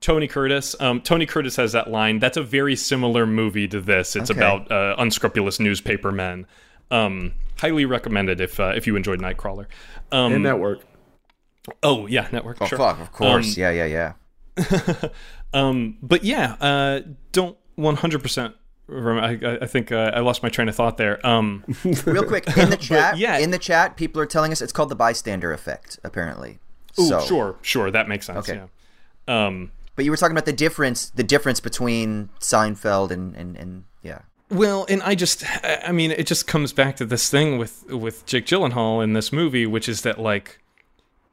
Tony 0.00 0.28
Curtis. 0.28 0.76
Um, 0.80 1.00
Tony 1.00 1.24
Curtis 1.24 1.56
has 1.56 1.72
that 1.72 1.90
line. 1.90 2.18
That's 2.18 2.36
a 2.36 2.42
very 2.42 2.76
similar 2.76 3.26
movie 3.26 3.68
to 3.68 3.80
this. 3.80 4.16
It's 4.16 4.30
okay. 4.30 4.38
about 4.38 4.70
uh, 4.70 4.96
unscrupulous 4.98 5.60
newspaper 5.60 6.12
men. 6.12 6.46
Um, 6.90 7.32
highly 7.56 7.84
recommended 7.84 8.40
if 8.40 8.60
uh, 8.60 8.72
if 8.76 8.86
you 8.86 8.96
enjoyed 8.96 9.20
Nightcrawler. 9.20 9.66
Um, 10.12 10.32
and 10.32 10.42
Network. 10.42 10.80
Oh 11.82 12.06
yeah, 12.06 12.28
Network. 12.32 12.58
Oh 12.60 12.66
sure. 12.66 12.78
fuck, 12.78 13.00
of 13.00 13.12
course. 13.12 13.56
Um, 13.56 13.60
yeah, 13.60 13.70
yeah, 13.70 14.12
yeah. 14.56 15.08
um, 15.52 15.98
but 16.02 16.24
yeah, 16.24 16.56
uh, 16.60 17.00
don't 17.32 17.56
one 17.74 17.96
hundred 17.96 18.22
percent. 18.22 18.54
I, 18.88 19.58
I 19.62 19.66
think 19.66 19.90
uh, 19.90 20.12
I 20.14 20.20
lost 20.20 20.44
my 20.44 20.48
train 20.48 20.68
of 20.68 20.76
thought 20.76 20.96
there. 20.96 21.24
Um, 21.26 21.64
Real 22.06 22.24
quick 22.24 22.46
in 22.56 22.70
the 22.70 22.76
chat, 22.80 23.18
yeah. 23.18 23.38
in 23.38 23.50
the 23.50 23.58
chat, 23.58 23.96
people 23.96 24.22
are 24.22 24.26
telling 24.26 24.52
us 24.52 24.62
it's 24.62 24.72
called 24.72 24.90
the 24.90 24.94
bystander 24.94 25.52
effect. 25.52 25.98
Apparently. 26.04 26.60
Ooh, 26.98 27.08
so. 27.08 27.20
sure, 27.20 27.56
sure, 27.62 27.90
that 27.90 28.08
makes 28.08 28.26
sense. 28.26 28.48
Okay. 28.48 28.62
Yeah. 29.28 29.46
Um, 29.46 29.72
but 29.96 30.04
you 30.04 30.10
were 30.10 30.16
talking 30.16 30.36
about 30.36 30.46
the 30.46 30.52
difference, 30.52 31.10
the 31.10 31.24
difference 31.24 31.58
between 31.58 32.30
Seinfeld 32.38 33.10
and 33.10 33.34
and, 33.34 33.56
and 33.56 33.84
yeah. 33.95 33.95
Well, 34.48 34.86
and 34.88 35.02
I 35.02 35.16
just, 35.16 35.44
I 35.64 35.90
mean, 35.90 36.12
it 36.12 36.26
just 36.26 36.46
comes 36.46 36.72
back 36.72 36.96
to 36.96 37.04
this 37.04 37.28
thing 37.28 37.58
with 37.58 37.84
with 37.90 38.24
Jake 38.26 38.46
Gyllenhaal 38.46 39.02
in 39.02 39.12
this 39.12 39.32
movie, 39.32 39.66
which 39.66 39.88
is 39.88 40.02
that 40.02 40.20
like 40.20 40.60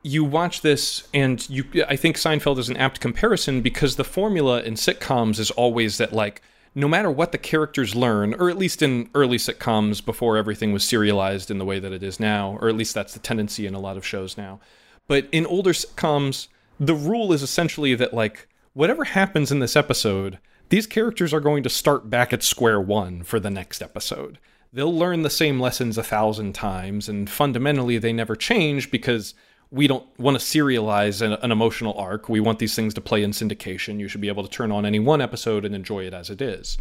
you 0.02 0.24
watch 0.24 0.62
this 0.62 1.08
and 1.14 1.48
you, 1.50 1.64
I 1.88 1.96
think 1.96 2.18
Seinfeld 2.18 2.58
is 2.58 2.70
an 2.70 2.78
apt 2.78 3.00
comparison 3.00 3.62
because 3.62 3.96
the 3.96 4.04
formula 4.04 4.62
in 4.62 4.74
sitcoms 4.74 5.40
is 5.40 5.52
always 5.52 5.98
that 5.98 6.12
like 6.12 6.42
no 6.76 6.88
matter 6.88 7.12
what 7.12 7.32
the 7.32 7.38
characters 7.38 7.96
learn, 7.96 8.34
or 8.34 8.50
at 8.50 8.58
least 8.58 8.82
in 8.82 9.10
early 9.14 9.38
sitcoms 9.38 10.04
before 10.04 10.38
everything 10.38 10.74
was 10.74 10.84
serialized 10.84 11.52
in 11.52 11.60
the 11.60 11.66
way 11.66 11.80
that 11.80 11.94
it 11.94 12.02
is 12.02 12.20
now, 12.20 12.58
or 12.62 12.68
at 12.68 12.76
least 12.76 12.96
that's 12.96 13.14
the 13.14 13.20
tendency 13.20 13.68
in 13.68 13.76
a 13.76 13.80
lot 13.80 13.96
of 13.96 14.06
shows 14.06 14.38
now. 14.38 14.60
But 15.08 15.28
in 15.32 15.46
older 15.46 15.74
sitcoms, 15.74 16.48
the 16.80 16.96
rule 16.96 17.32
is 17.32 17.44
essentially 17.44 17.94
that 17.96 18.14
like 18.14 18.48
whatever 18.74 19.04
happens 19.04 19.52
in 19.52 19.60
this 19.60 19.76
episode 19.76 20.40
these 20.70 20.88
characters 20.88 21.34
are 21.34 21.40
going 21.40 21.64
to 21.64 21.70
start 21.70 22.10
back 22.10 22.34
at 22.34 22.44
square 22.44 22.82
one 22.82 23.24
for 23.24 23.40
the 23.40 23.50
next 23.50 23.82
episode. 23.82 24.40
They'll 24.72 24.96
learn 24.96 25.22
the 25.22 25.30
same 25.30 25.60
lessons 25.60 25.98
a 25.98 26.04
thousand 26.04 26.54
times, 26.54 27.08
and 27.08 27.30
fundamentally, 27.30 28.00
they 28.00 28.12
never 28.12 28.36
change 28.36 28.90
because 28.90 29.36
we 29.70 29.88
don't 29.88 30.08
want 30.20 30.40
to 30.40 30.44
serialize 30.44 31.22
an, 31.22 31.34
an, 31.34 31.52
emotional 31.52 31.96
arc. 31.98 32.30
We 32.30 32.40
want 32.40 32.60
these 32.60 32.76
things 32.76 32.94
to 32.94 33.02
play 33.02 33.24
in 33.24 33.32
syndication. 33.32 34.00
You 34.00 34.08
should 34.08 34.22
be 34.22 34.28
able 34.28 34.44
to 34.44 34.50
turn 34.50 34.72
on 34.72 34.86
any 34.86 35.00
one 35.00 35.20
episode 35.20 35.66
and 35.66 35.74
enjoy 35.74 36.06
it 36.06 36.14
as 36.14 36.30
it 36.30 36.42
is. 36.44 36.78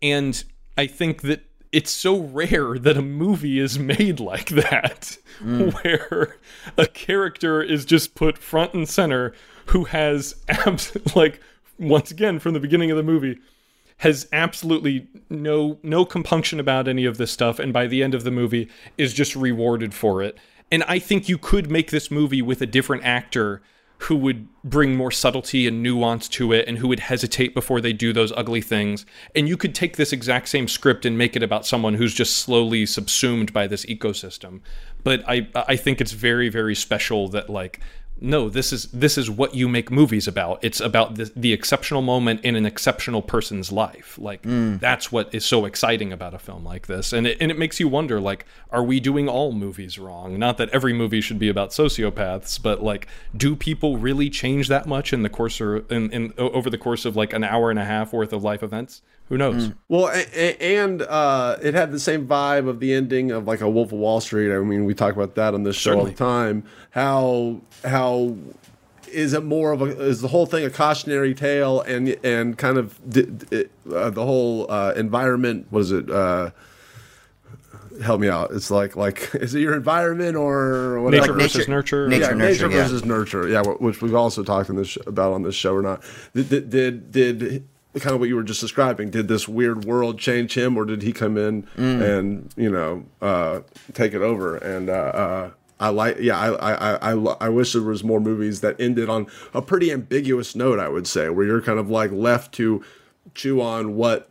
And 0.00 0.42
I 0.78 0.86
think 0.86 1.20
that 1.22 1.44
it's 1.72 1.90
so 1.90 2.18
rare 2.18 2.78
that 2.78 2.96
a 2.96 3.02
movie 3.02 3.58
is 3.58 3.78
made 3.78 4.18
like 4.18 4.48
that, 4.48 5.18
mm. 5.40 5.72
where 5.82 6.36
a 6.78 6.86
character 6.86 7.62
is 7.62 7.84
just 7.84 8.14
put 8.14 8.38
front 8.38 8.74
and 8.74 8.88
center 8.88 9.34
who 9.66 9.84
has 9.84 10.34
abs- 10.48 10.96
like 11.14 11.40
once 11.82 12.10
again 12.10 12.38
from 12.38 12.54
the 12.54 12.60
beginning 12.60 12.90
of 12.90 12.96
the 12.96 13.02
movie 13.02 13.38
has 13.98 14.26
absolutely 14.32 15.06
no 15.30 15.78
no 15.82 16.04
compunction 16.04 16.58
about 16.58 16.88
any 16.88 17.04
of 17.04 17.18
this 17.18 17.30
stuff 17.30 17.58
and 17.58 17.72
by 17.72 17.86
the 17.86 18.02
end 18.02 18.14
of 18.14 18.24
the 18.24 18.30
movie 18.30 18.68
is 18.98 19.12
just 19.12 19.36
rewarded 19.36 19.94
for 19.94 20.22
it. 20.22 20.36
And 20.70 20.82
i 20.84 20.98
think 20.98 21.28
you 21.28 21.38
could 21.38 21.70
make 21.70 21.90
this 21.90 22.10
movie 22.10 22.42
with 22.42 22.62
a 22.62 22.66
different 22.66 23.04
actor 23.04 23.62
who 24.02 24.16
would 24.16 24.48
bring 24.64 24.96
more 24.96 25.12
subtlety 25.12 25.68
and 25.68 25.80
nuance 25.80 26.28
to 26.28 26.52
it 26.52 26.66
and 26.66 26.78
who 26.78 26.88
would 26.88 26.98
hesitate 26.98 27.54
before 27.54 27.80
they 27.80 27.92
do 27.92 28.12
those 28.12 28.32
ugly 28.32 28.60
things. 28.60 29.06
And 29.32 29.48
you 29.48 29.56
could 29.56 29.76
take 29.76 29.96
this 29.96 30.12
exact 30.12 30.48
same 30.48 30.66
script 30.66 31.06
and 31.06 31.16
make 31.16 31.36
it 31.36 31.42
about 31.44 31.66
someone 31.66 31.94
who's 31.94 32.12
just 32.12 32.38
slowly 32.38 32.84
subsumed 32.84 33.52
by 33.52 33.68
this 33.68 33.86
ecosystem. 33.86 34.60
But 35.04 35.22
i 35.28 35.48
i 35.54 35.76
think 35.76 36.00
it's 36.00 36.12
very 36.12 36.48
very 36.48 36.74
special 36.74 37.28
that 37.28 37.48
like 37.48 37.80
no, 38.22 38.48
this 38.48 38.72
is 38.72 38.84
this 38.86 39.18
is 39.18 39.28
what 39.28 39.54
you 39.54 39.68
make 39.68 39.90
movies 39.90 40.28
about. 40.28 40.62
It's 40.62 40.80
about 40.80 41.16
the, 41.16 41.30
the 41.34 41.52
exceptional 41.52 42.02
moment 42.02 42.40
in 42.44 42.54
an 42.54 42.64
exceptional 42.64 43.20
person's 43.20 43.72
life. 43.72 44.16
Like 44.16 44.42
mm. 44.42 44.78
that's 44.78 45.10
what 45.10 45.34
is 45.34 45.44
so 45.44 45.64
exciting 45.64 46.12
about 46.12 46.32
a 46.32 46.38
film 46.38 46.64
like 46.64 46.86
this, 46.86 47.12
and 47.12 47.26
it, 47.26 47.38
and 47.40 47.50
it 47.50 47.58
makes 47.58 47.80
you 47.80 47.88
wonder, 47.88 48.20
like, 48.20 48.46
are 48.70 48.84
we 48.84 49.00
doing 49.00 49.28
all 49.28 49.52
movies 49.52 49.98
wrong? 49.98 50.38
Not 50.38 50.56
that 50.58 50.68
every 50.70 50.92
movie 50.92 51.20
should 51.20 51.40
be 51.40 51.48
about 51.48 51.70
sociopaths, 51.70 52.62
but 52.62 52.80
like, 52.82 53.08
do 53.36 53.56
people 53.56 53.98
really 53.98 54.30
change 54.30 54.68
that 54.68 54.86
much 54.86 55.12
in 55.12 55.22
the 55.22 55.28
course 55.28 55.60
or 55.60 55.78
in, 55.90 56.10
in 56.12 56.32
over 56.38 56.70
the 56.70 56.78
course 56.78 57.04
of 57.04 57.16
like 57.16 57.32
an 57.32 57.42
hour 57.42 57.70
and 57.70 57.78
a 57.78 57.84
half 57.84 58.12
worth 58.12 58.32
of 58.32 58.44
life 58.44 58.62
events? 58.62 59.02
Who 59.28 59.38
knows? 59.38 59.72
Well, 59.88 60.08
a, 60.08 60.24
a, 60.34 60.76
and 60.76 61.02
uh, 61.02 61.56
it 61.62 61.74
had 61.74 61.90
the 61.90 62.00
same 62.00 62.26
vibe 62.26 62.68
of 62.68 62.80
the 62.80 62.92
ending 62.92 63.30
of 63.30 63.46
like 63.46 63.62
a 63.62 63.70
Wolf 63.70 63.92
of 63.92 63.98
Wall 63.98 64.20
Street. 64.20 64.54
I 64.54 64.58
mean, 64.58 64.84
we 64.84 64.94
talk 64.94 65.14
about 65.14 65.36
that 65.36 65.54
on 65.54 65.62
this 65.62 65.76
show 65.76 65.98
all 65.98 66.04
the 66.04 66.12
time. 66.12 66.64
How 66.90 67.60
how 67.82 68.36
is 69.10 69.32
it 69.32 69.44
more 69.44 69.72
of 69.72 69.80
a 69.80 69.84
is 69.84 70.20
the 70.20 70.28
whole 70.28 70.46
thing 70.46 70.64
a 70.64 70.70
cautionary 70.70 71.34
tale 71.34 71.80
and 71.82 72.16
and 72.24 72.58
kind 72.58 72.76
of 72.78 72.98
di- 73.08 73.22
di- 73.22 73.64
uh, 73.94 74.10
the 74.10 74.24
whole 74.24 74.70
uh, 74.70 74.92
environment? 74.96 75.66
What 75.70 75.80
is 75.80 75.92
it? 75.92 76.10
Uh, 76.10 76.50
help 78.02 78.20
me 78.20 78.28
out. 78.28 78.50
It's 78.52 78.70
like 78.70 78.96
like 78.96 79.30
is 79.34 79.54
it 79.54 79.60
your 79.60 79.74
environment 79.74 80.36
or 80.36 81.00
whatever? 81.00 81.28
Nature 81.28 81.32
versus 81.34 81.68
nurture. 81.68 82.08
nature, 82.08 82.22
yeah, 82.22 82.28
nurture, 82.32 82.68
nature 82.68 82.70
yeah. 82.70 82.82
versus 82.82 83.04
nurture. 83.04 83.48
Yeah, 83.48 83.62
which 83.62 84.02
we've 84.02 84.14
also 84.14 84.42
talked 84.42 84.70
in 84.70 84.76
this 84.76 84.88
sh- 84.88 84.98
about 85.06 85.32
on 85.32 85.42
this 85.42 85.54
show 85.54 85.74
or 85.74 85.82
not. 85.82 86.02
Did, 86.34 86.48
did 86.48 86.70
did 86.70 87.12
did 87.12 87.68
kind 88.00 88.14
of 88.14 88.20
what 88.20 88.28
you 88.28 88.36
were 88.36 88.42
just 88.42 88.60
describing? 88.60 89.10
Did 89.10 89.28
this 89.28 89.46
weird 89.48 89.84
world 89.84 90.18
change 90.18 90.56
him, 90.56 90.76
or 90.76 90.84
did 90.84 91.02
he 91.02 91.12
come 91.12 91.36
in 91.36 91.64
Mm. 91.76 92.00
and 92.18 92.54
you 92.56 92.70
know 92.70 93.04
uh, 93.20 93.60
take 93.92 94.14
it 94.14 94.22
over? 94.22 94.56
And 94.56 94.88
uh, 94.88 94.92
uh, 94.92 95.50
I 95.80 95.88
like, 95.88 96.18
yeah, 96.20 96.38
I, 96.38 96.72
I 96.72 97.12
I 97.12 97.36
I 97.40 97.48
wish 97.48 97.72
there 97.72 97.82
was 97.82 98.02
more 98.04 98.20
movies 98.20 98.60
that 98.60 98.80
ended 98.80 99.08
on 99.08 99.26
a 99.52 99.60
pretty 99.60 99.90
ambiguous 99.92 100.54
note. 100.54 100.78
I 100.78 100.88
would 100.88 101.06
say 101.06 101.28
where 101.28 101.44
you're 101.44 101.60
kind 101.62 101.78
of 101.78 101.90
like 101.90 102.10
left 102.12 102.52
to 102.54 102.82
chew 103.34 103.60
on 103.60 103.96
what 103.96 104.28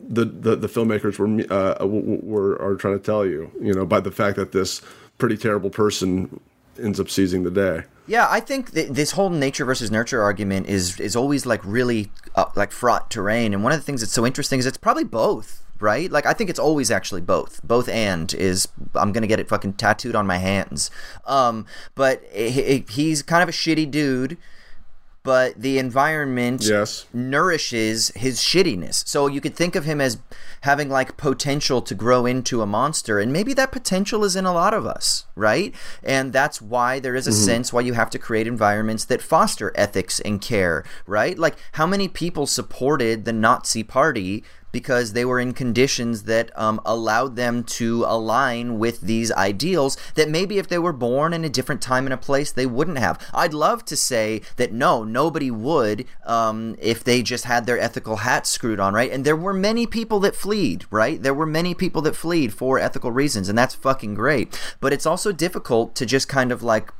the 0.00 0.24
the, 0.24 0.56
the 0.56 0.68
filmmakers 0.68 1.18
were 1.18 1.28
uh, 1.54 1.86
were 1.86 2.60
are 2.60 2.74
trying 2.76 2.98
to 2.98 3.04
tell 3.04 3.24
you, 3.26 3.50
you 3.60 3.72
know, 3.74 3.84
by 3.86 4.00
the 4.00 4.10
fact 4.10 4.36
that 4.36 4.52
this 4.52 4.80
pretty 5.18 5.36
terrible 5.36 5.70
person 5.70 6.40
ends 6.82 6.98
up 7.00 7.08
seizing 7.10 7.42
the 7.42 7.50
day. 7.50 7.82
Yeah, 8.06 8.26
I 8.30 8.40
think 8.40 8.72
th- 8.72 8.90
this 8.90 9.12
whole 9.12 9.30
nature 9.30 9.64
versus 9.64 9.90
nurture 9.90 10.22
argument 10.22 10.66
is 10.68 11.00
is 11.00 11.16
always 11.16 11.46
like 11.46 11.60
really 11.64 12.10
uh, 12.34 12.46
like 12.54 12.70
fraught 12.72 13.10
terrain. 13.10 13.54
And 13.54 13.62
one 13.64 13.72
of 13.72 13.78
the 13.78 13.84
things 13.84 14.00
that's 14.02 14.12
so 14.12 14.26
interesting 14.26 14.58
is 14.58 14.66
it's 14.66 14.76
probably 14.76 15.04
both, 15.04 15.62
right? 15.80 16.10
Like 16.10 16.26
I 16.26 16.34
think 16.34 16.50
it's 16.50 16.58
always 16.58 16.90
actually 16.90 17.22
both. 17.22 17.60
Both 17.64 17.88
and 17.88 18.32
is 18.34 18.68
I'm 18.94 19.12
gonna 19.12 19.26
get 19.26 19.40
it 19.40 19.48
fucking 19.48 19.74
tattooed 19.74 20.14
on 20.14 20.26
my 20.26 20.36
hands. 20.36 20.90
Um, 21.26 21.64
but 21.94 22.22
he- 22.32 22.50
he- 22.50 22.84
he's 22.90 23.22
kind 23.22 23.42
of 23.42 23.48
a 23.48 23.52
shitty 23.52 23.90
dude. 23.90 24.36
But 25.24 25.60
the 25.60 25.78
environment 25.78 26.62
Yes. 26.62 27.06
nourishes 27.12 28.12
his 28.14 28.38
shittiness. 28.40 29.02
So 29.08 29.26
you 29.26 29.40
could 29.40 29.56
think 29.56 29.74
of 29.74 29.84
him 29.84 30.00
as 30.00 30.18
having 30.60 30.90
like 30.90 31.16
potential 31.16 31.80
to 31.82 31.94
grow 31.94 32.26
into 32.26 32.62
a 32.62 32.66
monster, 32.66 33.18
and 33.18 33.32
maybe 33.32 33.54
that 33.54 33.72
potential 33.72 34.22
is 34.22 34.36
in 34.36 34.44
a 34.44 34.52
lot 34.52 34.74
of 34.74 34.86
us, 34.86 35.24
right? 35.34 35.74
And 36.02 36.32
that's 36.32 36.60
why 36.60 37.00
there 37.00 37.16
is 37.16 37.26
a 37.26 37.30
mm-hmm. 37.30 37.44
sense 37.44 37.72
why 37.72 37.80
you 37.80 37.94
have 37.94 38.10
to 38.10 38.18
create 38.18 38.46
environments 38.46 39.06
that 39.06 39.22
foster 39.22 39.72
ethics 39.74 40.20
and 40.20 40.40
care, 40.40 40.84
right? 41.06 41.38
Like 41.38 41.56
how 41.72 41.86
many 41.86 42.06
people 42.06 42.46
supported 42.46 43.24
the 43.24 43.32
Nazi 43.32 43.82
party 43.82 44.44
because 44.74 45.12
they 45.12 45.24
were 45.24 45.38
in 45.38 45.52
conditions 45.52 46.24
that 46.24 46.50
um, 46.58 46.80
allowed 46.84 47.36
them 47.36 47.62
to 47.62 48.04
align 48.08 48.76
with 48.76 49.00
these 49.02 49.30
ideals 49.30 49.96
that 50.16 50.28
maybe 50.28 50.58
if 50.58 50.66
they 50.66 50.80
were 50.80 50.92
born 50.92 51.32
in 51.32 51.44
a 51.44 51.48
different 51.48 51.80
time 51.80 52.06
and 52.06 52.12
a 52.12 52.16
place 52.16 52.50
they 52.50 52.66
wouldn't 52.66 52.98
have. 52.98 53.16
I'd 53.32 53.54
love 53.54 53.84
to 53.84 53.96
say 53.96 54.42
that 54.56 54.72
no 54.72 55.04
nobody 55.04 55.48
would 55.48 56.06
um, 56.26 56.74
if 56.80 57.04
they 57.04 57.22
just 57.22 57.44
had 57.44 57.66
their 57.66 57.78
ethical 57.78 58.16
hat 58.16 58.48
screwed 58.48 58.80
on 58.80 58.94
right? 58.94 59.12
And 59.12 59.24
there 59.24 59.36
were 59.36 59.54
many 59.54 59.86
people 59.86 60.18
that 60.20 60.34
fleed 60.34 60.86
right? 60.90 61.22
There 61.22 61.32
were 61.32 61.46
many 61.46 61.72
people 61.72 62.02
that 62.02 62.16
fleed 62.16 62.52
for 62.52 62.80
ethical 62.80 63.12
reasons 63.12 63.48
and 63.48 63.56
that's 63.56 63.76
fucking 63.76 64.14
great. 64.14 64.60
But 64.80 64.92
it's 64.92 65.06
also 65.06 65.30
difficult 65.30 65.94
to 65.94 66.04
just 66.04 66.26
kind 66.26 66.50
of 66.50 66.64
like 66.64 66.90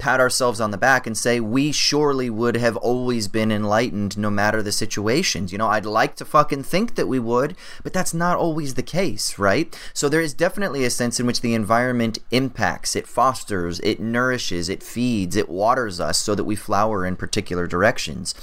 pat 0.00 0.18
ourselves 0.18 0.60
on 0.60 0.72
the 0.72 0.78
back 0.78 1.06
and 1.06 1.16
say 1.16 1.38
we 1.38 1.70
surely 1.70 2.28
would 2.28 2.56
have 2.56 2.76
always 2.78 3.28
been 3.28 3.52
enlightened 3.52 4.18
no 4.18 4.30
matter 4.30 4.62
the 4.62 4.72
situations. 4.72 5.52
You 5.52 5.58
know, 5.58 5.68
I'd 5.68 5.86
like 5.86 6.16
to 6.16 6.24
fucking 6.24 6.64
think 6.64 6.96
that 6.96 7.06
we 7.06 7.20
would, 7.20 7.54
but 7.84 7.92
that's 7.92 8.14
not 8.14 8.36
always 8.36 8.74
the 8.74 8.82
case, 8.82 9.38
right? 9.38 9.78
So 9.92 10.08
there 10.08 10.20
is 10.20 10.34
definitely 10.34 10.84
a 10.84 10.90
sense 10.90 11.20
in 11.20 11.26
which 11.26 11.42
the 11.42 11.54
environment 11.54 12.18
impacts, 12.30 12.96
it 12.96 13.06
fosters, 13.06 13.78
it 13.80 14.00
nourishes, 14.00 14.68
it 14.68 14.82
feeds, 14.82 15.36
it 15.36 15.48
waters 15.48 16.00
us 16.00 16.18
so 16.18 16.34
that 16.34 16.44
we 16.44 16.56
flower 16.56 17.04
in 17.06 17.14
particular 17.14 17.66
directions. 17.66 18.34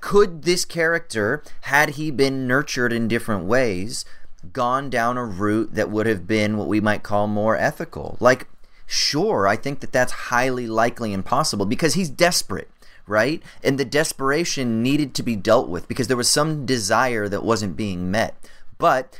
Could 0.00 0.42
this 0.42 0.64
character, 0.64 1.42
had 1.62 1.90
he 1.90 2.10
been 2.10 2.46
nurtured 2.46 2.92
in 2.92 3.08
different 3.08 3.46
ways, 3.46 4.04
gone 4.52 4.90
down 4.90 5.16
a 5.16 5.24
route 5.24 5.74
that 5.74 5.90
would 5.90 6.06
have 6.06 6.26
been 6.26 6.56
what 6.56 6.68
we 6.68 6.80
might 6.80 7.02
call 7.02 7.26
more 7.26 7.56
ethical? 7.56 8.16
Like, 8.20 8.46
sure, 8.88 9.46
I 9.46 9.54
think 9.54 9.80
that 9.80 9.92
that's 9.92 10.12
highly 10.12 10.66
likely 10.66 11.14
and 11.14 11.24
possible 11.24 11.66
because 11.66 11.94
he's 11.94 12.08
desperate, 12.08 12.70
right? 13.06 13.42
And 13.62 13.78
the 13.78 13.84
desperation 13.84 14.82
needed 14.82 15.14
to 15.14 15.22
be 15.22 15.36
dealt 15.36 15.68
with 15.68 15.86
because 15.86 16.08
there 16.08 16.16
was 16.16 16.30
some 16.30 16.66
desire 16.66 17.28
that 17.28 17.44
wasn't 17.44 17.76
being 17.76 18.10
met. 18.10 18.34
But 18.78 19.16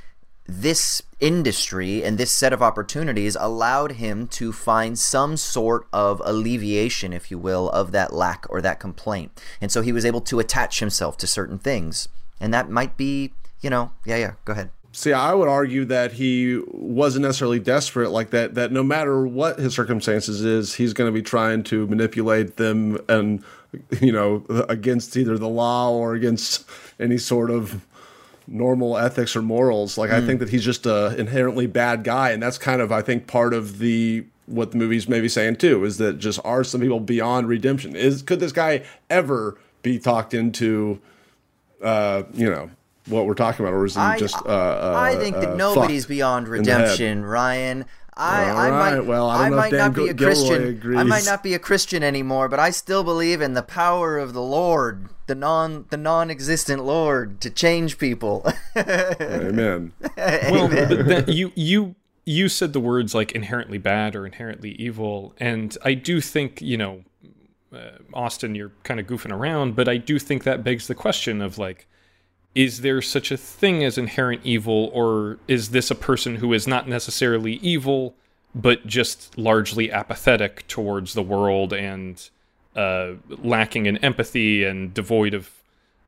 this 0.47 1.03
industry 1.21 2.03
and 2.03 2.17
this 2.17 2.33
set 2.33 2.55
of 2.55 2.63
opportunities 2.63 3.37
allowed 3.39 3.93
him 3.93 4.27
to 4.29 4.53
find 4.53 4.99
some 4.99 5.37
sort 5.37 5.87
of 5.93 6.23
alleviation, 6.25 7.13
if 7.13 7.31
you 7.31 7.39
will, 7.39 7.69
of 7.71 7.93
that 7.93 8.15
lack 8.15 8.47
or 8.49 8.63
that 8.63 8.81
complaint. 8.81 9.39
And 9.61 9.71
so 9.71 9.83
he 9.83 9.93
was 9.93 10.07
able 10.07 10.23
to 10.23 10.41
attach 10.41 10.81
himself 10.81 11.19
to 11.19 11.27
certain 11.27 11.59
things. 11.59 12.09
And 12.41 12.55
that 12.55 12.71
might 12.71 12.97
be, 12.97 13.35
you 13.61 13.69
know, 13.69 13.93
yeah, 14.07 14.17
yeah, 14.17 14.33
go 14.47 14.55
ahead. 14.55 14.71
See, 14.93 15.13
I 15.13 15.35
would 15.35 15.49
argue 15.49 15.85
that 15.87 16.13
he 16.13 16.63
wasn't 16.69 17.25
necessarily 17.25 17.61
desperate 17.61 18.11
like 18.11 18.31
that. 18.31 18.55
That 18.55 18.73
no 18.73 18.83
matter 18.83 19.27
what 19.27 19.59
his 19.59 19.75
circumstances 19.75 20.43
is, 20.45 20.75
he's 20.75 20.95
going 20.95 21.09
to 21.09 21.13
be 21.13 21.23
trying 21.23 21.63
to 21.65 21.87
manipulate 21.87 22.57
them 22.57 22.99
and 23.09 23.45
you 24.01 24.13
know 24.13 24.45
against 24.69 25.17
either 25.17 25.37
the 25.37 25.49
law 25.49 25.93
or 25.93 26.15
against 26.15 26.69
any 26.99 27.19
sort 27.19 27.51
of 27.51 27.85
normal 28.47 28.97
ethics 28.97 29.37
or 29.37 29.43
morals. 29.43 29.99
Like 29.99 30.11
I 30.11 30.25
think 30.25 30.41
that 30.41 30.49
he's 30.49 30.65
just 30.65 30.87
a 30.87 31.15
inherently 31.19 31.67
bad 31.67 32.03
guy, 32.03 32.31
and 32.31 32.43
that's 32.43 32.57
kind 32.57 32.81
of 32.81 32.91
I 32.91 33.03
think 33.03 33.27
part 33.27 33.53
of 33.53 33.79
the 33.79 34.25
what 34.47 34.71
the 34.71 34.79
movie's 34.79 35.07
maybe 35.07 35.29
saying 35.29 35.57
too 35.57 35.85
is 35.85 35.99
that 35.99 36.19
just 36.19 36.41
are 36.45 36.65
some 36.65 36.81
people 36.81 37.01
beyond 37.01 37.47
redemption? 37.47 37.95
Is 37.95 38.23
could 38.23 38.41
this 38.41 38.53
guy 38.53 38.85
ever 39.11 39.59
be 39.83 39.99
talked 39.99 40.33
into? 40.33 40.99
Uh, 41.81 42.25
you 42.35 42.51
know 42.51 42.71
what 43.09 43.27
we're 43.27 43.35
talking 43.35 43.65
about, 43.65 43.75
or 43.75 43.85
is 43.85 43.95
he 43.95 44.01
I, 44.01 44.19
just? 44.19 44.37
Uh, 44.37 44.49
uh, 44.49 44.95
I 44.97 45.17
think 45.17 45.37
that 45.37 45.51
uh, 45.51 45.57
nobody's 45.57 46.07
beyond 46.07 46.47
in 46.47 46.63
the 46.63 46.71
head? 46.71 46.81
redemption, 46.81 47.25
Ryan. 47.25 47.85
I, 48.19 48.51
All 48.51 48.59
I 48.59 48.71
might, 48.71 49.01
well, 49.07 49.31
I 49.31 49.43
don't 49.43 49.51
know 49.53 49.57
might 49.59 49.71
Dan 49.71 49.79
not 49.79 49.95
be 49.95 50.09
a 50.09 50.15
Gilroy 50.15 50.35
Christian. 50.35 50.99
I 50.99 51.05
might 51.05 51.25
not 51.25 51.45
be 51.45 51.55
a 51.55 51.59
Christian 51.61 52.03
anymore, 52.03 52.49
but 52.49 52.59
I 52.59 52.71
still 52.71 53.05
believe 53.05 53.41
in 53.41 53.55
the 53.55 53.63
power 53.63 54.19
of 54.19 54.33
the 54.33 54.43
Lord, 54.43 55.09
the 55.29 55.37
non, 55.37 55.87
the 55.91 55.97
non-existent 55.97 56.85
Lord, 56.85 57.41
to 57.43 57.51
change 57.51 57.97
people. 57.97 58.45
Amen. 58.77 59.93
well, 60.17 60.69
but 60.69 61.07
then 61.07 61.25
you 61.29 61.53
you 61.55 61.95
you 62.25 62.49
said 62.49 62.73
the 62.73 62.81
words 62.81 63.15
like 63.15 63.31
inherently 63.33 63.79
bad 63.79 64.17
or 64.17 64.27
inherently 64.27 64.73
evil, 64.73 65.33
and 65.39 65.79
I 65.85 65.95
do 65.95 66.21
think 66.21 66.61
you 66.61 66.77
know, 66.77 67.05
uh, 67.73 67.99
Austin, 68.13 68.57
you're 68.57 68.73
kind 68.83 68.99
of 68.99 69.07
goofing 69.07 69.33
around, 69.33 69.77
but 69.77 69.89
I 69.89 69.97
do 69.97 70.19
think 70.19 70.43
that 70.43 70.65
begs 70.65 70.89
the 70.89 70.95
question 70.97 71.41
of 71.41 71.57
like, 71.57 71.87
is 72.55 72.81
there 72.81 73.01
such 73.01 73.31
a 73.31 73.37
thing 73.37 73.85
as 73.85 73.99
inherent 73.99 74.41
evil, 74.45 74.91
or 74.93 75.39
is 75.47 75.71
this 75.71 75.91
a 75.91 75.95
person 75.95 76.37
who 76.37 76.53
is 76.53 76.67
not 76.67 76.89
necessarily 76.89 77.55
evil, 77.55 78.15
but 78.55 78.87
just 78.87 79.37
largely 79.39 79.93
apathetic 79.93 80.67
towards 80.67 81.15
the 81.15 81.23
world 81.23 81.73
and 81.73 82.31
uh, 82.75 83.13
lacking 83.29 83.87
in 83.87 83.97
empathy 83.99 84.65
and 84.65 84.95
devoid 84.95 85.35
of 85.35 85.51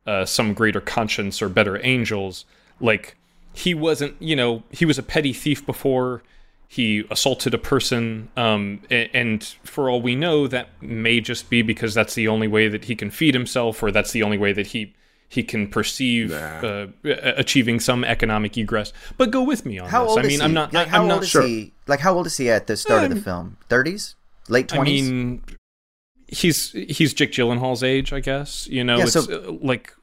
uh, 0.07 0.24
some 0.24 0.55
greater 0.55 0.80
conscience 0.80 1.43
or 1.43 1.49
better 1.49 1.84
angels. 1.84 2.45
Like 2.80 3.16
he 3.53 3.74
wasn't, 3.74 4.20
you 4.20 4.34
know, 4.34 4.62
he 4.70 4.84
was 4.84 4.99
a 4.99 5.03
petty 5.03 5.32
thief 5.32 5.64
before. 5.64 6.22
He 6.66 7.05
assaulted 7.11 7.53
a 7.53 7.59
person, 7.59 8.28
um, 8.36 8.82
and 8.91 9.43
for 9.64 9.91
all 9.91 10.01
we 10.01 10.14
know, 10.14 10.47
that 10.47 10.68
may 10.80 11.20
just 11.20 11.51
be 11.51 11.62
because 11.62 11.95
that's 11.95 12.14
the 12.14 12.28
only 12.28 12.47
way 12.47 12.68
that 12.68 12.84
he 12.84 12.95
can 12.95 13.11
feed 13.11 13.34
himself, 13.34 13.82
or 13.82 13.91
that's 13.91 14.12
the 14.12 14.22
only 14.22 14.38
way 14.38 14.53
that 14.53 14.68
he 14.68 14.95
he 15.30 15.44
can 15.44 15.68
perceive 15.68 16.32
uh, 16.32 16.88
achieving 17.04 17.78
some 17.78 18.02
economic 18.04 18.58
egress. 18.58 18.92
But 19.16 19.30
go 19.30 19.42
with 19.44 19.64
me 19.64 19.78
on 19.78 19.88
how 19.88 20.02
this. 20.02 20.10
old 20.10 20.18
I 20.18 20.22
is 20.22 20.26
mean, 20.28 20.38
he? 20.40 20.44
I'm 20.44 20.52
not. 20.52 20.72
Like, 20.74 20.88
I, 20.88 20.90
how 20.90 20.96
I'm 20.96 21.02
old 21.02 21.08
not 21.10 21.22
is 21.22 21.28
sure. 21.30 21.42
he? 21.42 21.72
Like, 21.86 22.00
how 22.00 22.14
old 22.14 22.26
is 22.26 22.36
he 22.36 22.50
at 22.50 22.66
the 22.66 22.76
start 22.76 23.04
of 23.04 23.10
the 23.10 23.20
film? 23.20 23.56
Thirties, 23.68 24.16
late 24.48 24.66
20s. 24.66 24.72
I 24.72 24.76
twenties. 24.76 25.10
mean, 25.10 25.42
he's 26.26 26.72
he's 26.72 27.14
Jake 27.14 27.30
Gyllenhaal's 27.32 27.82
age, 27.84 28.12
I 28.12 28.18
guess. 28.20 28.66
You 28.66 28.82
know, 28.84 28.96
Yeah, 28.98 29.04
it's 29.04 29.12
so- 29.12 29.32
uh, 29.32 29.52
like 29.64 29.94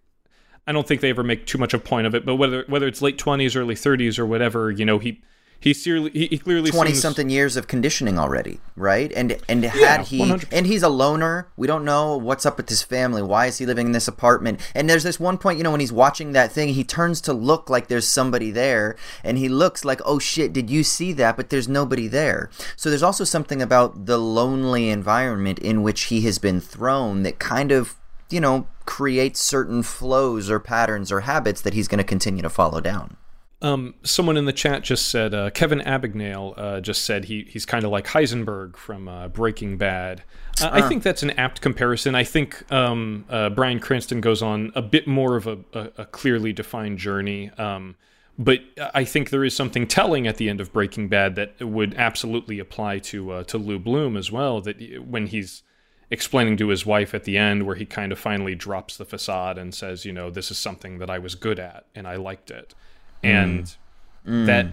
I 0.65 0.71
don't 0.71 0.87
think 0.87 1.01
they 1.01 1.09
ever 1.09 1.23
make 1.23 1.45
too 1.45 1.57
much 1.57 1.73
of 1.73 1.81
a 1.81 1.83
point 1.83 2.07
of 2.07 2.15
it, 2.15 2.25
but 2.25 2.35
whether 2.37 2.63
whether 2.67 2.87
it's 2.87 3.01
late 3.01 3.17
twenties, 3.17 3.55
early 3.57 3.75
thirties, 3.75 4.17
or 4.17 4.25
whatever, 4.25 4.71
you 4.71 4.85
know, 4.85 4.97
he 4.97 5.21
he, 5.59 5.73
clearly, 5.73 6.11
he, 6.11 6.27
he 6.27 6.37
clearly 6.37 6.71
twenty 6.71 6.91
seems, 6.91 7.01
something 7.01 7.29
years 7.29 7.57
of 7.57 7.67
conditioning 7.67 8.19
already, 8.19 8.59
right? 8.75 9.11
And 9.15 9.37
and 9.49 9.63
had 9.63 10.07
he 10.07 10.19
100%. 10.19 10.45
and 10.51 10.67
he's 10.67 10.83
a 10.83 10.89
loner. 10.89 11.47
We 11.57 11.67
don't 11.67 11.83
know 11.83 12.15
what's 12.15 12.45
up 12.45 12.57
with 12.57 12.69
his 12.69 12.83
family. 12.83 13.21
Why 13.21 13.47
is 13.47 13.57
he 13.57 13.65
living 13.65 13.87
in 13.87 13.91
this 13.91 14.07
apartment? 14.07 14.59
And 14.75 14.89
there's 14.89 15.03
this 15.03 15.19
one 15.19 15.37
point, 15.37 15.57
you 15.57 15.63
know, 15.63 15.71
when 15.71 15.79
he's 15.79 15.91
watching 15.91 16.33
that 16.33 16.51
thing, 16.51 16.69
he 16.69 16.83
turns 16.83 17.21
to 17.21 17.33
look 17.33 17.69
like 17.69 17.87
there's 17.87 18.07
somebody 18.07 18.51
there, 18.51 18.95
and 19.23 19.37
he 19.37 19.49
looks 19.49 19.83
like, 19.83 19.99
oh 20.05 20.19
shit, 20.19 20.53
did 20.53 20.69
you 20.69 20.83
see 20.83 21.11
that? 21.13 21.35
But 21.35 21.49
there's 21.49 21.67
nobody 21.67 22.07
there. 22.07 22.49
So 22.75 22.89
there's 22.89 23.03
also 23.03 23.23
something 23.23 23.61
about 23.61 24.05
the 24.05 24.17
lonely 24.17 24.89
environment 24.89 25.59
in 25.59 25.81
which 25.81 26.03
he 26.05 26.21
has 26.21 26.37
been 26.37 26.61
thrown 26.61 27.23
that 27.23 27.39
kind 27.39 27.71
of 27.71 27.95
you 28.29 28.39
know 28.41 28.67
creates 28.85 29.39
certain 29.39 29.83
flows 29.83 30.49
or 30.49 30.59
patterns 30.59 31.11
or 31.11 31.21
habits 31.21 31.61
that 31.61 31.73
he's 31.73 31.87
going 31.87 31.97
to 31.97 32.03
continue 32.03 32.41
to 32.41 32.49
follow 32.49 32.79
down. 32.79 33.17
Um, 33.59 33.95
someone 34.03 34.37
in 34.37 34.45
the 34.45 34.53
chat 34.53 34.83
just 34.83 35.07
said 35.09 35.33
uh, 35.33 35.49
Kevin 35.49 35.79
Abagnale 35.79 36.53
uh, 36.57 36.79
just 36.79 37.05
said 37.05 37.25
he 37.25 37.47
he's 37.49 37.65
kind 37.65 37.83
of 37.83 37.91
like 37.91 38.05
Heisenberg 38.05 38.77
from 38.77 39.07
uh, 39.07 39.29
Breaking 39.29 39.77
Bad. 39.77 40.23
Uh, 40.61 40.69
I 40.71 40.87
think 40.87 41.01
that's 41.01 41.23
an 41.23 41.31
apt 41.31 41.61
comparison. 41.61 42.13
I 42.13 42.23
think 42.23 42.71
um, 42.71 43.25
uh, 43.29 43.49
Bryan 43.49 43.79
Cranston 43.79 44.21
goes 44.21 44.43
on 44.43 44.71
a 44.75 44.81
bit 44.83 45.07
more 45.07 45.35
of 45.35 45.47
a, 45.47 45.57
a, 45.73 45.89
a 45.99 46.05
clearly 46.05 46.53
defined 46.53 46.99
journey. 46.99 47.49
Um, 47.57 47.95
but 48.37 48.59
I 48.93 49.03
think 49.03 49.31
there 49.31 49.43
is 49.43 49.55
something 49.55 49.87
telling 49.87 50.27
at 50.27 50.37
the 50.37 50.49
end 50.49 50.61
of 50.61 50.71
Breaking 50.71 51.07
Bad 51.07 51.33
that 51.35 51.59
would 51.59 51.95
absolutely 51.95 52.59
apply 52.59 52.99
to 52.99 53.31
uh, 53.31 53.43
to 53.45 53.57
Lou 53.57 53.79
Bloom 53.79 54.15
as 54.15 54.31
well. 54.31 54.61
That 54.61 55.03
when 55.03 55.25
he's 55.25 55.63
explaining 56.11 56.57
to 56.57 56.67
his 56.67 56.85
wife 56.85 57.15
at 57.15 57.23
the 57.23 57.39
end, 57.39 57.65
where 57.65 57.75
he 57.75 57.85
kind 57.87 58.11
of 58.11 58.19
finally 58.19 58.53
drops 58.53 58.97
the 58.97 59.05
facade 59.05 59.57
and 59.57 59.73
says, 59.73 60.05
you 60.05 60.13
know, 60.13 60.29
this 60.29 60.51
is 60.51 60.59
something 60.59 60.99
that 60.99 61.09
I 61.09 61.17
was 61.17 61.33
good 61.33 61.59
at 61.59 61.85
and 61.95 62.07
I 62.07 62.17
liked 62.17 62.51
it 62.51 62.75
and 63.23 63.75
that 64.23 64.67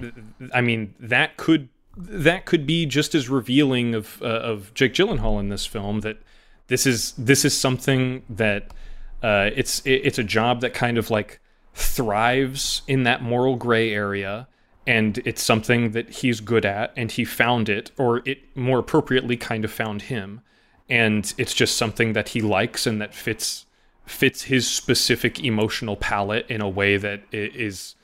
I 0.53 0.61
mean 0.61 0.95
that 1.01 1.37
could 1.37 1.69
that 1.97 2.45
could 2.45 2.67
be 2.67 2.87
just 2.87 3.15
as 3.15 3.29
revealing 3.29 3.95
of 3.95 4.21
uh, 4.23 4.27
of 4.27 4.75
Jake 4.75 4.95
Gyllenhaal 4.95 5.39
in 5.41 5.49
this 5.49 5.67
film 5.67 6.01
that 6.01 6.19
this 6.67 6.87
is 6.87 7.13
this 7.13 7.45
is 7.45 7.57
something 7.57 8.23
that 8.29 8.73
uh, 9.23 9.51
it's 9.55 9.81
it, 9.81 10.01
it's 10.05 10.19
a 10.19 10.25
job 10.25 10.61
that 10.61 10.75
kind 10.75 10.99
of 10.99 11.11
like 11.11 11.41
thrives 11.75 12.83
in 12.87 13.03
that 13.03 13.23
moral 13.23 13.57
gray 13.57 13.93
area. 13.93 14.49
And 14.87 15.19
it's 15.25 15.43
something 15.43 15.93
that 15.93 16.11
he's 16.11 16.41
good 16.41 16.67
at 16.67 16.93
and 16.95 17.11
he 17.11 17.25
found 17.25 17.69
it 17.69 17.91
or 17.97 18.23
it 18.27 18.43
more 18.55 18.79
appropriately 18.79 19.37
kind 19.37 19.65
of 19.65 19.73
found 19.73 20.03
him. 20.03 20.43
And 20.91 21.33
it's 21.39 21.55
just 21.55 21.77
something 21.79 22.13
that 22.13 22.31
he 22.31 22.43
likes 22.43 22.87
and 22.87 23.01
that 23.01 23.15
fits 23.15 23.67
fits 24.05 24.43
his 24.43 24.69
specific 24.69 25.43
emotional 25.43 25.97
palette 25.97 26.47
in 26.51 26.61
a 26.61 26.69
way 26.69 26.99
that 26.99 27.23
is 27.33 27.95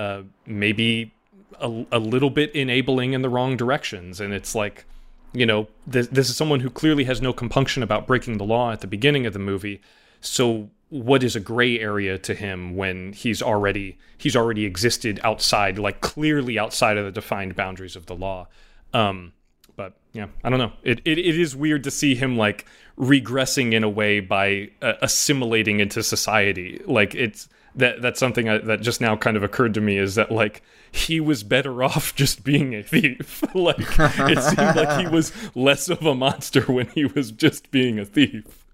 uh, 0.00 0.22
maybe 0.46 1.12
a, 1.60 1.84
a 1.92 1.98
little 1.98 2.30
bit 2.30 2.54
enabling 2.54 3.12
in 3.12 3.20
the 3.20 3.28
wrong 3.28 3.56
directions. 3.56 4.18
And 4.18 4.32
it's 4.32 4.54
like, 4.54 4.86
you 5.34 5.44
know, 5.44 5.68
this, 5.86 6.06
this 6.08 6.30
is 6.30 6.36
someone 6.36 6.60
who 6.60 6.70
clearly 6.70 7.04
has 7.04 7.20
no 7.20 7.32
compunction 7.34 7.82
about 7.82 8.06
breaking 8.06 8.38
the 8.38 8.44
law 8.44 8.72
at 8.72 8.80
the 8.80 8.86
beginning 8.86 9.26
of 9.26 9.34
the 9.34 9.38
movie. 9.38 9.82
So 10.22 10.70
what 10.88 11.22
is 11.22 11.36
a 11.36 11.40
gray 11.40 11.78
area 11.78 12.16
to 12.18 12.34
him 12.34 12.76
when 12.76 13.12
he's 13.12 13.42
already 13.42 13.98
he's 14.16 14.36
already 14.36 14.64
existed 14.64 15.20
outside, 15.22 15.78
like 15.78 16.00
clearly 16.00 16.58
outside 16.58 16.96
of 16.96 17.04
the 17.04 17.12
defined 17.12 17.54
boundaries 17.54 17.94
of 17.94 18.06
the 18.06 18.16
law? 18.16 18.48
Um, 18.94 19.32
but 19.76 19.92
yeah, 20.12 20.28
I 20.42 20.48
don't 20.50 20.58
know. 20.58 20.72
It, 20.82 21.00
it 21.04 21.18
it 21.18 21.38
is 21.38 21.54
weird 21.54 21.84
to 21.84 21.90
see 21.90 22.14
him 22.14 22.36
like 22.38 22.64
regressing 22.98 23.72
in 23.72 23.84
a 23.84 23.88
way 23.88 24.20
by 24.20 24.70
uh, 24.80 24.94
assimilating 25.02 25.80
into 25.80 26.02
society. 26.02 26.80
Like 26.86 27.14
it's 27.14 27.48
that 27.74 28.02
that's 28.02 28.18
something 28.18 28.48
I, 28.48 28.58
that 28.58 28.80
just 28.80 29.00
now 29.00 29.16
kind 29.16 29.36
of 29.36 29.42
occurred 29.42 29.74
to 29.74 29.80
me 29.80 29.96
is 29.96 30.14
that 30.16 30.30
like 30.30 30.62
he 30.92 31.20
was 31.20 31.42
better 31.42 31.82
off 31.82 32.14
just 32.14 32.44
being 32.44 32.74
a 32.74 32.82
thief. 32.82 33.42
like 33.54 33.76
it 33.78 34.42
seemed 34.42 34.76
like 34.76 35.00
he 35.00 35.06
was 35.06 35.32
less 35.54 35.88
of 35.88 36.04
a 36.04 36.14
monster 36.14 36.62
when 36.62 36.86
he 36.88 37.04
was 37.04 37.30
just 37.30 37.70
being 37.70 37.98
a 37.98 38.04
thief. 38.04 38.64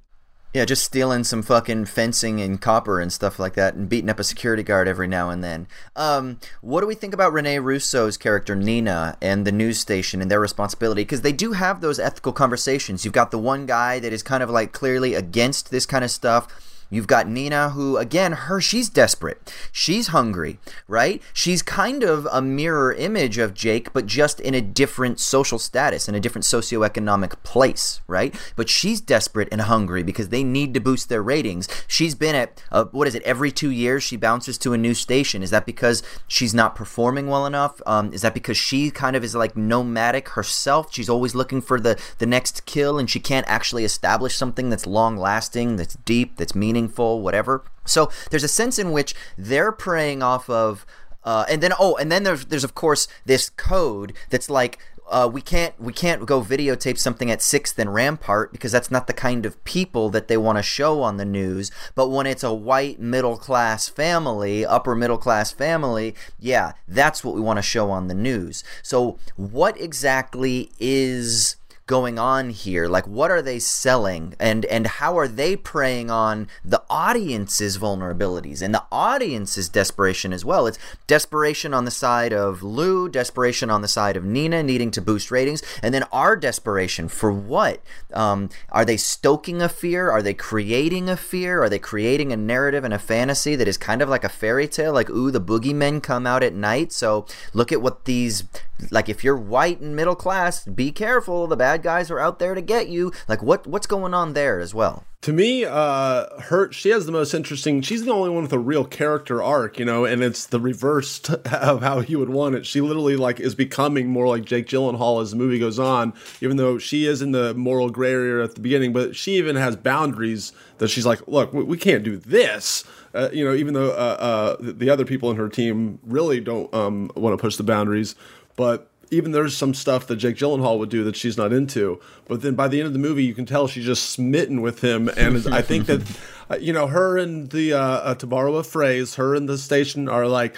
Yeah, 0.57 0.65
just 0.65 0.85
stealing 0.85 1.23
some 1.25 1.43
fucking 1.43 1.85
fencing 1.85 2.41
and 2.41 2.59
copper 2.59 2.99
and 2.99 3.13
stuff 3.13 3.39
like 3.39 3.53
that, 3.57 3.75
and 3.75 3.91
beating 3.91 4.09
up 4.09 4.19
a 4.19 4.25
security 4.25 4.63
guard 4.63 4.89
every 4.89 5.07
now 5.07 5.29
and 5.29 5.45
then. 5.45 5.67
Um, 5.95 6.39
what 6.63 6.81
do 6.81 6.87
we 6.87 6.95
think 6.95 7.13
about 7.13 7.35
Rene 7.35 7.59
Russo's 7.59 8.17
character 8.17 8.57
Nina 8.57 9.19
and 9.21 9.47
the 9.47 9.53
news 9.53 9.79
station 9.79 10.23
and 10.23 10.31
their 10.31 10.41
responsibility? 10.41 11.03
Because 11.03 11.21
they 11.21 11.33
do 11.33 11.53
have 11.53 11.83
those 11.83 11.99
ethical 11.99 12.33
conversations. 12.33 13.05
You've 13.05 13.13
got 13.13 13.33
the 13.33 13.39
one 13.39 13.67
guy 13.67 13.99
that 13.99 14.15
is 14.15 14.23
kind 14.23 14.43
of 14.43 14.49
like 14.49 14.73
clearly 14.73 15.13
against 15.13 15.71
this 15.71 15.85
kind 15.85 16.03
of 16.03 16.11
stuff. 16.11 16.49
You've 16.89 17.07
got 17.07 17.29
Nina, 17.29 17.71
who, 17.71 17.97
again, 17.97 18.33
her, 18.33 18.61
she's 18.61 18.89
desperate. 18.89 19.53
She's 19.73 20.09
hungry, 20.09 20.59
right? 20.87 21.21
She's 21.33 21.63
kind 21.63 22.03
of 22.03 22.27
a 22.31 22.41
mirror 22.41 22.93
image 22.93 23.39
of 23.39 23.55
Jake, 23.55 23.93
but 23.93 24.07
just 24.07 24.39
in 24.41 24.55
a 24.55 24.61
different 24.61 25.19
social 25.19 25.59
status, 25.59 26.09
in 26.09 26.15
a 26.15 26.21
different 26.21 26.45
socioeconomic 26.45 27.43
place, 27.43 28.01
right? 28.07 28.35
But 28.55 28.69
she's 28.69 29.01
desperate 29.01 29.49
and 29.51 29.63
hungry 29.63 30.03
because 30.03 30.29
they 30.29 30.45
need 30.45 30.75
to 30.75 30.81
boost 30.81 31.09
their 31.09 31.23
ratings. 31.23 31.69
She's 31.89 32.15
been 32.15 32.37
at, 32.37 32.63
uh, 32.71 32.85
what 32.93 33.09
is 33.09 33.15
it, 33.15 33.23
every 33.25 33.51
two 33.51 33.71
years 33.71 34.05
she 34.05 34.17
bounces 34.17 34.57
to 34.59 34.73
a 34.73 34.79
new 34.79 34.95
station. 34.95 35.43
Is 35.43 35.51
that 35.51 35.67
because 35.67 36.03
she's 36.29 36.55
not 36.55 36.77
performing 36.77 37.27
well 37.27 37.47
enough? 37.47 37.81
Um, 37.85 38.13
is 38.13 38.23
that 38.23 38.35
because 38.35 38.57
she 38.57 38.91
kind 38.91 39.17
of 39.17 39.25
is 39.25 39.35
like 39.35 39.57
nomadic 39.57 40.31
herself? 40.31 40.95
She's 40.95 41.09
always 41.09 41.35
looking 41.35 41.61
for 41.61 41.81
the, 41.81 42.01
the 42.19 42.27
next 42.27 42.65
kill 42.65 42.99
and 42.99 43.11
she 43.11 43.19
can't 43.19 43.47
actually 43.49 43.85
establish 43.85 44.37
something 44.37 44.71
that's 44.71 44.87
long 44.87 45.17
lasting, 45.17 45.77
that's 45.77 45.97
deep, 46.05 46.37
that's 46.37 46.55
meaningful, 46.55 46.76
whatever. 47.23 47.65
So 47.85 48.11
there's 48.31 48.45
a 48.45 48.49
sense 48.49 48.79
in 48.79 48.93
which 48.93 49.15
they're 49.37 49.73
preying 49.73 50.23
off 50.23 50.51
of 50.51 50.87
uh, 51.27 51.45
and 51.51 51.61
then 51.61 51.73
oh, 51.79 51.97
and 51.97 52.11
then 52.11 52.23
there's 52.23 52.47
there's 52.47 52.65
of 52.65 52.75
course 52.75 53.09
this 53.25 53.51
code 53.51 54.13
that's 54.31 54.49
like 54.49 54.79
uh, 55.09 55.29
we 55.33 55.41
can't 55.41 55.79
we 55.81 55.93
can't 55.93 56.27
go 56.27 56.41
videotape 56.41 56.99
something 56.99 57.31
at 57.31 57.43
Sixth 57.43 57.79
and 57.79 57.93
Rampart 57.93 58.53
because 58.53 58.73
that's 58.73 58.91
not 58.91 59.09
the 59.09 59.13
kind 59.13 59.45
of 59.45 59.63
people 59.65 60.09
that 60.11 60.29
they 60.29 60.37
want 60.37 60.59
to 60.59 60.63
show 60.63 61.03
on 61.03 61.17
the 61.17 61.25
news. 61.25 61.71
But 61.95 62.09
when 62.09 62.27
it's 62.27 62.45
a 62.45 62.55
white 62.55 63.01
middle 63.01 63.37
class 63.37 63.89
family, 63.89 64.65
upper 64.65 64.95
middle 64.95 65.19
class 65.19 65.51
family, 65.53 66.15
yeah, 66.39 66.73
that's 66.89 67.25
what 67.25 67.35
we 67.35 67.41
want 67.41 67.59
to 67.59 67.63
show 67.63 67.91
on 67.91 68.09
the 68.09 68.15
news. 68.15 68.65
So 68.83 69.19
what 69.37 69.81
exactly 69.81 70.71
is 70.79 71.57
going 71.87 72.19
on 72.19 72.51
here? 72.51 72.89
Like 72.89 73.07
what 73.07 73.31
are 73.31 73.43
they 73.43 73.59
selling? 73.59 74.35
And 74.41 74.65
and 74.67 74.87
how 74.87 75.17
are 75.19 75.29
they 75.29 75.57
preying 75.57 76.11
on 76.11 76.49
the 76.65 76.83
audience's 76.91 77.79
vulnerabilities? 77.79 78.61
And 78.61 78.75
the 78.75 78.85
audience's 78.91 79.69
desperation 79.69 80.33
as 80.33 80.45
well. 80.45 80.67
It's 80.67 80.79
desperation 81.07 81.73
on 81.73 81.85
the 81.85 81.91
side 81.91 82.33
of 82.33 82.63
lou 82.63 83.09
desperation 83.09 83.71
on 83.71 83.83
the 83.83 83.89
side 83.89 84.17
of 84.17 84.25
nina 84.25 84.63
needing 84.63 84.91
to 84.93 85.01
boost 85.01 85.31
ratings 85.31 85.63
and 85.83 85.95
then 85.95 86.03
our 86.13 86.37
desperation 86.37 87.09
for 87.09 87.33
what? 87.33 87.81
Um, 88.13 88.51
are 88.71 88.85
they 88.85 88.97
stoking 88.97 89.63
a 89.63 89.69
fear? 89.69 90.11
Are 90.11 90.23
they 90.23 90.35
creating 90.35 91.09
a 91.09 91.17
fear? 91.17 91.63
Are 91.63 91.69
they 91.69 91.79
creating 91.79 92.33
a 92.33 92.37
narrative 92.37 92.83
and 92.83 92.95
a 92.95 92.99
fantasy 92.99 93.55
that 93.57 93.69
is 93.69 93.79
kind 93.79 94.03
of 94.03 94.09
like 94.09 94.25
a 94.25 94.29
fairy 94.29 94.67
tale? 94.67 94.93
Like 94.93 95.09
ooh 95.09 95.31
the 95.31 95.41
boogeymen 95.41 96.03
come 96.03 96.27
out 96.27 96.43
at 96.43 96.53
night. 96.53 96.93
So 96.93 97.27
look 97.55 97.71
at 97.71 97.81
what 97.81 98.07
these 98.07 98.43
like 98.91 99.09
if 99.09 99.23
you're 99.23 99.37
white 99.37 99.81
and 99.81 99.95
middle 99.95 100.17
class 100.17 100.65
be 100.65 100.91
careful. 100.91 101.47
The 101.47 101.57
bad 101.57 101.76
guys 101.83 102.11
are 102.11 102.19
out 102.19 102.39
there 102.39 102.55
to 102.55 102.63
get 102.63 102.89
you 102.89 103.13
like 103.29 103.43
what 103.43 103.67
what's 103.67 103.87
going 103.87 104.15
on 104.15 104.33
there 104.33 104.61
as 104.61 104.75
well 104.75 105.05
To 105.23 105.33
me, 105.33 105.65
uh, 105.65 106.41
her 106.43 106.71
she 106.71 106.91
has 106.91 107.05
the 107.05 107.11
most 107.11 107.35
interesting. 107.35 107.83
She's 107.83 108.05
the 108.05 108.13
only 108.13 108.31
one 108.31 108.43
with 108.43 108.53
a 108.53 108.61
real 108.61 108.85
character 108.85 109.43
arc, 109.43 109.77
you 109.77 109.85
know, 109.85 110.05
and 110.05 110.23
it's 110.23 110.47
the 110.47 110.61
reverse 110.61 111.21
of 111.31 111.83
how 111.83 111.99
you 111.99 112.21
would 112.21 112.29
want 112.29 112.55
it. 112.55 112.65
She 112.65 112.81
literally 112.81 113.17
like 113.17 113.41
is 113.41 113.57
becoming 113.57 114.09
more 114.09 114.29
like 114.29 114.45
Jake 114.45 114.69
Gyllenhaal 114.69 115.21
as 115.21 115.33
the 115.33 115.37
movie 115.37 115.59
goes 115.59 115.81
on, 115.81 116.13
even 116.41 116.59
though 116.59 116.79
she 116.79 117.07
is 117.07 117.23
in 117.23 117.33
the 117.33 117.55
moral 117.55 117.91
gray 117.91 118.13
area 118.13 118.45
at 118.45 118.55
the 118.55 118.61
beginning. 118.61 118.93
But 118.93 119.17
she 119.17 119.33
even 119.37 119.57
has 119.57 119.75
boundaries 119.75 120.53
that 120.79 120.89
she's 120.89 121.07
like, 121.07 121.27
look, 121.27 121.53
we, 121.53 121.77
can't 121.77 122.05
do 122.05 122.17
this. 122.19 122.85
Uh, 123.15 123.29
you 123.33 123.45
know, 123.45 123.55
even 123.55 123.75
though 123.75 123.91
uh, 123.91 124.17
uh, 124.21 124.57
the 124.61 124.91
other 124.91 125.05
people 125.05 125.31
in 125.31 125.37
her 125.37 125.49
team 125.49 125.99
really 126.05 126.39
don't 126.39 126.73
um, 126.73 127.11
want 127.17 127.37
to 127.37 127.41
push 127.41 127.57
the 127.57 127.65
boundaries, 127.65 128.15
but 128.55 128.91
even 129.11 129.33
there's 129.33 129.57
some 129.57 129.75
stuff 129.75 130.07
that 130.09 130.17
Jake 130.17 130.37
Gyllenhaal 130.37 130.79
would 130.79 130.89
do 130.89 131.05
that 131.05 131.17
she's 131.17 131.37
not 131.37 131.53
into. 131.53 132.01
But 132.27 132.43
then 132.43 132.55
by 132.55 132.69
the 132.69 132.81
end 132.81 132.87
of 132.87 132.93
the 132.93 132.99
movie, 132.99 133.25
you 133.25 133.35
can 133.35 133.47
tell 133.47 133.67
she's 133.67 133.85
just 133.85 134.11
smitten 134.11 134.61
with 134.63 134.83
him. 134.83 135.09
And 135.17 135.47
I 135.55 135.63
think 135.63 135.87
that, 135.87 136.03
uh, 136.51 136.57
you 136.57 136.73
know, 136.73 136.87
her 136.87 137.17
and 137.17 137.51
the, 137.51 137.73
uh, 137.75 137.79
uh, 137.79 138.15
to 138.17 138.27
borrow 138.27 138.57
a 138.57 138.65
phrase, 138.65 139.15
her 139.15 139.35
and 139.35 139.49
the 139.49 139.59
station 139.59 140.09
are 140.09 140.27
like, 140.27 140.57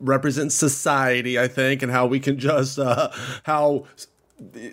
represent 0.00 0.52
society, 0.52 1.38
I 1.38 1.48
think, 1.48 1.82
and 1.82 1.90
how 1.90 2.06
we 2.06 2.20
can 2.20 2.38
just, 2.38 2.78
uh, 2.78 3.10
how 3.44 3.86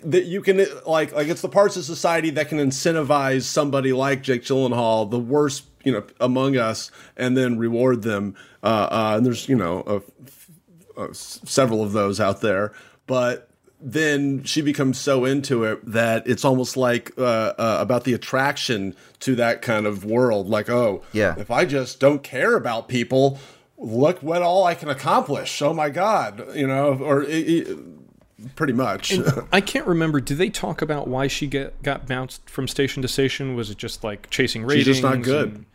that 0.02 0.24
you 0.24 0.42
can 0.42 0.66
like 0.86 1.12
like 1.12 1.28
it's 1.28 1.40
the 1.40 1.48
parts 1.48 1.76
of 1.76 1.84
society 1.84 2.30
that 2.30 2.48
can 2.48 2.58
incentivize 2.58 3.42
somebody 3.42 3.92
like 3.92 4.22
Jake 4.22 4.42
Gyllenhaal, 4.42 5.08
the 5.10 5.20
worst 5.20 5.64
you 5.84 5.92
know 5.92 6.04
among 6.20 6.56
us, 6.56 6.90
and 7.16 7.36
then 7.36 7.58
reward 7.58 8.02
them. 8.02 8.34
Uh, 8.62 8.66
uh, 8.90 9.14
and 9.16 9.24
there's 9.24 9.48
you 9.48 9.56
know 9.56 10.02
a, 10.96 11.00
uh, 11.00 11.08
s- 11.10 11.40
several 11.44 11.82
of 11.82 11.92
those 11.92 12.18
out 12.20 12.40
there, 12.40 12.72
but 13.06 13.48
then 13.80 14.44
she 14.44 14.62
becomes 14.62 14.96
so 14.96 15.24
into 15.24 15.64
it 15.64 15.84
that 15.84 16.26
it's 16.26 16.44
almost 16.44 16.76
like 16.76 17.10
uh, 17.18 17.22
uh, 17.58 17.78
about 17.80 18.04
the 18.04 18.14
attraction 18.14 18.94
to 19.20 19.34
that 19.34 19.60
kind 19.60 19.86
of 19.86 20.04
world. 20.04 20.48
Like, 20.48 20.70
oh, 20.70 21.02
Yeah. 21.12 21.34
if 21.36 21.50
I 21.50 21.64
just 21.64 21.98
don't 21.98 22.22
care 22.22 22.54
about 22.54 22.86
people, 22.88 23.38
look 23.76 24.22
what 24.22 24.40
all 24.40 24.64
I 24.64 24.74
can 24.76 24.88
accomplish. 24.88 25.60
Oh 25.60 25.74
my 25.74 25.90
god, 25.90 26.54
you 26.54 26.66
know, 26.66 26.94
or 26.94 27.24
pretty 28.54 28.72
much. 28.72 29.14
I 29.52 29.60
can't 29.60 29.86
remember. 29.86 30.20
Do 30.20 30.34
they 30.34 30.48
talk 30.48 30.82
about 30.82 31.08
why 31.08 31.26
she 31.26 31.46
get 31.46 31.82
got 31.82 32.06
bounced 32.06 32.48
from 32.48 32.68
station 32.68 33.02
to 33.02 33.08
station? 33.08 33.56
Was 33.56 33.70
it 33.70 33.78
just 33.78 34.04
like 34.04 34.30
chasing 34.30 34.64
ratings? 34.64 34.86
She's 34.86 34.96
just 34.96 35.02
not 35.02 35.22
good. 35.22 35.48
And, 35.54 35.66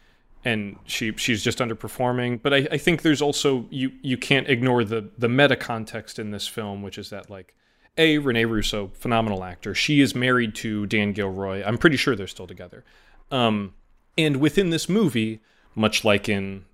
and 0.46 0.78
she 0.86 1.14
she's 1.18 1.44
just 1.44 1.60
underperforming. 1.60 2.42
But 2.42 2.54
I, 2.54 2.68
I 2.72 2.78
think 2.78 3.02
there's 3.02 3.22
also 3.22 3.66
you 3.70 3.92
you 4.02 4.18
can't 4.18 4.50
ignore 4.50 4.84
the 4.84 5.10
the 5.18 5.30
meta 5.30 5.56
context 5.56 6.20
in 6.20 6.32
this 6.32 6.48
film, 6.48 6.82
which 6.82 6.98
is 6.98 7.10
that 7.10 7.30
like 7.30 7.54
a 7.98 8.20
Rene 8.20 8.46
Russo, 8.46 8.92
phenomenal 8.94 9.44
actor. 9.44 9.74
She 9.74 10.02
is 10.02 10.14
married 10.14 10.56
to 10.56 10.86
Dan 10.86 11.14
Gilroy. 11.14 11.64
I'm 11.64 11.78
pretty 11.78 11.98
sure 11.98 12.16
they're 12.16 12.28
still 12.28 12.48
together. 12.48 12.84
Um, 13.32 13.74
and 14.18 14.38
within 14.38 14.70
this 14.70 14.88
movie, 14.88 15.42
much 15.76 16.06
like 16.06 16.30
in 16.30 16.66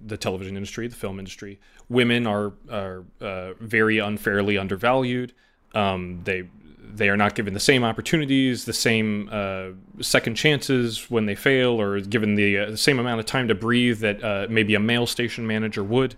the 0.00 0.16
television 0.16 0.56
industry, 0.56 0.86
the 0.86 0.96
film 0.96 1.18
industry, 1.18 1.60
women 1.88 2.26
are 2.26 2.52
are 2.70 3.04
uh, 3.20 3.54
very 3.60 3.98
unfairly 3.98 4.56
undervalued. 4.56 5.32
Um, 5.74 6.22
they 6.24 6.48
they 6.96 7.08
are 7.08 7.16
not 7.16 7.34
given 7.34 7.54
the 7.54 7.60
same 7.60 7.84
opportunities, 7.84 8.64
the 8.64 8.72
same 8.72 9.28
uh, 9.30 9.68
second 10.00 10.34
chances 10.34 11.10
when 11.10 11.26
they 11.26 11.34
fail, 11.34 11.80
or 11.80 12.00
given 12.00 12.34
the, 12.34 12.58
uh, 12.58 12.76
same 12.76 12.98
amount 12.98 13.20
of 13.20 13.26
time 13.26 13.48
to 13.48 13.54
breathe 13.54 14.00
that 14.00 14.22
uh, 14.22 14.46
maybe 14.48 14.74
a 14.74 14.80
male 14.80 15.06
station 15.06 15.46
manager 15.46 15.84
would. 15.84 16.14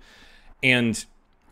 And 0.63 1.05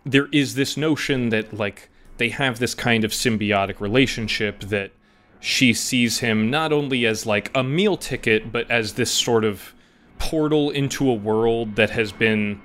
there 0.05 0.29
is 0.33 0.55
this 0.55 0.77
notion 0.77 1.29
that 1.31 1.53
like 1.53 1.91
they 2.19 2.31
have 2.31 2.59
this 2.59 2.75
kind 2.75 3.05
of 3.05 3.13
symbiotic 3.13 3.81
relationship 3.81 4.61
that 4.61 4.93
she 5.41 5.73
sees 5.73 6.19
him 6.19 6.51
not 6.51 6.73
only 6.73 7.07
as 7.07 7.27
like 7.27 7.51
a 7.55 7.63
meal 7.63 7.97
ticket, 7.97 8.51
but 8.51 8.71
as 8.71 8.95
this 8.95 9.11
sort 9.11 9.45
of 9.45 9.75
portal 10.19 10.71
into 10.71 11.09
a 11.09 11.15
world 11.15 11.77
that 11.77 11.91
has 11.91 12.13
been 12.13 12.61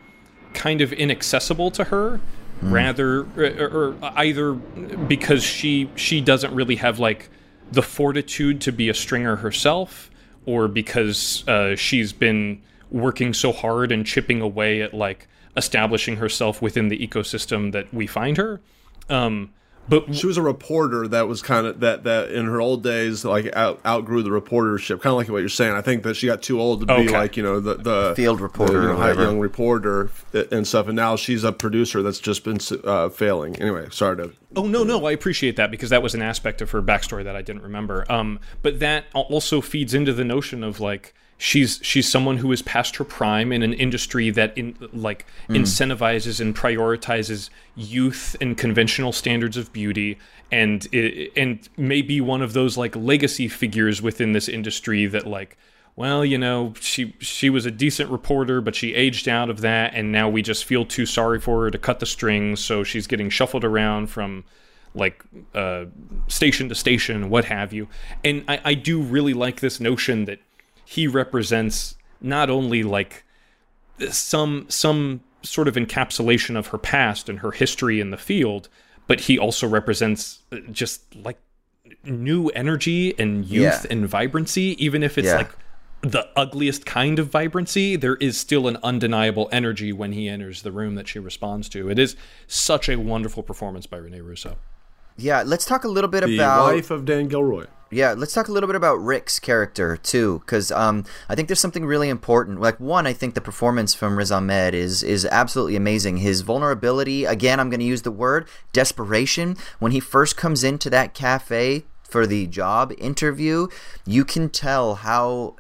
kind 0.54 0.82
of 0.82 0.92
inaccessible 0.94 1.72
to 1.72 1.86
her 1.86 2.20
mm. 2.62 2.72
rather 2.72 3.26
or, 3.38 3.96
or, 4.02 4.12
either 4.18 4.54
because 4.54 5.44
she 5.44 5.90
she 5.96 6.22
doesn't 6.22 6.54
really 6.54 6.76
have 6.76 7.00
like 7.00 7.30
the 7.72 7.82
fortitude 7.82 8.62
to 8.62 8.72
be 8.72 8.90
a 8.90 8.94
stringer 8.94 9.38
herself 9.38 10.10
or 10.46 10.68
because 10.68 11.48
uh, 11.48 11.76
she's 11.76 12.14
been 12.14 12.62
working 12.92 13.34
so 13.34 13.52
hard 13.52 13.92
and 13.92 14.06
chipping 14.06 14.42
away 14.42 14.82
at 14.82 14.94
like 14.94 15.28
establishing 15.56 16.18
herself 16.18 16.62
within 16.62 16.90
the 16.90 17.08
ecosystem 17.08 17.72
that 17.72 17.92
we 17.94 18.06
find 18.06 18.38
her 18.38 18.62
um, 19.10 19.52
but 19.88 20.16
she 20.16 20.28
was 20.28 20.38
a 20.38 20.42
reporter 20.42 21.08
that 21.10 21.28
was 21.28 21.42
kind 21.42 21.68
of 21.68 21.80
that 21.82 22.04
that 22.04 22.32
in 22.32 22.46
her 22.46 22.62
old 22.62 22.84
days 22.84 23.26
like 23.26 23.54
out, 23.56 23.80
outgrew 23.86 24.24
the 24.24 24.30
reportership 24.30 25.02
kind 25.02 25.12
of 25.12 25.18
like 25.18 25.30
what 25.30 25.40
you're 25.40 25.50
saying. 25.50 25.74
I 25.74 25.82
think 25.82 26.04
that 26.04 26.16
she 26.16 26.28
got 26.28 26.42
too 26.42 26.60
old 26.60 26.88
to 26.88 26.94
okay. 26.94 27.08
be 27.08 27.12
like 27.12 27.38
you 27.38 27.44
know 27.44 27.60
the, 27.60 27.76
the 27.76 28.14
field 28.16 28.40
reporter 28.40 28.74
the, 28.74 28.94
you 28.94 28.94
know, 28.94 29.24
young 29.24 29.40
reporter 29.40 30.10
and 30.52 30.68
stuff 30.68 30.88
and 30.88 30.96
now 30.96 31.16
she's 31.16 31.44
a 31.44 31.52
producer 31.52 32.02
that's 32.02 32.20
just 32.20 32.44
been 32.44 32.60
uh, 32.84 33.10
failing. 33.10 33.56
Anyway 33.58 33.88
sorry 33.92 34.18
to 34.18 34.34
oh 34.56 34.68
no 34.68 34.84
no 34.84 35.06
i 35.06 35.12
appreciate 35.12 35.56
that 35.56 35.72
because 35.72 35.90
that 35.90 36.04
was 36.04 36.14
an 36.14 36.22
aspect 36.22 36.62
of 36.62 36.72
her 36.72 36.82
backstory 36.82 37.24
that 37.24 37.36
i 37.36 37.42
didn't 37.42 37.64
remember. 37.64 38.06
Um, 38.10 38.40
but 38.62 38.80
that 38.80 39.06
also 39.14 39.62
feeds 39.62 39.94
into 39.94 40.14
the 40.14 40.24
notion 40.24 40.64
of 40.64 40.80
like 40.80 41.14
she's 41.44 41.78
she's 41.84 42.10
someone 42.10 42.38
who 42.38 42.54
is 42.54 42.62
past 42.62 42.96
her 42.96 43.04
prime 43.04 43.52
in 43.52 43.64
an 43.64 43.74
industry 43.74 44.30
that 44.30 44.58
in 44.58 44.78
like 44.94 45.26
mm. 45.50 45.58
incentivizes 45.58 46.40
and 46.40 46.56
prioritizes 46.56 47.50
youth 47.76 48.34
and 48.40 48.58
conventional 48.58 49.12
standards 49.12 49.58
of 49.58 49.74
beauty 49.74 50.18
and 50.54 50.88
and 51.36 51.68
may 51.76 52.02
be 52.02 52.22
one 52.22 52.42
of 52.42 52.54
those 52.54 52.78
like 52.78 52.96
legacy 52.96 53.50
figures 53.50 54.02
within 54.02 54.32
this 54.32 54.48
industry 54.48 55.06
that 55.06 55.28
like 55.28 55.58
well 55.98 56.24
you 56.24 56.38
know 56.38 56.74
she 56.80 57.14
she 57.20 57.50
was 57.50 57.66
a 57.66 57.72
decent 57.72 58.10
reporter 58.10 58.62
but 58.62 58.74
she 58.74 58.94
aged 58.94 59.28
out 59.28 59.50
of 59.50 59.60
that 59.60 59.94
and 59.94 60.14
now 60.14 60.30
we 60.30 60.42
just 60.42 60.64
feel 60.64 60.86
too 60.86 61.06
sorry 61.06 61.42
for 61.42 61.64
her 61.64 61.70
to 61.70 61.78
cut 61.78 62.00
the 62.00 62.06
strings 62.06 62.64
so 62.64 62.86
she's 62.86 63.06
getting 63.06 63.30
shuffled 63.30 63.66
around 63.66 64.08
from 64.08 64.46
like 64.96 65.26
uh, 65.54 65.84
station 66.30 66.70
to 66.70 66.76
station 66.76 67.30
what 67.30 67.44
have 67.44 67.74
you 67.74 67.90
and 68.24 68.46
I, 68.48 68.62
I 68.64 68.74
do 68.76 69.02
really 69.02 69.34
like 69.34 69.60
this 69.60 69.82
notion 69.82 70.24
that 70.24 70.40
he 70.94 71.08
represents 71.08 71.96
not 72.22 72.50
only 72.50 72.84
like 72.84 73.24
some 74.10 74.66
some 74.70 75.22
sort 75.42 75.68
of 75.68 75.76
encapsulation 75.76 76.56
of 76.56 76.68
her 76.68 76.78
past 76.78 77.28
and 77.30 77.40
her 77.40 77.52
history 77.52 78.00
in 78.00 78.12
the 78.12 78.18
field, 78.18 78.70
but 79.08 79.22
he 79.22 79.40
also 79.40 79.68
represents 79.68 80.40
uh, 80.52 80.58
just 80.72 81.16
like 81.16 81.38
new 82.04 82.50
energy 82.50 83.18
and 83.20 83.46
youth 83.46 83.86
yeah. 83.86 83.92
and 83.92 84.08
vibrancy, 84.08 84.76
even 84.84 85.02
if 85.02 85.18
it's 85.18 85.28
yeah. 85.28 85.38
like 85.38 85.52
the 86.02 86.28
ugliest 86.36 86.86
kind 86.86 87.18
of 87.18 87.28
vibrancy, 87.28 87.96
there 87.96 88.16
is 88.18 88.38
still 88.38 88.68
an 88.68 88.78
undeniable 88.84 89.50
energy 89.52 89.92
when 89.92 90.12
he 90.12 90.30
enters 90.30 90.62
the 90.62 90.72
room 90.72 90.96
that 90.96 91.08
she 91.08 91.18
responds 91.18 91.70
to. 91.70 91.90
It 91.90 91.98
is 91.98 92.16
such 92.46 92.88
a 92.88 92.98
wonderful 92.98 93.42
performance 93.42 93.88
by 93.88 93.98
Rene 93.98 94.22
Russo. 94.22 94.58
Yeah, 95.18 95.44
let's 95.44 95.66
talk 95.66 95.86
a 95.86 95.88
little 95.88 96.10
bit 96.10 96.26
the 96.26 96.36
about 96.36 96.68
the 96.68 96.76
wife 96.76 96.92
of 96.92 97.06
Dan 97.06 97.28
Gilroy. 97.28 97.66
Yeah, 97.94 98.14
let's 98.14 98.34
talk 98.34 98.48
a 98.48 98.52
little 98.52 98.68
bit 98.68 98.76
about 98.76 98.96
Rick's 98.96 99.40
character 99.40 99.98
too, 99.98 100.40
because 100.40 100.72
um, 100.72 101.06
I 101.30 101.36
think 101.36 101.48
there's 101.48 101.60
something 101.60 101.86
really 101.86 102.10
important. 102.10 102.60
Like 102.60 102.80
one, 102.80 103.06
I 103.06 103.14
think 103.14 103.34
the 103.34 103.42
performance 103.42 103.94
from 103.94 104.18
Riz 104.18 104.32
Ahmed 104.32 104.74
is 104.74 105.04
is 105.04 105.26
absolutely 105.26 105.76
amazing. 105.76 106.18
His 106.18 106.42
vulnerability, 106.42 107.26
again, 107.26 107.60
I'm 107.60 107.70
going 107.70 107.80
to 107.80 107.86
use 107.86 108.02
the 108.02 108.12
word 108.12 108.48
desperation. 108.72 109.58
When 109.80 109.92
he 109.92 110.00
first 110.00 110.36
comes 110.36 110.64
into 110.64 110.90
that 110.90 111.14
cafe 111.14 111.86
for 112.04 112.26
the 112.26 112.48
job 112.48 112.94
interview, 112.98 113.68
you 114.06 114.26
can 114.26 114.50
tell 114.50 114.96
how 114.96 115.56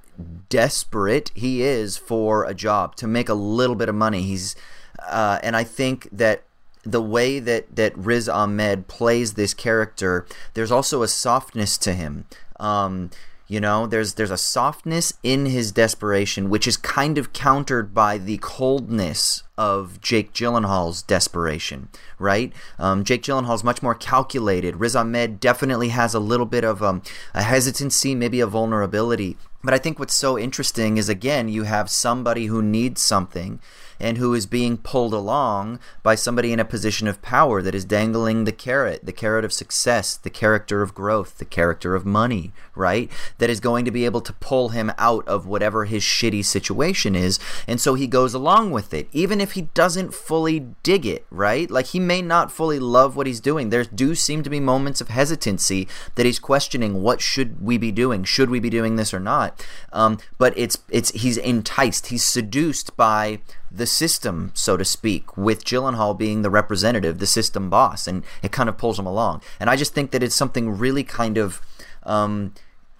desperate 0.50 1.32
he 1.34 1.64
is 1.64 1.98
for 1.98 2.44
a 2.46 2.54
job 2.54 2.96
to 2.98 3.08
make 3.08 3.30
a 3.30 3.34
little 3.34 3.76
bit 3.76 3.90
of 3.90 3.96
money. 3.96 4.22
He's, 4.22 4.56
uh, 5.00 5.40
and 5.42 5.56
I 5.56 5.64
think 5.64 6.08
that 6.12 6.44
the 6.84 7.02
way 7.02 7.40
that 7.40 7.76
that 7.76 7.98
Riz 7.98 8.30
Ahmed 8.30 8.88
plays 8.88 9.34
this 9.34 9.54
character, 9.54 10.26
there's 10.54 10.72
also 10.72 11.02
a 11.02 11.08
softness 11.08 11.78
to 11.80 11.94
him. 11.94 12.26
Um, 12.60 13.10
you 13.48 13.60
know, 13.60 13.86
there's 13.86 14.14
there's 14.16 14.32
a 14.32 14.38
softness 14.38 15.14
in 15.22 15.46
his 15.46 15.72
desperation, 15.72 16.50
which 16.50 16.68
is 16.68 16.78
kind 16.78 17.18
of 17.18 17.34
countered 17.34 17.94
by 17.94 18.18
the 18.18 18.38
coldness 18.38 19.44
of 19.58 20.02
Jake 20.02 20.34
Gyllenhaal's 20.34 21.04
desperation, 21.04 21.90
right? 22.18 22.54
Um, 22.80 23.04
Jake 23.04 23.22
Gyllenhaal's 23.22 23.64
much 23.64 23.84
more 23.84 23.96
calculated. 23.96 24.78
Riz 24.78 24.96
Ahmed 24.96 25.40
definitely 25.40 25.90
has 25.90 26.14
a 26.14 26.20
little 26.20 26.46
bit 26.46 26.64
of 26.64 26.82
um, 26.82 27.04
a 27.34 27.44
hesitancy, 27.44 28.16
maybe 28.16 28.40
a 28.40 28.48
vulnerability. 28.48 29.38
But 29.64 29.74
I 29.74 29.78
think 29.78 30.00
what's 30.00 30.16
so 30.16 30.38
interesting 30.38 30.98
is 30.98 31.08
again, 31.08 31.48
you 31.48 31.64
have 31.64 31.90
somebody 31.90 32.48
who 32.48 32.62
needs 32.62 33.02
something 33.02 33.60
and 34.00 34.18
who 34.18 34.34
is 34.34 34.46
being 34.46 34.78
pulled 34.78 35.14
along 35.14 35.80
by 36.02 36.16
somebody 36.16 36.52
in 36.52 36.60
a 36.60 36.66
position 36.66 37.08
of 37.08 37.22
power 37.22 37.62
that 37.62 37.76
is 37.76 37.86
dangling 37.86 38.44
the 38.44 38.52
carrot, 38.52 39.06
the 39.06 39.12
carrot 39.12 39.46
of 39.46 39.54
success, 39.54 40.18
the 40.18 40.30
character 40.30 40.82
of 40.82 40.94
growth, 40.94 41.38
the 41.38 41.46
character 41.46 41.96
of 41.96 42.06
money, 42.06 42.52
right? 42.76 43.12
That 43.38 43.50
is 43.50 43.60
going 43.60 43.86
to 43.86 43.92
be 43.92 44.06
able 44.06 44.22
to 44.22 44.34
pull 44.34 44.70
him 44.70 44.92
out 44.98 45.28
of 45.28 45.46
whatever 45.46 45.86
his 45.86 46.04
shitty 46.04 46.44
situation 46.46 47.16
is. 47.16 47.40
And 47.68 47.80
so 47.80 47.94
he 47.94 48.08
goes 48.08 48.34
along 48.34 48.72
with 48.72 48.94
it, 48.94 49.08
even 49.12 49.40
if 49.40 49.54
he 49.54 49.64
doesn't 49.74 50.14
fully 50.14 50.68
dig 50.84 51.06
it, 51.06 51.26
right? 51.30 51.70
Like 51.70 51.88
he 51.88 52.00
may 52.00 52.22
not 52.22 52.52
fully 52.52 52.80
love 52.80 53.16
what 53.16 53.28
he's 53.28 53.40
doing. 53.40 53.70
There 53.70 53.84
do 53.84 54.16
seem 54.16 54.44
to 54.44 54.50
be 54.50 54.60
moments 54.60 55.02
of 55.02 55.10
hesitancy 55.10 55.88
that 56.16 56.26
he's 56.26 56.40
questioning 56.40 57.02
what 57.02 57.22
should 57.22 57.62
we 57.62 57.78
be 57.78 57.92
doing? 57.92 58.24
Should 58.24 58.50
we 58.50 58.60
be 58.60 58.70
doing 58.70 58.96
this 58.96 59.14
or 59.14 59.20
not? 59.20 59.66
Um, 59.92 60.18
but 60.38 60.58
it's 60.58 60.78
it's 60.90 61.12
he's 61.12 61.38
enticed, 61.38 62.08
he's 62.08 62.24
seduced 62.24 62.96
by 62.98 63.40
the 63.72 63.88
system, 63.88 64.52
so 64.54 64.78
to 64.78 64.86
speak, 64.86 65.36
with 65.36 65.66
Gyllenhaal 65.66 66.18
being 66.18 66.44
the 66.44 66.50
representative, 66.50 67.18
the 67.18 67.26
system 67.26 67.70
boss, 67.70 68.08
and 68.08 68.24
it 68.44 68.52
kind 68.52 68.70
of 68.70 68.78
pulls 68.78 69.00
him 69.00 69.08
along. 69.08 69.42
And 69.60 69.70
I 69.70 69.76
just 69.76 69.96
think 69.96 70.12
that 70.12 70.22
it's 70.24 70.36
something 70.36 70.78
really 70.78 71.04
kind 71.04 71.38
of. 71.38 71.62
Um, 72.06 72.54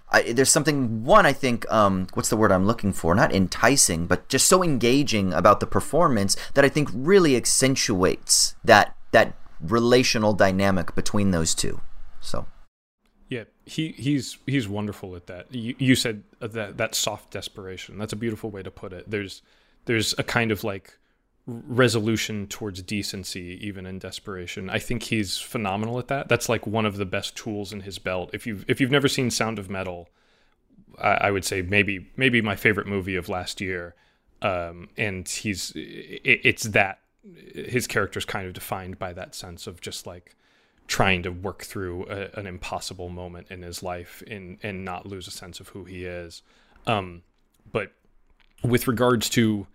I, 0.10 0.34
there's 0.34 0.52
something 0.52 1.04
one 1.04 1.26
I 1.26 1.34
think 1.34 1.70
um, 1.72 2.08
what's 2.14 2.30
the 2.30 2.38
word 2.38 2.52
I'm 2.52 2.68
looking 2.68 2.94
for? 2.94 3.16
Not 3.16 3.34
enticing 3.34 4.06
but 4.06 4.30
just 4.30 4.48
so 4.48 4.64
engaging 4.64 5.34
about 5.34 5.60
the 5.60 5.68
performance 5.68 6.36
that 6.54 6.64
I 6.64 6.70
think 6.70 6.90
really 6.94 7.36
accentuates 7.36 8.56
that 8.64 8.96
that 9.12 9.34
relational 9.60 10.34
dynamic 10.34 10.94
between 10.96 11.32
those 11.32 11.56
two. 11.56 11.82
So. 12.22 12.48
Yeah 13.30 13.46
he 13.66 13.90
he's 13.94 14.38
he's 14.46 14.68
wonderful 14.68 15.16
at 15.16 15.28
that. 15.28 15.54
You, 15.54 15.76
you 15.78 15.96
said 15.96 16.24
that 16.40 16.78
that 16.78 16.96
soft 16.96 17.32
desperation. 17.32 17.98
That's 17.98 18.14
a 18.14 18.18
beautiful 18.18 18.50
way 18.50 18.64
to 18.64 18.72
put 18.72 18.94
it. 18.94 19.10
There's 19.10 19.42
there's 19.86 20.14
a 20.18 20.24
kind 20.24 20.52
of 20.52 20.64
like 20.64 20.98
resolution 21.46 22.48
towards 22.48 22.82
decency 22.82 23.60
even 23.62 23.86
in 23.86 24.00
desperation. 24.00 24.70
I 24.70 24.80
think 24.80 25.04
he's 25.04 25.38
phenomenal 25.38 26.00
at 26.00 26.08
that. 26.08 26.30
That's 26.30 26.48
like 26.48 26.66
one 26.66 26.86
of 26.86 26.98
the 26.98 27.06
best 27.06 27.36
tools 27.36 27.74
in 27.74 27.82
his 27.82 28.00
belt. 28.00 28.30
If 28.34 28.48
you've 28.48 28.64
if 28.68 28.80
you've 28.80 28.92
never 28.92 29.08
seen 29.08 29.30
sound 29.30 29.60
of 29.60 29.70
metal 29.70 30.10
i, 31.00 31.14
I 31.14 31.32
would 31.32 31.46
say 31.46 31.62
maybe 31.62 32.10
maybe 32.16 32.42
my 32.42 32.56
favorite 32.56 32.88
movie 32.88 33.16
of 33.16 33.30
last 33.30 33.62
year 33.62 33.96
um, 34.42 34.90
and 34.98 35.28
he's 35.28 35.72
it, 35.76 36.42
it's 36.44 36.64
that 36.64 37.00
his 37.54 37.88
character 37.88 38.20
is 38.20 38.26
kind 38.26 38.46
of 38.46 38.54
defined 38.54 39.00
by 39.00 39.14
that 39.14 39.36
sense 39.36 39.68
of 39.68 39.80
just 39.80 40.06
like 40.06 40.36
trying 40.88 41.24
to 41.24 41.32
work 41.32 41.64
through 41.64 42.06
a, 42.10 42.38
an 42.38 42.46
impossible 42.46 43.08
moment 43.08 43.48
in 43.50 43.62
his 43.62 43.82
life 43.82 44.22
and 44.28 44.58
and 44.62 44.84
not 44.84 45.06
lose 45.06 45.28
a 45.28 45.32
sense 45.32 45.60
of 45.62 45.70
who 45.70 45.86
he 45.86 46.04
is. 46.04 46.42
Um, 46.86 47.24
but 47.72 47.94
with 48.62 48.88
regards 48.88 49.30
to 49.30 49.66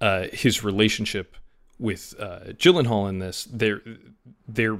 uh, 0.00 0.26
his 0.32 0.64
relationship 0.64 1.36
with 1.78 2.14
uh, 2.18 2.52
Gyllenhaal 2.56 3.08
in 3.08 3.18
this, 3.18 3.44
there 3.44 3.82
there 4.46 4.78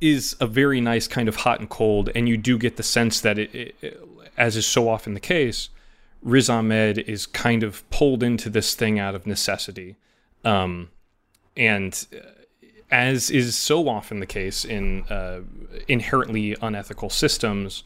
is 0.00 0.34
a 0.40 0.46
very 0.46 0.80
nice 0.80 1.06
kind 1.06 1.28
of 1.28 1.36
hot 1.36 1.60
and 1.60 1.68
cold, 1.68 2.10
and 2.14 2.28
you 2.28 2.36
do 2.36 2.58
get 2.58 2.76
the 2.76 2.82
sense 2.82 3.20
that 3.20 3.38
it, 3.38 3.54
it 3.54 4.02
as 4.36 4.56
is 4.56 4.66
so 4.66 4.88
often 4.88 5.14
the 5.14 5.20
case, 5.20 5.68
Riz 6.22 6.48
Ahmed 6.48 6.98
is 6.98 7.26
kind 7.26 7.62
of 7.62 7.88
pulled 7.90 8.22
into 8.22 8.48
this 8.48 8.74
thing 8.74 8.98
out 8.98 9.14
of 9.14 9.26
necessity, 9.26 9.96
um, 10.44 10.90
and 11.56 12.06
uh, 12.12 12.26
as 12.90 13.30
is 13.30 13.56
so 13.56 13.88
often 13.88 14.20
the 14.20 14.26
case 14.26 14.64
in 14.64 15.04
uh, 15.04 15.40
inherently 15.88 16.56
unethical 16.60 17.10
systems, 17.10 17.84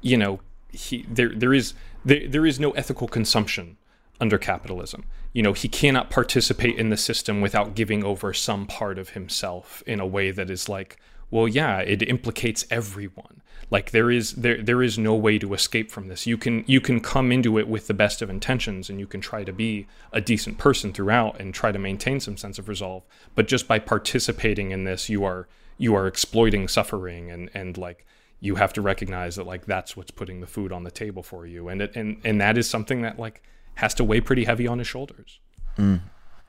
you 0.00 0.16
know, 0.16 0.40
he 0.70 1.06
there 1.08 1.30
there 1.34 1.52
is 1.54 1.74
there, 2.04 2.26
there 2.26 2.46
is 2.46 2.58
no 2.58 2.70
ethical 2.72 3.06
consumption 3.06 3.76
under 4.22 4.38
capitalism. 4.38 5.04
You 5.32 5.42
know, 5.42 5.52
he 5.52 5.68
cannot 5.68 6.08
participate 6.08 6.78
in 6.78 6.90
the 6.90 6.96
system 6.96 7.40
without 7.40 7.74
giving 7.74 8.04
over 8.04 8.32
some 8.32 8.66
part 8.66 8.96
of 8.96 9.10
himself 9.10 9.82
in 9.84 9.98
a 9.98 10.06
way 10.06 10.30
that 10.30 10.48
is 10.48 10.68
like, 10.68 10.96
well, 11.32 11.48
yeah, 11.48 11.80
it 11.80 12.08
implicates 12.08 12.64
everyone. 12.70 13.42
Like 13.68 13.90
there 13.90 14.10
is 14.10 14.34
there 14.34 14.62
there 14.62 14.82
is 14.82 14.96
no 14.98 15.14
way 15.14 15.38
to 15.38 15.54
escape 15.54 15.90
from 15.90 16.06
this. 16.06 16.24
You 16.26 16.38
can 16.38 16.62
you 16.68 16.80
can 16.80 17.00
come 17.00 17.32
into 17.32 17.58
it 17.58 17.66
with 17.66 17.88
the 17.88 17.94
best 17.94 18.22
of 18.22 18.30
intentions 18.30 18.88
and 18.88 19.00
you 19.00 19.06
can 19.08 19.20
try 19.20 19.42
to 19.42 19.52
be 19.52 19.88
a 20.12 20.20
decent 20.20 20.58
person 20.58 20.92
throughout 20.92 21.40
and 21.40 21.52
try 21.52 21.72
to 21.72 21.78
maintain 21.78 22.20
some 22.20 22.36
sense 22.36 22.58
of 22.58 22.68
resolve. 22.68 23.02
But 23.34 23.48
just 23.48 23.66
by 23.66 23.80
participating 23.80 24.70
in 24.70 24.84
this, 24.84 25.08
you 25.08 25.24
are 25.24 25.48
you 25.78 25.96
are 25.96 26.06
exploiting 26.06 26.68
suffering 26.68 27.30
and 27.30 27.50
and 27.54 27.76
like 27.76 28.06
you 28.40 28.56
have 28.56 28.72
to 28.74 28.82
recognize 28.82 29.36
that 29.36 29.46
like 29.46 29.64
that's 29.64 29.96
what's 29.96 30.10
putting 30.10 30.40
the 30.40 30.46
food 30.46 30.70
on 30.70 30.84
the 30.84 30.90
table 30.90 31.22
for 31.22 31.46
you 31.46 31.68
and 31.68 31.80
it 31.80 31.96
and 31.96 32.20
and 32.24 32.40
that 32.40 32.58
is 32.58 32.68
something 32.68 33.02
that 33.02 33.18
like 33.18 33.42
has 33.76 33.94
to 33.94 34.04
weigh 34.04 34.20
pretty 34.20 34.44
heavy 34.44 34.66
on 34.66 34.78
his 34.78 34.86
shoulders. 34.86 35.40
Mm. 35.76 36.00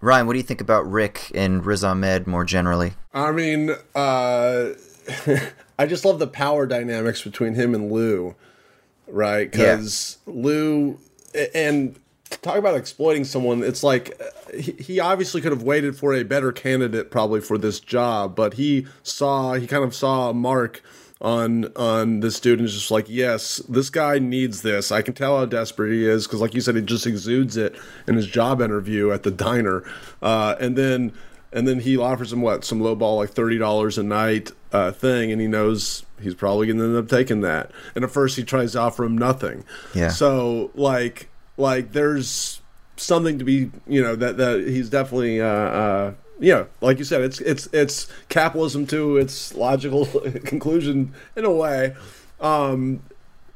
Ryan, 0.01 0.27
what 0.27 0.33
do 0.33 0.39
you 0.39 0.43
think 0.43 0.61
about 0.61 0.89
Rick 0.89 1.31
and 1.33 1.65
Riz 1.65 1.83
Ahmed 1.83 2.27
more 2.27 2.43
generally? 2.43 2.93
I 3.13 3.31
mean, 3.31 3.71
uh, 3.95 4.69
I 5.79 5.85
just 5.85 6.03
love 6.03 6.19
the 6.19 6.27
power 6.27 6.65
dynamics 6.65 7.21
between 7.21 7.55
him 7.55 7.73
and 7.73 7.91
Lou, 7.91 8.35
right? 9.07 9.49
Because 9.49 10.17
yeah. 10.27 10.33
Lou 10.35 10.99
and 11.55 11.97
talk 12.41 12.57
about 12.57 12.75
exploiting 12.75 13.23
someone. 13.23 13.63
It's 13.63 13.83
like 13.83 14.19
he, 14.53 14.73
he 14.73 14.99
obviously 14.99 15.41
could 15.41 15.51
have 15.51 15.63
waited 15.63 15.95
for 15.95 16.13
a 16.13 16.23
better 16.23 16.51
candidate 16.51 17.11
probably 17.11 17.41
for 17.41 17.57
this 17.57 17.79
job, 17.79 18.35
but 18.35 18.55
he 18.55 18.87
saw 19.03 19.53
he 19.53 19.67
kind 19.67 19.83
of 19.83 19.95
saw 19.95 20.33
Mark 20.33 20.83
on 21.23 21.71
on 21.75 22.19
this 22.19 22.39
dude 22.39 22.59
and 22.59 22.67
just 22.67 22.91
like, 22.91 23.05
yes, 23.07 23.57
this 23.69 23.89
guy 23.89 24.19
needs 24.19 24.61
this. 24.61 24.91
I 24.91 25.01
can 25.01 25.13
tell 25.13 25.37
how 25.37 25.45
desperate 25.45 25.93
he 25.93 26.05
is 26.05 26.27
because, 26.27 26.41
like 26.41 26.53
you 26.53 26.61
said, 26.61 26.75
he 26.75 26.81
just 26.81 27.07
exudes 27.07 27.55
it 27.57 27.75
in 28.07 28.15
his 28.15 28.27
job 28.27 28.61
interview 28.61 29.11
at 29.11 29.23
the 29.23 29.31
diner, 29.31 29.83
uh, 30.21 30.55
and 30.59 30.77
then 30.77 31.13
and 31.53 31.67
then 31.67 31.79
he 31.79 31.97
offers 31.97 32.33
him 32.33 32.41
what 32.41 32.65
some 32.65 32.81
low 32.81 32.93
ball 32.93 33.17
like 33.17 33.29
thirty 33.29 33.57
dollars 33.57 33.97
a 33.97 34.03
night 34.03 34.51
uh, 34.73 34.91
thing, 34.91 35.31
and 35.31 35.39
he 35.39 35.47
knows 35.47 36.05
he's 36.21 36.35
probably 36.35 36.67
going 36.67 36.77
to 36.77 36.85
end 36.85 36.97
up 36.97 37.07
taking 37.07 37.41
that. 37.41 37.71
And 37.95 38.03
at 38.03 38.11
first, 38.11 38.35
he 38.35 38.43
tries 38.43 38.73
to 38.73 38.79
offer 38.79 39.05
him 39.05 39.17
nothing. 39.17 39.63
Yeah. 39.95 40.09
So 40.09 40.71
like 40.75 41.29
like 41.55 41.93
there's 41.93 42.61
something 42.97 43.39
to 43.39 43.45
be 43.45 43.71
you 43.87 44.01
know 44.01 44.15
that 44.15 44.37
that 44.37 44.67
he's 44.67 44.89
definitely 44.89 45.39
uh, 45.39 45.47
uh, 45.47 46.13
yeah, 46.43 46.65
like 46.81 46.99
you 46.99 47.05
said, 47.05 47.21
it's 47.21 47.39
it's 47.39 47.67
it's 47.67 48.07
capitalism 48.27 48.85
to 48.87 49.17
its 49.17 49.55
logical 49.55 50.05
conclusion 50.45 51.13
in 51.35 51.45
a 51.45 51.51
way. 51.51 51.95
Um, 52.41 53.01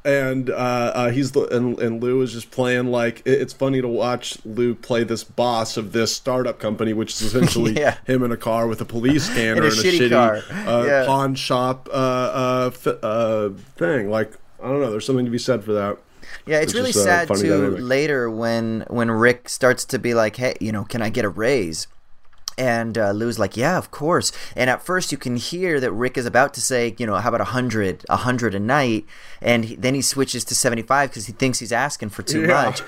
and 0.04 0.48
uh, 0.48 0.54
uh, 0.54 1.10
he's 1.10 1.32
the 1.32 1.42
and, 1.54 1.78
and 1.80 2.02
Lou 2.02 2.22
is 2.22 2.32
just 2.32 2.50
playing 2.50 2.86
like 2.86 3.20
it, 3.26 3.42
it's 3.42 3.52
funny 3.52 3.82
to 3.82 3.88
watch 3.88 4.38
Lou 4.46 4.74
play 4.74 5.04
this 5.04 5.22
boss 5.22 5.76
of 5.76 5.92
this 5.92 6.16
startup 6.16 6.58
company, 6.58 6.94
which 6.94 7.12
is 7.12 7.20
essentially 7.20 7.72
yeah. 7.78 7.98
him 8.06 8.22
in 8.22 8.32
a 8.32 8.36
car 8.36 8.66
with 8.66 8.80
a 8.80 8.86
police 8.86 9.26
scanner 9.30 9.64
and 9.64 9.72
a 9.72 9.76
shitty, 9.76 10.08
shitty 10.08 10.66
uh, 10.66 10.86
yeah. 10.86 11.04
pawn 11.04 11.34
shop 11.34 11.88
uh, 11.92 11.92
uh, 11.92 12.70
f- 12.72 12.86
uh, 13.02 13.50
thing. 13.76 14.08
Like 14.08 14.32
I 14.62 14.68
don't 14.68 14.80
know, 14.80 14.90
there's 14.90 15.04
something 15.04 15.26
to 15.26 15.30
be 15.30 15.38
said 15.38 15.62
for 15.62 15.74
that. 15.74 15.98
Yeah, 16.46 16.60
it's, 16.60 16.72
it's 16.72 16.74
really 16.74 16.92
sad 16.92 17.28
too. 17.28 17.48
Dynamic. 17.48 17.80
Later, 17.82 18.30
when 18.30 18.86
when 18.88 19.10
Rick 19.10 19.50
starts 19.50 19.84
to 19.86 19.98
be 19.98 20.14
like, 20.14 20.36
"Hey, 20.36 20.56
you 20.58 20.72
know, 20.72 20.84
can 20.84 21.02
I 21.02 21.10
get 21.10 21.26
a 21.26 21.28
raise?" 21.28 21.86
And 22.58 22.98
uh, 22.98 23.12
Lou's 23.12 23.38
like, 23.38 23.56
yeah, 23.56 23.78
of 23.78 23.92
course. 23.92 24.32
And 24.56 24.68
at 24.68 24.82
first, 24.82 25.12
you 25.12 25.16
can 25.16 25.36
hear 25.36 25.78
that 25.78 25.92
Rick 25.92 26.18
is 26.18 26.26
about 26.26 26.52
to 26.54 26.60
say, 26.60 26.96
you 26.98 27.06
know, 27.06 27.14
how 27.14 27.28
about 27.28 27.40
a 27.40 27.44
hundred, 27.44 28.04
a 28.08 28.16
hundred 28.16 28.52
a 28.54 28.58
night? 28.58 29.06
And 29.40 29.64
he, 29.64 29.76
then 29.76 29.94
he 29.94 30.02
switches 30.02 30.44
to 30.46 30.56
seventy-five 30.56 31.10
because 31.10 31.26
he 31.26 31.32
thinks 31.32 31.60
he's 31.60 31.70
asking 31.70 32.08
for 32.08 32.24
too 32.24 32.42
yeah. 32.42 32.64
much. 32.64 32.82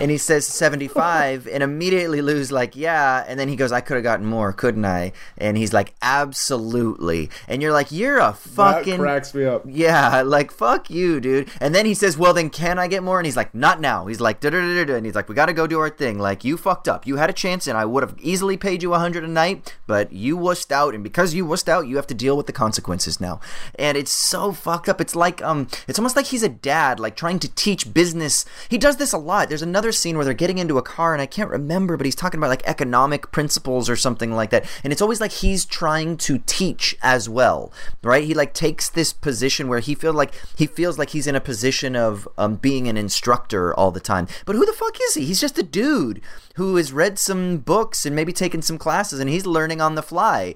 And 0.00 0.12
he 0.12 0.18
says 0.18 0.46
seventy-five, 0.46 1.48
and 1.48 1.64
immediately 1.64 2.22
Lou's 2.22 2.52
like, 2.52 2.76
yeah. 2.76 3.24
And 3.26 3.40
then 3.40 3.48
he 3.48 3.56
goes, 3.56 3.72
I 3.72 3.80
could 3.80 3.96
have 3.96 4.04
gotten 4.04 4.26
more, 4.26 4.52
couldn't 4.52 4.84
I? 4.84 5.12
And 5.36 5.56
he's 5.56 5.72
like, 5.72 5.94
absolutely. 6.02 7.28
And 7.48 7.60
you're 7.60 7.72
like, 7.72 7.90
you're 7.90 8.20
a 8.20 8.32
fucking 8.32 8.98
that 8.98 9.00
cracks 9.00 9.34
me 9.34 9.44
up. 9.44 9.64
Yeah, 9.66 10.22
like 10.22 10.52
fuck 10.52 10.88
you, 10.88 11.20
dude. 11.20 11.48
And 11.60 11.74
then 11.74 11.84
he 11.84 11.94
says, 11.94 12.16
well, 12.16 12.32
then 12.32 12.48
can 12.48 12.78
I 12.78 12.86
get 12.86 13.02
more? 13.02 13.18
And 13.18 13.26
he's 13.26 13.36
like, 13.36 13.52
not 13.52 13.80
now. 13.80 14.06
He's 14.06 14.20
like, 14.20 14.38
da 14.38 14.50
da 14.50 14.60
da 14.60 14.84
da. 14.84 14.94
And 14.94 15.04
he's 15.04 15.16
like, 15.16 15.28
we 15.28 15.34
got 15.34 15.46
to 15.46 15.52
go 15.52 15.66
do 15.66 15.80
our 15.80 15.90
thing. 15.90 16.20
Like 16.20 16.44
you 16.44 16.56
fucked 16.56 16.86
up. 16.86 17.04
You 17.04 17.16
had 17.16 17.28
a 17.28 17.32
chance, 17.32 17.66
and 17.66 17.76
I 17.76 17.84
would 17.84 18.04
have 18.04 18.14
easily 18.20 18.56
paid 18.56 18.84
you 18.84 18.94
a 18.94 18.98
hundred 19.16 19.26
hundred 19.26 19.30
a 19.30 19.32
night, 19.32 19.76
but 19.86 20.12
you 20.12 20.36
wussed 20.36 20.70
out, 20.70 20.94
and 20.94 21.02
because 21.02 21.34
you 21.34 21.46
wussed 21.46 21.68
out, 21.68 21.86
you 21.86 21.96
have 21.96 22.06
to 22.06 22.14
deal 22.14 22.36
with 22.36 22.46
the 22.46 22.52
consequences 22.52 23.20
now. 23.20 23.40
And 23.78 23.96
it's 23.96 24.10
so 24.12 24.52
fucked 24.52 24.88
up. 24.88 25.00
It's 25.00 25.16
like 25.16 25.42
um, 25.42 25.68
it's 25.88 25.98
almost 25.98 26.16
like 26.16 26.26
he's 26.26 26.42
a 26.42 26.48
dad, 26.48 27.00
like 27.00 27.16
trying 27.16 27.38
to 27.40 27.54
teach 27.54 27.92
business. 27.92 28.44
He 28.68 28.78
does 28.78 28.96
this 28.96 29.12
a 29.12 29.18
lot. 29.18 29.48
There's 29.48 29.62
another 29.62 29.92
scene 29.92 30.16
where 30.16 30.24
they're 30.24 30.34
getting 30.34 30.58
into 30.58 30.78
a 30.78 30.82
car, 30.82 31.12
and 31.12 31.22
I 31.22 31.26
can't 31.26 31.50
remember, 31.50 31.96
but 31.96 32.06
he's 32.06 32.14
talking 32.14 32.38
about 32.38 32.50
like 32.50 32.66
economic 32.66 33.30
principles 33.32 33.88
or 33.88 33.96
something 33.96 34.32
like 34.32 34.50
that. 34.50 34.66
And 34.84 34.92
it's 34.92 35.02
always 35.02 35.20
like 35.20 35.32
he's 35.32 35.64
trying 35.64 36.16
to 36.18 36.38
teach 36.46 36.96
as 37.02 37.28
well, 37.28 37.72
right? 38.02 38.24
He 38.24 38.34
like 38.34 38.54
takes 38.54 38.88
this 38.88 39.12
position 39.12 39.68
where 39.68 39.80
he 39.80 39.94
feels 39.94 40.16
like 40.16 40.34
he 40.56 40.66
feels 40.66 40.98
like 40.98 41.10
he's 41.10 41.26
in 41.26 41.34
a 41.34 41.40
position 41.40 41.96
of 41.96 42.28
um, 42.36 42.56
being 42.56 42.88
an 42.88 42.96
instructor 42.96 43.74
all 43.74 43.90
the 43.90 44.00
time. 44.00 44.28
But 44.44 44.56
who 44.56 44.66
the 44.66 44.72
fuck 44.72 44.98
is 45.08 45.14
he? 45.14 45.24
He's 45.24 45.40
just 45.40 45.58
a 45.58 45.62
dude 45.62 46.20
who 46.56 46.76
has 46.76 46.92
read 46.92 47.18
some 47.18 47.58
books 47.58 48.06
and 48.06 48.16
maybe 48.16 48.32
taken 48.32 48.62
some 48.62 48.78
classes 48.78 49.20
and 49.20 49.28
he's 49.30 49.46
learning 49.46 49.80
on 49.80 49.94
the 49.94 50.02
fly. 50.02 50.54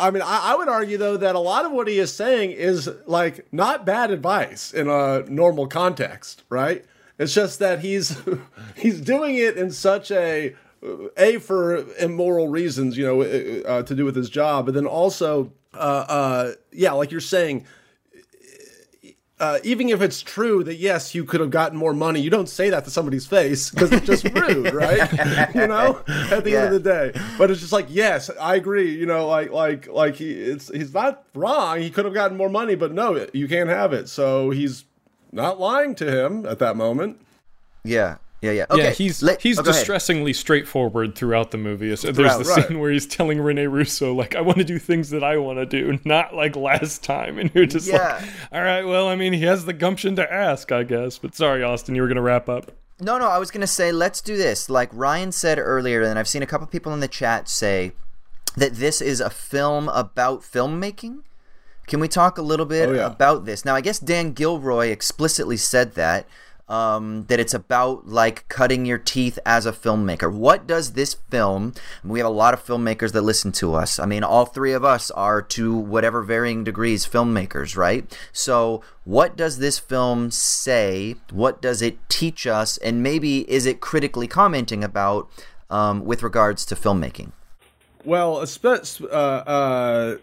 I 0.00 0.10
mean, 0.10 0.22
I, 0.22 0.52
I, 0.52 0.56
would 0.56 0.68
argue 0.68 0.96
though 0.96 1.16
that 1.16 1.34
a 1.34 1.40
lot 1.40 1.64
of 1.64 1.72
what 1.72 1.86
he 1.88 1.98
is 1.98 2.12
saying 2.12 2.52
is 2.52 2.90
like 3.06 3.46
not 3.52 3.84
bad 3.84 4.10
advice 4.10 4.72
in 4.72 4.88
a 4.88 5.22
normal 5.28 5.66
context, 5.66 6.44
right? 6.48 6.84
It's 7.18 7.34
just 7.34 7.58
that 7.58 7.80
he's 7.80 8.16
he's 8.76 9.00
doing 9.00 9.36
it 9.36 9.56
in 9.56 9.70
such 9.70 10.10
a 10.10 10.54
a 11.16 11.38
for 11.38 11.84
immoral 11.98 12.48
reasons, 12.48 12.96
you 12.96 13.04
know, 13.04 13.22
uh, 13.22 13.82
to 13.82 13.94
do 13.94 14.04
with 14.04 14.14
his 14.14 14.30
job, 14.30 14.66
but 14.66 14.74
then 14.74 14.86
also, 14.86 15.52
uh, 15.74 16.04
uh, 16.08 16.52
yeah, 16.72 16.92
like 16.92 17.10
you're 17.10 17.20
saying, 17.20 17.66
uh, 19.40 19.58
even 19.62 19.88
if 19.88 20.02
it's 20.02 20.20
true 20.20 20.64
that 20.64 20.76
yes, 20.76 21.14
you 21.14 21.24
could 21.24 21.40
have 21.40 21.50
gotten 21.50 21.78
more 21.78 21.92
money, 21.92 22.20
you 22.20 22.30
don't 22.30 22.48
say 22.48 22.70
that 22.70 22.84
to 22.84 22.90
somebody's 22.90 23.26
face 23.26 23.70
because 23.70 23.92
it's 23.92 24.06
just 24.06 24.24
rude, 24.34 24.72
right? 24.74 25.10
you 25.54 25.66
know, 25.66 26.02
at 26.30 26.44
the 26.44 26.50
yeah. 26.50 26.64
end 26.64 26.74
of 26.74 26.82
the 26.82 27.12
day. 27.12 27.20
But 27.36 27.50
it's 27.50 27.60
just 27.60 27.72
like, 27.72 27.86
yes, 27.88 28.30
I 28.40 28.56
agree. 28.56 28.92
You 28.92 29.06
know, 29.06 29.28
like 29.28 29.50
like 29.52 29.86
like 29.86 30.16
he 30.16 30.32
it's 30.32 30.68
he's 30.68 30.92
not 30.92 31.24
wrong. 31.34 31.80
He 31.80 31.90
could 31.90 32.04
have 32.04 32.14
gotten 32.14 32.36
more 32.36 32.50
money, 32.50 32.74
but 32.74 32.92
no, 32.92 33.26
you 33.32 33.46
can't 33.46 33.68
have 33.68 33.92
it. 33.92 34.08
So 34.08 34.50
he's 34.50 34.84
not 35.30 35.60
lying 35.60 35.94
to 35.96 36.10
him 36.10 36.44
at 36.44 36.58
that 36.58 36.76
moment. 36.76 37.20
Yeah, 37.84 38.16
yeah, 38.40 38.52
yeah. 38.52 38.66
Okay. 38.70 38.84
Yeah, 38.84 38.90
he's 38.90 39.22
Let, 39.22 39.42
he's 39.42 39.58
oh, 39.58 39.62
distressingly 39.62 40.32
straightforward 40.32 41.16
throughout 41.16 41.50
the 41.50 41.58
movie. 41.58 41.94
So 41.96 42.12
there's 42.12 42.38
the 42.38 42.44
right. 42.44 42.68
scene 42.68 42.78
where 42.78 42.92
he's 42.92 43.06
telling 43.06 43.40
Rene 43.40 43.66
Russo 43.66 44.14
like, 44.14 44.36
"I 44.36 44.40
want 44.40 44.58
to 44.58 44.64
do 44.64 44.78
things 44.78 45.10
that 45.10 45.24
I 45.24 45.38
want 45.38 45.58
to 45.58 45.66
do, 45.66 45.98
not 46.04 46.34
like 46.34 46.54
last 46.54 47.02
time." 47.02 47.38
And 47.38 47.50
you're 47.52 47.66
just 47.66 47.88
yeah. 47.88 48.20
like, 48.20 48.24
"All 48.52 48.62
right, 48.62 48.84
well, 48.84 49.08
I 49.08 49.16
mean, 49.16 49.32
he 49.32 49.42
has 49.42 49.64
the 49.64 49.72
gumption 49.72 50.14
to 50.16 50.32
ask, 50.32 50.70
I 50.70 50.84
guess." 50.84 51.18
But 51.18 51.34
sorry, 51.34 51.64
Austin, 51.64 51.96
you 51.96 52.02
were 52.02 52.08
gonna 52.08 52.22
wrap 52.22 52.48
up. 52.48 52.70
No, 53.00 53.18
no, 53.18 53.28
I 53.28 53.38
was 53.38 53.50
gonna 53.50 53.66
say 53.66 53.90
let's 53.90 54.20
do 54.20 54.36
this. 54.36 54.70
Like 54.70 54.90
Ryan 54.92 55.32
said 55.32 55.58
earlier, 55.58 56.02
and 56.02 56.16
I've 56.18 56.28
seen 56.28 56.42
a 56.42 56.46
couple 56.46 56.66
people 56.68 56.92
in 56.92 57.00
the 57.00 57.08
chat 57.08 57.48
say 57.48 57.92
that 58.56 58.74
this 58.74 59.00
is 59.00 59.20
a 59.20 59.30
film 59.30 59.88
about 59.88 60.42
filmmaking. 60.42 61.22
Can 61.88 62.00
we 62.00 62.08
talk 62.08 62.38
a 62.38 62.42
little 62.42 62.66
bit 62.66 62.88
oh, 62.88 62.92
yeah. 62.92 63.06
about 63.06 63.46
this? 63.46 63.64
Now, 63.64 63.74
I 63.74 63.80
guess 63.80 63.98
Dan 63.98 64.32
Gilroy 64.32 64.88
explicitly 64.88 65.56
said 65.56 65.94
that 65.94 66.26
um, 66.68 67.24
that 67.28 67.40
it's 67.40 67.54
about 67.54 68.06
like 68.06 68.48
cutting 68.48 68.84
your 68.84 68.98
teeth 68.98 69.38
as 69.46 69.66
a 69.66 69.72
filmmaker. 69.72 70.32
What 70.32 70.66
does 70.66 70.92
this 70.92 71.14
film? 71.30 71.74
We 72.04 72.18
have 72.18 72.28
a 72.28 72.30
lot 72.30 72.54
of 72.54 72.64
filmmakers 72.64 73.12
that 73.12 73.22
listen 73.22 73.52
to 73.52 73.74
us. 73.74 73.98
I 73.98 74.06
mean, 74.06 74.22
all 74.22 74.44
three 74.44 74.72
of 74.72 74.84
us 74.84 75.10
are 75.12 75.40
to 75.42 75.74
whatever 75.74 76.22
varying 76.22 76.64
degrees 76.64 77.06
filmmakers, 77.06 77.76
right? 77.76 78.16
So, 78.32 78.82
what 79.04 79.36
does 79.36 79.58
this 79.58 79.78
film 79.78 80.30
say? 80.30 81.16
What 81.30 81.62
does 81.62 81.80
it 81.80 81.98
teach 82.08 82.46
us? 82.46 82.76
And 82.78 83.02
maybe 83.02 83.50
is 83.50 83.64
it 83.64 83.80
critically 83.80 84.26
commenting 84.26 84.84
about 84.84 85.30
um, 85.70 86.04
with 86.04 86.22
regards 86.22 86.66
to 86.66 86.74
filmmaking? 86.74 87.32
Well, 88.04 88.38
uh, 88.40 89.06
uh, 89.06 90.16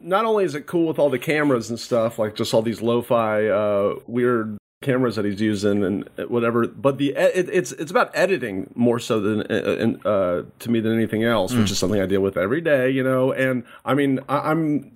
not 0.00 0.24
only 0.24 0.44
is 0.44 0.54
it 0.54 0.66
cool 0.66 0.86
with 0.86 0.98
all 0.98 1.10
the 1.10 1.18
cameras 1.18 1.70
and 1.70 1.78
stuff, 1.78 2.18
like 2.18 2.34
just 2.34 2.54
all 2.54 2.62
these 2.62 2.80
lo-fi 2.82 3.46
uh, 3.46 3.96
weird 4.06 4.58
cameras 4.82 5.16
that 5.16 5.24
he's 5.24 5.40
using 5.40 5.84
and 5.84 6.08
whatever. 6.28 6.66
But 6.66 6.98
the 6.98 7.10
it, 7.10 7.48
it's 7.50 7.72
it's 7.72 7.90
about 7.90 8.10
editing 8.14 8.70
more 8.74 8.98
so 8.98 9.20
than 9.20 9.42
uh, 9.42 10.08
uh, 10.08 10.42
to 10.58 10.70
me 10.70 10.80
than 10.80 10.92
anything 10.92 11.24
else, 11.24 11.52
mm. 11.52 11.60
which 11.60 11.70
is 11.70 11.78
something 11.78 12.00
I 12.00 12.06
deal 12.06 12.20
with 12.20 12.36
every 12.36 12.60
day. 12.60 12.90
You 12.90 13.02
know, 13.02 13.32
and 13.32 13.64
I 13.84 13.94
mean 13.94 14.20
I, 14.28 14.50
I'm 14.50 14.92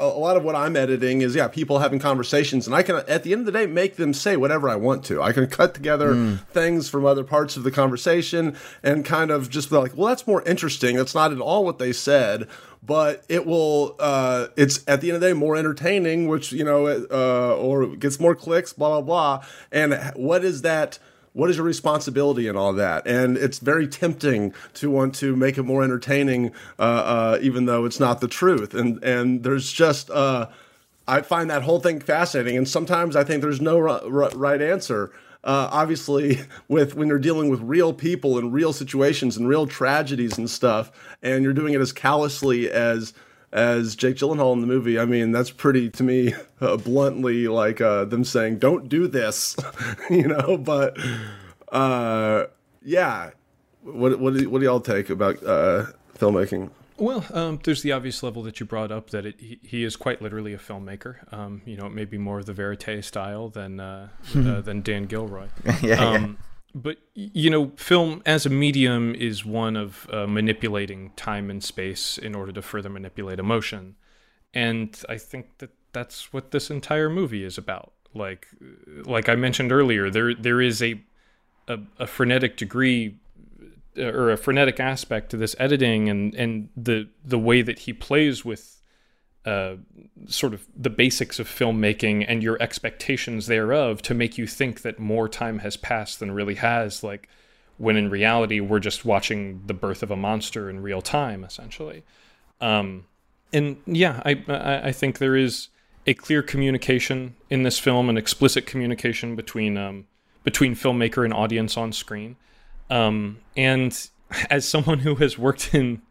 a 0.00 0.18
lot 0.18 0.36
of 0.36 0.42
what 0.42 0.56
I'm 0.56 0.76
editing 0.76 1.22
is 1.22 1.34
yeah, 1.34 1.48
people 1.48 1.78
having 1.78 1.98
conversations, 1.98 2.66
and 2.66 2.74
I 2.74 2.82
can 2.82 2.96
at 3.06 3.22
the 3.22 3.32
end 3.32 3.40
of 3.40 3.46
the 3.46 3.52
day 3.52 3.66
make 3.66 3.96
them 3.96 4.14
say 4.14 4.36
whatever 4.36 4.68
I 4.68 4.76
want 4.76 5.04
to. 5.06 5.22
I 5.22 5.32
can 5.32 5.46
cut 5.46 5.74
together 5.74 6.14
mm. 6.14 6.46
things 6.48 6.88
from 6.88 7.04
other 7.04 7.24
parts 7.24 7.56
of 7.56 7.62
the 7.62 7.70
conversation 7.70 8.56
and 8.82 9.04
kind 9.04 9.30
of 9.30 9.50
just 9.50 9.70
be 9.70 9.76
like, 9.76 9.96
well, 9.96 10.08
that's 10.08 10.26
more 10.26 10.42
interesting. 10.42 10.96
That's 10.96 11.14
not 11.14 11.32
at 11.32 11.40
all 11.40 11.64
what 11.64 11.78
they 11.78 11.92
said, 11.92 12.48
but 12.82 13.24
it 13.28 13.46
will. 13.46 13.96
Uh, 13.98 14.48
it's 14.56 14.82
at 14.88 15.00
the 15.00 15.08
end 15.08 15.16
of 15.16 15.20
the 15.20 15.28
day 15.28 15.32
more 15.32 15.56
entertaining, 15.56 16.28
which 16.28 16.52
you 16.52 16.64
know, 16.64 16.86
uh, 16.86 17.56
or 17.56 17.94
gets 17.96 18.18
more 18.18 18.34
clicks, 18.34 18.72
blah 18.72 19.00
blah 19.00 19.02
blah. 19.02 19.46
And 19.70 20.12
what 20.16 20.44
is 20.44 20.62
that? 20.62 20.98
What 21.32 21.48
is 21.50 21.56
your 21.56 21.66
responsibility 21.66 22.48
in 22.48 22.56
all 22.56 22.72
that? 22.72 23.06
And 23.06 23.36
it's 23.36 23.58
very 23.58 23.86
tempting 23.86 24.52
to 24.74 24.90
want 24.90 25.14
to 25.16 25.36
make 25.36 25.58
it 25.58 25.62
more 25.62 25.84
entertaining, 25.84 26.52
uh, 26.78 26.82
uh, 26.82 27.38
even 27.40 27.66
though 27.66 27.84
it's 27.84 28.00
not 28.00 28.20
the 28.20 28.28
truth. 28.28 28.74
And 28.74 29.02
and 29.04 29.42
there's 29.44 29.70
just 29.72 30.10
uh, 30.10 30.48
I 31.06 31.22
find 31.22 31.50
that 31.50 31.62
whole 31.62 31.80
thing 31.80 32.00
fascinating. 32.00 32.56
And 32.56 32.68
sometimes 32.68 33.16
I 33.16 33.24
think 33.24 33.42
there's 33.42 33.60
no 33.60 33.78
r- 33.78 33.88
r- 33.88 34.30
right 34.34 34.60
answer. 34.60 35.12
Uh, 35.42 35.68
obviously, 35.72 36.40
with 36.68 36.94
when 36.94 37.08
you're 37.08 37.18
dealing 37.18 37.48
with 37.48 37.60
real 37.60 37.92
people 37.92 38.38
and 38.38 38.52
real 38.52 38.72
situations 38.72 39.36
and 39.36 39.48
real 39.48 39.66
tragedies 39.66 40.36
and 40.36 40.50
stuff, 40.50 40.90
and 41.22 41.44
you're 41.44 41.52
doing 41.52 41.74
it 41.74 41.80
as 41.80 41.92
callously 41.92 42.70
as 42.70 43.14
as 43.52 43.96
Jake 43.96 44.16
Gyllenhaal 44.16 44.52
in 44.52 44.60
the 44.60 44.66
movie. 44.66 44.98
I 44.98 45.04
mean, 45.04 45.32
that's 45.32 45.50
pretty 45.50 45.90
to 45.90 46.02
me 46.02 46.34
uh, 46.60 46.76
bluntly 46.76 47.48
like 47.48 47.80
uh, 47.80 48.04
them 48.04 48.24
saying, 48.24 48.58
"Don't 48.58 48.88
do 48.88 49.06
this," 49.06 49.56
you 50.10 50.28
know. 50.28 50.56
But 50.56 50.96
uh, 51.72 52.44
yeah, 52.82 53.30
what 53.82 54.18
what 54.18 54.34
do, 54.34 54.48
what 54.50 54.60
do 54.60 54.64
y'all 54.64 54.80
take 54.80 55.10
about 55.10 55.42
uh, 55.44 55.86
filmmaking? 56.18 56.70
Well, 56.96 57.24
um, 57.32 57.58
there's 57.64 57.80
the 57.80 57.92
obvious 57.92 58.22
level 58.22 58.42
that 58.42 58.60
you 58.60 58.66
brought 58.66 58.92
up 58.92 59.08
that 59.08 59.24
it, 59.24 59.40
he, 59.40 59.58
he, 59.62 59.84
is 59.84 59.96
quite 59.96 60.20
literally 60.20 60.52
a 60.52 60.58
filmmaker. 60.58 61.32
Um, 61.32 61.62
you 61.64 61.74
know, 61.74 61.86
it 61.86 61.94
may 61.94 62.04
be 62.04 62.18
more 62.18 62.40
of 62.40 62.44
the 62.44 62.52
verite 62.52 63.02
style 63.02 63.48
than 63.48 63.80
uh, 63.80 64.08
uh, 64.36 64.60
than 64.60 64.82
Dan 64.82 65.06
Gilroy. 65.06 65.48
yeah, 65.80 65.94
um, 65.94 66.38
yeah 66.38 66.49
but 66.74 66.98
you 67.14 67.50
know, 67.50 67.72
film 67.76 68.22
as 68.26 68.46
a 68.46 68.50
medium 68.50 69.14
is 69.14 69.44
one 69.44 69.76
of 69.76 70.08
uh, 70.12 70.26
manipulating 70.26 71.12
time 71.16 71.50
and 71.50 71.62
space 71.62 72.18
in 72.18 72.34
order 72.34 72.52
to 72.52 72.62
further 72.62 72.88
manipulate 72.88 73.38
emotion, 73.38 73.96
and 74.54 75.00
I 75.08 75.18
think 75.18 75.58
that 75.58 75.70
that's 75.92 76.32
what 76.32 76.50
this 76.50 76.70
entire 76.70 77.10
movie 77.10 77.44
is 77.44 77.58
about. 77.58 77.92
Like, 78.14 78.48
like 79.04 79.28
I 79.28 79.34
mentioned 79.36 79.72
earlier, 79.72 80.10
there 80.10 80.34
there 80.34 80.60
is 80.60 80.82
a 80.82 81.02
a, 81.68 81.78
a 81.98 82.06
frenetic 82.06 82.56
degree 82.56 83.18
uh, 83.98 84.04
or 84.04 84.30
a 84.30 84.36
frenetic 84.36 84.80
aspect 84.80 85.30
to 85.30 85.36
this 85.36 85.56
editing 85.58 86.08
and 86.08 86.34
and 86.34 86.68
the 86.76 87.08
the 87.24 87.38
way 87.38 87.62
that 87.62 87.80
he 87.80 87.92
plays 87.92 88.44
with 88.44 88.79
uh, 89.46 89.76
sort 90.26 90.52
of 90.52 90.66
the 90.76 90.90
basics 90.90 91.38
of 91.38 91.48
filmmaking 91.48 92.24
and 92.28 92.42
your 92.42 92.60
expectations 92.60 93.46
thereof 93.46 94.02
to 94.02 94.14
make 94.14 94.36
you 94.36 94.46
think 94.46 94.82
that 94.82 94.98
more 94.98 95.28
time 95.28 95.60
has 95.60 95.76
passed 95.76 96.20
than 96.20 96.30
really 96.32 96.56
has, 96.56 97.02
like 97.02 97.28
when 97.78 97.96
in 97.96 98.10
reality 98.10 98.60
we're 98.60 98.80
just 98.80 99.04
watching 99.04 99.62
the 99.66 99.74
birth 99.74 100.02
of 100.02 100.10
a 100.10 100.16
monster 100.16 100.68
in 100.68 100.82
real 100.82 101.00
time, 101.00 101.42
essentially. 101.42 102.04
Um, 102.60 103.06
and 103.52 103.78
yeah, 103.86 104.20
I, 104.24 104.44
I, 104.48 104.88
I 104.88 104.92
think 104.92 105.18
there 105.18 105.36
is 105.36 105.68
a 106.06 106.14
clear 106.14 106.42
communication 106.42 107.36
in 107.48 107.62
this 107.62 107.78
film, 107.78 108.08
an 108.08 108.18
explicit 108.18 108.66
communication 108.66 109.36
between 109.36 109.78
um, 109.78 110.06
between 110.44 110.74
filmmaker 110.74 111.24
and 111.24 111.32
audience 111.32 111.76
on 111.76 111.92
screen. 111.92 112.36
Um, 112.88 113.38
and 113.56 114.08
as 114.50 114.68
someone 114.68 115.00
who 115.00 115.16
has 115.16 115.38
worked 115.38 115.74
in 115.74 116.02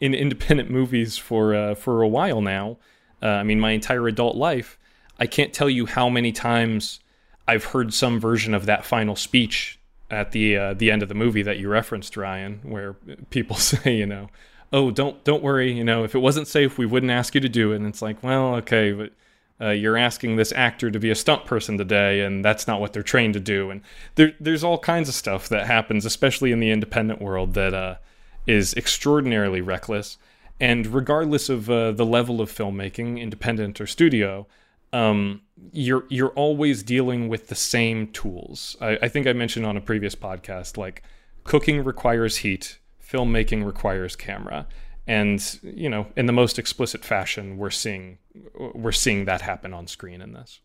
in 0.00 0.14
independent 0.14 0.70
movies 0.70 1.16
for 1.16 1.54
uh, 1.54 1.74
for 1.74 2.02
a 2.02 2.08
while 2.08 2.40
now. 2.40 2.76
Uh, 3.22 3.26
I 3.26 3.42
mean, 3.42 3.60
my 3.60 3.72
entire 3.72 4.06
adult 4.08 4.36
life. 4.36 4.78
I 5.18 5.26
can't 5.26 5.52
tell 5.52 5.68
you 5.68 5.86
how 5.86 6.08
many 6.08 6.30
times 6.30 7.00
I've 7.48 7.64
heard 7.64 7.92
some 7.92 8.20
version 8.20 8.54
of 8.54 8.66
that 8.66 8.84
final 8.84 9.16
speech 9.16 9.78
at 10.10 10.32
the 10.32 10.56
uh, 10.56 10.74
the 10.74 10.90
end 10.90 11.02
of 11.02 11.08
the 11.08 11.14
movie 11.14 11.42
that 11.42 11.58
you 11.58 11.68
referenced, 11.68 12.16
Ryan, 12.16 12.60
where 12.62 12.94
people 13.30 13.56
say, 13.70 13.96
you 13.96 14.06
know, 14.06 14.28
"Oh, 14.72 14.90
don't 14.90 15.22
don't 15.24 15.42
worry, 15.42 15.72
you 15.72 15.84
know, 15.84 16.04
if 16.04 16.14
it 16.14 16.18
wasn't 16.18 16.46
safe, 16.46 16.78
we 16.78 16.86
wouldn't 16.86 17.12
ask 17.12 17.34
you 17.34 17.40
to 17.40 17.48
do 17.48 17.72
it." 17.72 17.76
And 17.76 17.86
it's 17.86 18.02
like, 18.02 18.22
well, 18.22 18.54
okay, 18.56 18.92
but 18.92 19.12
uh, 19.60 19.70
you're 19.70 19.96
asking 19.96 20.36
this 20.36 20.52
actor 20.52 20.90
to 20.90 21.00
be 21.00 21.10
a 21.10 21.14
stunt 21.14 21.44
person 21.44 21.78
today, 21.78 22.20
and 22.20 22.44
that's 22.44 22.66
not 22.66 22.80
what 22.80 22.92
they're 22.92 23.02
trained 23.02 23.34
to 23.34 23.40
do. 23.40 23.70
And 23.70 23.82
there, 24.14 24.32
there's 24.38 24.62
all 24.62 24.78
kinds 24.78 25.08
of 25.08 25.14
stuff 25.14 25.48
that 25.48 25.66
happens, 25.66 26.04
especially 26.04 26.52
in 26.52 26.60
the 26.60 26.70
independent 26.70 27.20
world, 27.20 27.54
that 27.54 27.74
uh, 27.74 27.96
is 28.48 28.74
extraordinarily 28.74 29.60
reckless. 29.60 30.16
And 30.58 30.86
regardless 30.88 31.48
of 31.48 31.70
uh, 31.70 31.92
the 31.92 32.06
level 32.06 32.40
of 32.40 32.50
filmmaking, 32.50 33.20
independent 33.20 33.80
or 33.80 33.86
studio, 33.86 34.48
um, 34.92 35.42
you're 35.70 36.04
you're 36.08 36.30
always 36.30 36.82
dealing 36.82 37.28
with 37.28 37.48
the 37.48 37.54
same 37.54 38.08
tools. 38.08 38.76
I, 38.80 38.98
I 39.02 39.08
think 39.08 39.26
I 39.26 39.34
mentioned 39.34 39.66
on 39.66 39.76
a 39.76 39.80
previous 39.80 40.16
podcast, 40.16 40.76
like 40.76 41.02
cooking 41.44 41.84
requires 41.84 42.38
heat, 42.38 42.78
filmmaking 43.06 43.64
requires 43.64 44.16
camera, 44.16 44.66
and 45.06 45.60
you 45.62 45.90
know, 45.90 46.06
in 46.16 46.26
the 46.26 46.32
most 46.32 46.58
explicit 46.58 47.04
fashion, 47.04 47.58
we're 47.58 47.70
seeing 47.70 48.18
we're 48.74 48.90
seeing 48.90 49.26
that 49.26 49.42
happen 49.42 49.74
on 49.74 49.86
screen 49.86 50.20
in 50.20 50.32
this. 50.32 50.60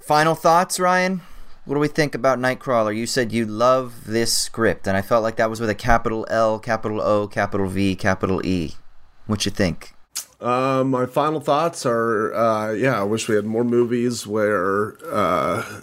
Final 0.00 0.34
thoughts, 0.34 0.80
Ryan? 0.80 1.20
What 1.64 1.74
do 1.74 1.80
we 1.80 1.88
think 1.88 2.16
about 2.16 2.40
Nightcrawler? 2.40 2.96
You 2.96 3.06
said 3.06 3.30
you 3.30 3.46
love 3.46 4.06
this 4.06 4.36
script, 4.36 4.88
and 4.88 4.96
I 4.96 5.02
felt 5.02 5.22
like 5.22 5.36
that 5.36 5.48
was 5.48 5.60
with 5.60 5.70
a 5.70 5.76
capital 5.76 6.26
L, 6.28 6.58
capital 6.58 7.00
O, 7.00 7.28
capital 7.28 7.68
V, 7.68 7.94
capital 7.94 8.44
E. 8.44 8.72
What 9.26 9.44
you 9.44 9.52
think? 9.52 9.94
Uh, 10.40 10.82
my 10.82 11.06
final 11.06 11.38
thoughts 11.38 11.86
are, 11.86 12.34
uh, 12.34 12.72
yeah, 12.72 12.98
I 12.98 13.04
wish 13.04 13.28
we 13.28 13.36
had 13.36 13.44
more 13.44 13.62
movies 13.62 14.26
where 14.26 14.96
uh, 15.08 15.82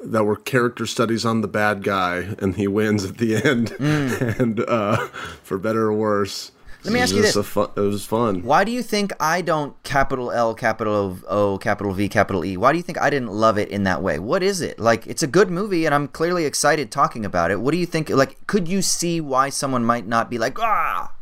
that 0.00 0.24
were 0.24 0.36
character 0.36 0.84
studies 0.84 1.24
on 1.24 1.40
the 1.40 1.48
bad 1.48 1.82
guy, 1.82 2.36
and 2.38 2.56
he 2.56 2.68
wins 2.68 3.06
at 3.06 3.16
the 3.16 3.36
end, 3.36 3.70
mm. 3.70 4.38
and 4.38 4.60
uh, 4.60 4.98
for 5.42 5.56
better 5.56 5.86
or 5.86 5.94
worse. 5.94 6.52
Let 6.88 6.94
me 6.94 7.00
ask 7.00 7.14
you 7.14 7.20
this: 7.20 7.36
fun, 7.46 7.68
It 7.76 7.80
was 7.80 8.04
fun. 8.06 8.42
Why 8.42 8.64
do 8.64 8.72
you 8.72 8.82
think 8.82 9.12
I 9.20 9.42
don't 9.42 9.80
capital 9.82 10.32
L, 10.32 10.54
capital 10.54 11.18
O, 11.28 11.58
capital 11.58 11.92
V, 11.92 12.08
capital 12.08 12.44
E? 12.44 12.56
Why 12.56 12.72
do 12.72 12.78
you 12.78 12.82
think 12.82 12.98
I 12.98 13.10
didn't 13.10 13.30
love 13.30 13.58
it 13.58 13.68
in 13.68 13.82
that 13.84 14.02
way? 14.02 14.18
What 14.18 14.42
is 14.42 14.62
it? 14.62 14.78
Like, 14.78 15.06
it's 15.06 15.22
a 15.22 15.26
good 15.26 15.50
movie, 15.50 15.84
and 15.84 15.94
I'm 15.94 16.08
clearly 16.08 16.46
excited 16.46 16.90
talking 16.90 17.26
about 17.26 17.50
it. 17.50 17.60
What 17.60 17.72
do 17.72 17.76
you 17.76 17.84
think? 17.84 18.08
Like, 18.08 18.46
could 18.46 18.68
you 18.68 18.80
see 18.80 19.20
why 19.20 19.50
someone 19.50 19.84
might 19.84 20.06
not 20.06 20.30
be 20.30 20.38
like, 20.38 20.58
ah? 20.58 21.12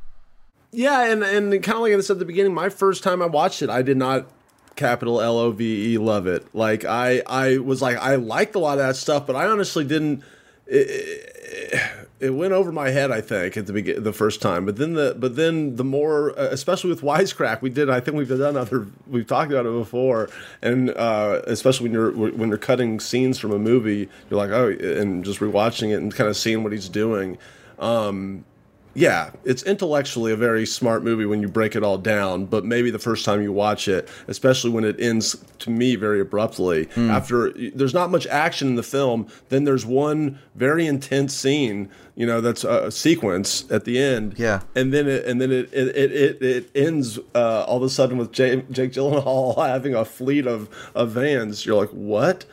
Yeah, 0.70 1.10
and 1.10 1.24
and 1.24 1.50
kind 1.62 1.76
of 1.76 1.82
like 1.82 1.92
I 1.92 2.00
said 2.00 2.14
at 2.14 2.18
the 2.20 2.24
beginning, 2.26 2.54
my 2.54 2.68
first 2.68 3.02
time 3.02 3.20
I 3.20 3.26
watched 3.26 3.62
it, 3.62 3.68
I 3.70 3.82
did 3.82 3.96
not 3.96 4.30
capital 4.76 5.20
L 5.20 5.38
O 5.38 5.50
V 5.50 5.94
E 5.94 5.98
love 5.98 6.28
it. 6.28 6.54
Like 6.54 6.84
I 6.84 7.22
I 7.26 7.58
was 7.58 7.82
like 7.82 7.96
I 7.96 8.14
liked 8.14 8.54
a 8.54 8.60
lot 8.60 8.78
of 8.78 8.86
that 8.86 8.94
stuff, 8.94 9.26
but 9.26 9.34
I 9.34 9.46
honestly 9.46 9.84
didn't. 9.84 10.22
It, 10.66 10.86
it 10.90 12.05
went 12.20 12.52
over 12.52 12.72
my 12.72 12.90
head, 12.90 13.10
I 13.10 13.20
think, 13.20 13.56
at 13.56 13.66
the 13.66 13.72
begin 13.72 14.02
the 14.02 14.12
first 14.12 14.40
time. 14.40 14.64
But 14.64 14.76
then 14.76 14.94
the 14.94 15.14
but 15.18 15.36
then 15.36 15.76
the 15.76 15.84
more, 15.84 16.38
uh, 16.38 16.48
especially 16.50 16.90
with 16.90 17.02
Wisecrack, 17.02 17.60
we 17.60 17.70
did. 17.70 17.90
I 17.90 18.00
think 18.00 18.16
we've 18.16 18.28
done 18.28 18.56
other. 18.56 18.86
We've 19.06 19.26
talked 19.26 19.52
about 19.52 19.66
it 19.66 19.72
before, 19.72 20.30
and 20.62 20.90
uh, 20.90 21.42
especially 21.46 21.84
when 21.84 21.92
you're 21.92 22.12
when 22.12 22.48
you're 22.48 22.58
cutting 22.58 23.00
scenes 23.00 23.38
from 23.38 23.52
a 23.52 23.58
movie, 23.58 24.08
you're 24.30 24.38
like, 24.38 24.50
oh, 24.50 24.68
and 24.68 25.24
just 25.24 25.40
rewatching 25.40 25.90
it 25.90 25.96
and 25.96 26.14
kind 26.14 26.30
of 26.30 26.36
seeing 26.36 26.62
what 26.62 26.72
he's 26.72 26.88
doing. 26.88 27.38
Um, 27.78 28.44
yeah, 28.96 29.30
it's 29.44 29.62
intellectually 29.64 30.32
a 30.32 30.36
very 30.36 30.64
smart 30.64 31.04
movie 31.04 31.26
when 31.26 31.42
you 31.42 31.48
break 31.48 31.76
it 31.76 31.82
all 31.82 31.98
down, 31.98 32.46
but 32.46 32.64
maybe 32.64 32.90
the 32.90 32.98
first 32.98 33.26
time 33.26 33.42
you 33.42 33.52
watch 33.52 33.88
it, 33.88 34.08
especially 34.26 34.70
when 34.70 34.84
it 34.84 34.98
ends 34.98 35.36
to 35.58 35.70
me 35.70 35.96
very 35.96 36.18
abruptly, 36.18 36.86
mm. 36.86 37.10
after 37.10 37.52
there's 37.74 37.92
not 37.92 38.10
much 38.10 38.26
action 38.28 38.68
in 38.68 38.74
the 38.76 38.82
film, 38.82 39.28
then 39.50 39.64
there's 39.64 39.84
one 39.84 40.38
very 40.54 40.86
intense 40.86 41.34
scene, 41.34 41.90
you 42.14 42.26
know, 42.26 42.40
that's 42.40 42.64
a, 42.64 42.90
sequence 42.90 43.70
at 43.70 43.84
the 43.84 43.98
end. 43.98 44.38
Yeah. 44.38 44.62
And 44.74 44.94
then 44.94 45.06
it 45.06 45.26
and 45.26 45.42
then 45.42 45.52
it 45.52 45.68
it 45.74 45.94
it, 45.94 46.42
it, 46.42 46.70
ends 46.74 47.18
uh, 47.34 47.64
all 47.64 47.76
of 47.76 47.82
a 47.82 47.90
sudden 47.90 48.16
with 48.16 48.32
Jay, 48.32 48.64
Jake 48.70 48.92
Gyllenhaal 48.92 49.56
having 49.66 49.94
a 49.94 50.06
fleet 50.06 50.46
of, 50.46 50.70
of 50.94 51.10
vans. 51.10 51.66
You're 51.66 51.76
like, 51.76 51.90
"What?" 51.90 52.46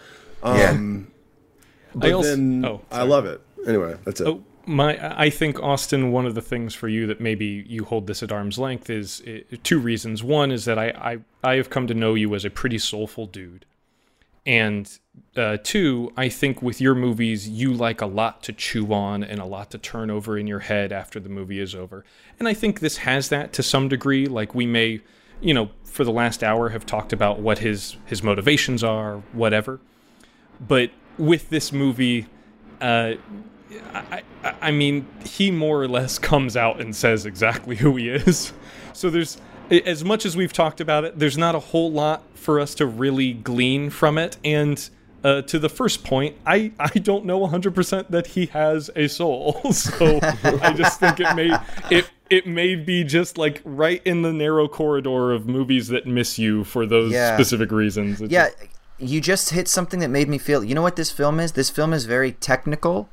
Um, 0.44 0.58
yeah. 0.58 2.00
But 2.00 2.10
I 2.10 2.12
also, 2.12 2.30
then 2.30 2.66
oh, 2.66 2.82
I 2.92 3.04
love 3.04 3.26
it. 3.26 3.42
Anyway, 3.66 3.96
that's 4.04 4.20
it. 4.20 4.28
Oh 4.28 4.44
my 4.66 5.20
i 5.20 5.30
think 5.30 5.62
austin 5.62 6.12
one 6.12 6.26
of 6.26 6.36
the 6.36 6.42
things 6.42 6.74
for 6.74 6.88
you 6.88 7.06
that 7.08 7.20
maybe 7.20 7.66
you 7.68 7.84
hold 7.84 8.08
this 8.08 8.24
at 8.24 8.32
arm's 8.32 8.58
length 8.58 8.90
is 8.90 9.22
two 9.64 9.80
reasons. 9.80 10.24
One 10.24 10.52
is 10.52 10.66
that 10.66 10.80
I, 10.80 10.90
I 10.90 11.20
i 11.44 11.56
have 11.56 11.70
come 11.70 11.88
to 11.88 11.94
know 11.94 12.14
you 12.14 12.34
as 12.36 12.46
a 12.46 12.50
pretty 12.50 12.78
soulful 12.78 13.26
dude. 13.28 13.66
And 14.46 14.90
uh, 15.38 15.58
two 15.64 16.12
i 16.18 16.28
think 16.30 16.62
with 16.62 16.82
your 16.82 16.96
movies 16.96 17.48
you 17.48 17.74
like 17.74 18.02
a 18.02 18.06
lot 18.06 18.44
to 18.44 18.54
chew 18.54 18.94
on 18.94 19.24
and 19.24 19.40
a 19.40 19.46
lot 19.46 19.72
to 19.72 19.78
turn 19.78 20.10
over 20.10 20.38
in 20.38 20.48
your 20.48 20.60
head 20.60 20.92
after 20.92 21.20
the 21.20 21.30
movie 21.30 21.60
is 21.60 21.76
over. 21.76 22.04
And 22.40 22.48
i 22.48 22.54
think 22.54 22.80
this 22.80 22.98
has 22.98 23.30
that 23.30 23.54
to 23.54 23.64
some 23.64 23.88
degree. 23.88 24.26
Like 24.28 24.54
we 24.54 24.66
may 24.66 25.02
you 25.44 25.54
know, 25.54 25.70
for 25.84 26.04
the 26.04 26.12
last 26.12 26.44
hour 26.44 26.70
have 26.70 26.86
talked 26.86 27.14
about 27.14 27.40
what 27.40 27.60
his 27.60 27.98
his 28.06 28.24
motivations 28.24 28.84
are, 28.84 29.18
whatever. 29.34 29.80
But 30.60 30.92
with 31.18 31.50
this 31.50 31.72
movie, 31.72 32.28
uh, 32.82 33.16
I, 33.94 34.24
I, 34.44 34.56
I 34.62 34.72
mean, 34.72 35.08
he 35.26 35.52
more 35.52 35.82
or 35.82 35.88
less 35.88 36.20
comes 36.32 36.56
out 36.58 36.80
and 36.82 36.96
says 36.96 37.26
exactly 37.26 37.76
who 37.76 37.96
he 37.96 38.10
is. 38.10 38.54
So 38.96 39.10
there's 39.10 39.42
as 39.72 40.06
much 40.06 40.24
as 40.24 40.38
we've 40.38 40.54
talked 40.54 40.80
about 40.80 41.04
it, 41.04 41.18
there's 41.18 41.36
not 41.38 41.56
a 41.56 41.60
whole 41.60 41.92
lot 41.92 42.22
for 42.36 42.60
us 42.60 42.76
to 42.76 42.86
really 42.86 43.34
glean 43.34 43.90
from 43.90 44.20
it. 44.20 44.38
And 44.46 44.88
uh, 45.24 45.42
to 45.42 45.58
the 45.58 45.68
first 45.68 46.04
point, 46.04 46.36
I, 46.46 46.74
I 46.80 46.90
don't 47.00 47.26
know 47.26 47.40
100% 47.40 48.10
that 48.10 48.28
he 48.28 48.46
has 48.48 48.92
a 48.96 49.08
soul. 49.08 49.64
so 49.72 50.20
I 50.22 50.74
just 50.74 51.00
think 51.00 51.20
it 51.20 51.36
may 51.36 51.58
it 51.90 52.08
it 52.30 52.46
may 52.46 52.76
be 52.76 53.04
just 53.04 53.40
like 53.40 53.62
right 53.66 54.02
in 54.06 54.22
the 54.22 54.32
narrow 54.32 54.68
corridor 54.68 55.32
of 55.32 55.48
movies 55.48 55.88
that 55.88 56.06
miss 56.06 56.38
you 56.38 56.64
for 56.64 56.86
those 56.86 57.12
Yeah. 57.12 57.36
specific 57.36 57.72
reasons. 57.72 58.22
It's 58.22 58.32
Yeah, 58.32 58.50
just- 58.50 58.68
you 59.00 59.22
just 59.22 59.50
hit 59.50 59.68
something 59.68 60.02
that 60.02 60.10
made 60.10 60.30
me 60.30 60.38
feel. 60.38 60.64
You 60.64 60.76
know 60.76 60.84
what 60.84 60.98
this 60.98 61.10
film 61.10 61.40
is? 61.40 61.54
This 61.54 61.72
film 61.72 61.94
is 61.94 62.06
very 62.06 62.32
technical, 62.34 63.10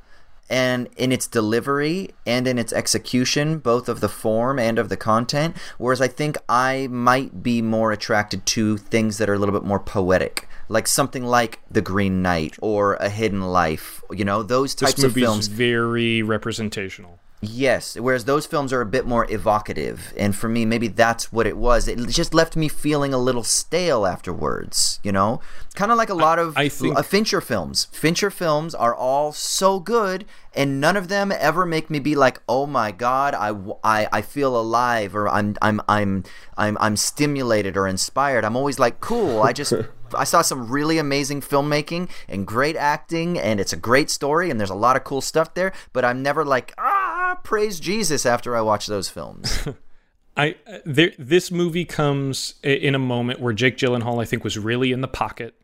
and 0.49 0.89
in 0.97 1.13
its 1.13 1.27
delivery 1.27 2.11
and 2.27 2.47
in 2.47 2.59
its 2.59 2.73
execution, 2.73 3.59
both 3.59 3.89
of 3.89 4.01
the 4.01 4.09
form 4.09 4.59
and 4.59 4.79
of 4.79 4.89
the 4.89 4.97
content. 4.97 5.57
Whereas 5.79 6.01
I 6.01 6.09
think 6.09 6.37
I 6.49 6.89
might 6.91 7.43
be 7.43 7.63
more 7.63 7.93
attracted 7.93 8.47
to 8.47 8.77
things 8.77 9.19
that 9.19 9.29
are 9.29 9.35
a 9.35 9.39
little 9.39 9.53
bit 9.53 9.67
more 9.67 9.79
poetic, 9.79 10.49
like 10.69 10.87
something 10.87 11.25
like 11.25 11.61
The 11.71 11.83
Green 11.83 12.23
Knight 12.23 12.57
or 12.61 12.95
A 12.95 13.09
Hidden 13.09 13.43
Life. 13.43 14.03
You 14.11 14.25
know, 14.25 14.43
those 14.43 14.75
types 14.75 15.03
of 15.03 15.13
films. 15.13 15.47
very 15.47 16.23
representational. 16.23 17.21
Yes, 17.43 17.97
whereas 17.99 18.27
those 18.27 18.45
films 18.45 18.71
are 18.71 18.83
a 18.83 18.87
bit 18.87 19.07
more 19.07 19.27
evocative, 19.31 20.13
and 20.15 20.37
for 20.37 20.47
me, 20.47 20.67
maybe 20.67 20.89
that's 20.89 21.33
what 21.33 21.47
it 21.47 21.57
was. 21.57 21.89
It 21.89 21.97
just 22.09 22.35
left 22.35 22.55
me 22.55 22.69
feeling 22.69 23.15
a 23.15 23.19
little 23.19 23.45
stale 23.45 24.05
afterwards. 24.05 25.01
You 25.03 25.13
know, 25.13 25.41
kind 25.75 25.91
of 25.91 25.97
like 25.97 26.11
a 26.11 26.15
lot 26.15 26.39
of 26.39 26.55
I 26.59 26.69
think- 26.69 26.99
uh, 26.99 27.03
Fincher 27.03 27.41
films. 27.41 27.87
Fincher 27.93 28.31
films 28.31 28.75
are 28.75 28.95
all 28.95 29.33
so 29.33 29.81
good, 29.81 30.27
and 30.55 30.83
none 30.83 30.99
of 30.99 31.09
them 31.09 31.33
ever 31.33 31.65
make 31.65 31.89
me 31.89 31.99
be 31.99 32.15
like, 32.15 32.43
"Oh 32.47 32.67
my 32.67 32.93
god, 32.93 33.35
I, 33.35 33.55
I, 33.83 34.07
I 34.13 34.21
feel 34.21 34.55
alive," 34.55 35.17
or 35.17 35.27
"I'm 35.27 35.57
I'm 35.63 35.81
I'm 35.89 36.25
I'm 36.59 36.77
I'm 36.79 36.97
stimulated 36.97 37.75
or 37.75 37.87
inspired." 37.89 38.45
I'm 38.45 38.57
always 38.57 38.79
like, 38.79 39.01
"Cool." 39.01 39.43
I 39.43 39.55
just 39.55 39.73
I 40.15 40.25
saw 40.25 40.43
some 40.43 40.71
really 40.71 40.99
amazing 40.99 41.41
filmmaking 41.41 42.11
and 42.29 42.47
great 42.47 42.77
acting, 42.77 43.39
and 43.39 43.61
it's 43.61 43.73
a 43.73 43.77
great 43.77 44.11
story, 44.11 44.51
and 44.51 44.59
there's 44.59 44.71
a 44.71 44.75
lot 44.75 44.97
of 44.97 45.05
cool 45.05 45.21
stuff 45.21 45.55
there. 45.55 45.73
But 45.93 46.05
I'm 46.05 46.23
never 46.23 46.45
like, 46.45 46.75
ah, 46.79 47.39
praise 47.43 47.81
Jesus 47.81 48.27
after 48.27 48.57
I 48.57 48.61
watch 48.61 48.87
those 48.87 49.09
films. 49.09 49.69
I 50.37 50.57
there, 50.85 51.13
this 51.19 51.51
movie 51.51 51.85
comes 51.85 52.55
in 52.63 52.95
a 52.95 52.99
moment 52.99 53.41
where 53.41 53.53
Jake 53.53 53.77
Gyllenhaal, 53.77 54.23
I 54.23 54.25
think, 54.25 54.45
was 54.45 54.59
really 54.59 54.93
in 54.93 55.01
the 55.01 55.09
pocket. 55.09 55.55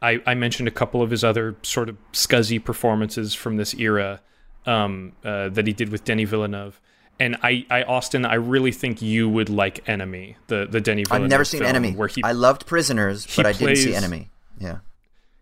I, 0.00 0.20
I 0.26 0.34
mentioned 0.34 0.68
a 0.68 0.72
couple 0.72 1.00
of 1.00 1.10
his 1.10 1.22
other 1.22 1.56
sort 1.62 1.88
of 1.88 1.96
scuzzy 2.12 2.62
performances 2.62 3.34
from 3.34 3.56
this 3.56 3.74
era 3.74 4.20
um, 4.66 5.12
uh, 5.24 5.48
that 5.50 5.66
he 5.66 5.72
did 5.72 5.90
with 5.90 6.04
Denis 6.04 6.28
Villeneuve, 6.28 6.80
and 7.20 7.36
I, 7.42 7.66
I, 7.70 7.82
Austin, 7.84 8.24
I 8.24 8.34
really 8.34 8.72
think 8.72 9.02
you 9.02 9.28
would 9.28 9.48
like 9.48 9.88
Enemy, 9.88 10.36
the 10.48 10.66
the 10.68 10.80
Denis 10.80 11.08
Villeneuve. 11.08 11.24
I've 11.24 11.30
never 11.30 11.44
seen 11.44 11.62
Enemy. 11.62 11.92
Where 11.92 12.08
he 12.08 12.22
I 12.22 12.32
loved 12.32 12.66
Prisoners, 12.66 13.26
but 13.36 13.46
I 13.46 13.52
didn't 13.52 13.76
see 13.76 13.94
Enemy. 13.94 14.30
Yeah. 14.58 14.78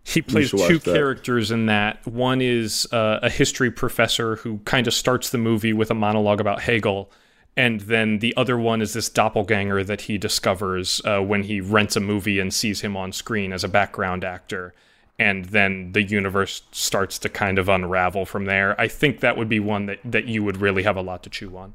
he 0.05 0.23
plays 0.23 0.51
two 0.51 0.79
that. 0.79 0.85
characters 0.85 1.51
in 1.51 1.67
that. 1.67 2.07
One 2.07 2.41
is 2.41 2.87
uh, 2.93 3.21
a 3.23 3.31
history 3.31 3.71
professor 3.71 4.37
who 4.37 4.59
kind 4.65 4.87
of 4.87 4.95
starts 4.95 5.31
the 5.31 5.39
movie 5.39 5.73
with 5.73 5.91
a 5.91 5.95
monologue 5.95 6.41
about 6.41 6.63
Hegel, 6.63 7.11
and 7.57 7.81
then 7.83 8.19
the 8.19 8.35
other 8.37 8.59
one 8.59 8.81
is 8.83 8.93
this 8.95 9.09
doppelganger 9.09 9.85
that 9.85 10.03
he 10.03 10.19
discovers 10.19 11.01
uh, 11.05 11.21
when 11.21 11.45
he 11.45 11.61
rents 11.61 11.97
a 11.97 12.01
movie 12.01 12.39
and 12.41 12.53
sees 12.53 12.81
him 12.81 12.97
on 12.97 13.13
screen 13.13 13.53
as 13.53 13.65
a 13.65 13.69
background 13.69 14.25
actor. 14.25 14.75
And 15.21 15.45
then 15.45 15.93
the 15.93 16.03
universe 16.03 16.63
starts 16.73 17.19
to 17.19 17.29
kind 17.29 17.59
of 17.59 17.69
unravel 17.69 18.25
from 18.25 18.47
there. 18.47 18.75
I 18.81 18.89
think 18.89 19.21
that 19.21 19.37
would 19.37 19.51
be 19.51 19.61
one 19.61 19.85
that, 19.85 19.99
that 20.03 20.25
you 20.25 20.43
would 20.43 20.57
really 20.57 20.83
have 20.85 20.97
a 20.97 21.03
lot 21.03 21.23
to 21.25 21.31
chew 21.31 21.59
on. 21.59 21.75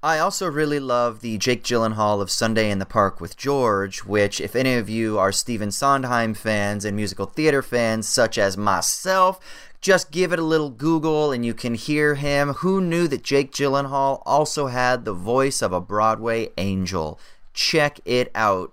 I 0.00 0.20
also 0.20 0.48
really 0.48 0.78
love 0.78 1.22
the 1.22 1.38
Jake 1.38 1.64
Gyllenhaal 1.64 2.22
of 2.22 2.30
Sunday 2.30 2.70
in 2.70 2.78
the 2.78 2.86
Park 2.86 3.20
with 3.20 3.36
George, 3.36 4.04
which, 4.04 4.40
if 4.40 4.54
any 4.54 4.74
of 4.74 4.88
you 4.88 5.18
are 5.18 5.32
Stephen 5.32 5.72
Sondheim 5.72 6.34
fans 6.34 6.84
and 6.84 6.94
musical 6.94 7.26
theater 7.26 7.62
fans, 7.62 8.06
such 8.06 8.38
as 8.38 8.56
myself, 8.56 9.40
just 9.80 10.12
give 10.12 10.32
it 10.32 10.38
a 10.38 10.44
little 10.44 10.70
Google 10.70 11.32
and 11.32 11.44
you 11.44 11.52
can 11.52 11.74
hear 11.74 12.14
him. 12.14 12.50
Who 12.50 12.80
knew 12.80 13.08
that 13.08 13.24
Jake 13.24 13.50
Gyllenhaal 13.50 14.22
also 14.24 14.68
had 14.68 15.04
the 15.04 15.12
voice 15.12 15.62
of 15.62 15.72
a 15.72 15.80
Broadway 15.80 16.50
angel? 16.56 17.18
Check 17.52 17.98
it 18.04 18.30
out. 18.36 18.72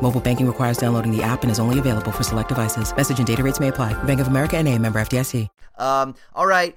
Mobile 0.00 0.20
banking 0.20 0.46
requires 0.46 0.78
downloading 0.78 1.10
the 1.10 1.22
app 1.22 1.42
and 1.42 1.50
is 1.50 1.58
only 1.58 1.78
available 1.80 2.12
for 2.12 2.22
select 2.22 2.50
devices. 2.50 2.96
Message 2.96 3.18
and 3.18 3.26
data 3.26 3.42
rates 3.42 3.58
may 3.58 3.68
apply. 3.68 3.94
Bank 4.04 4.20
of 4.20 4.28
America 4.28 4.56
and 4.56 4.68
member 4.80 5.00
FDIC. 5.00 5.48
Um, 5.78 6.14
all 6.34 6.46
right. 6.46 6.74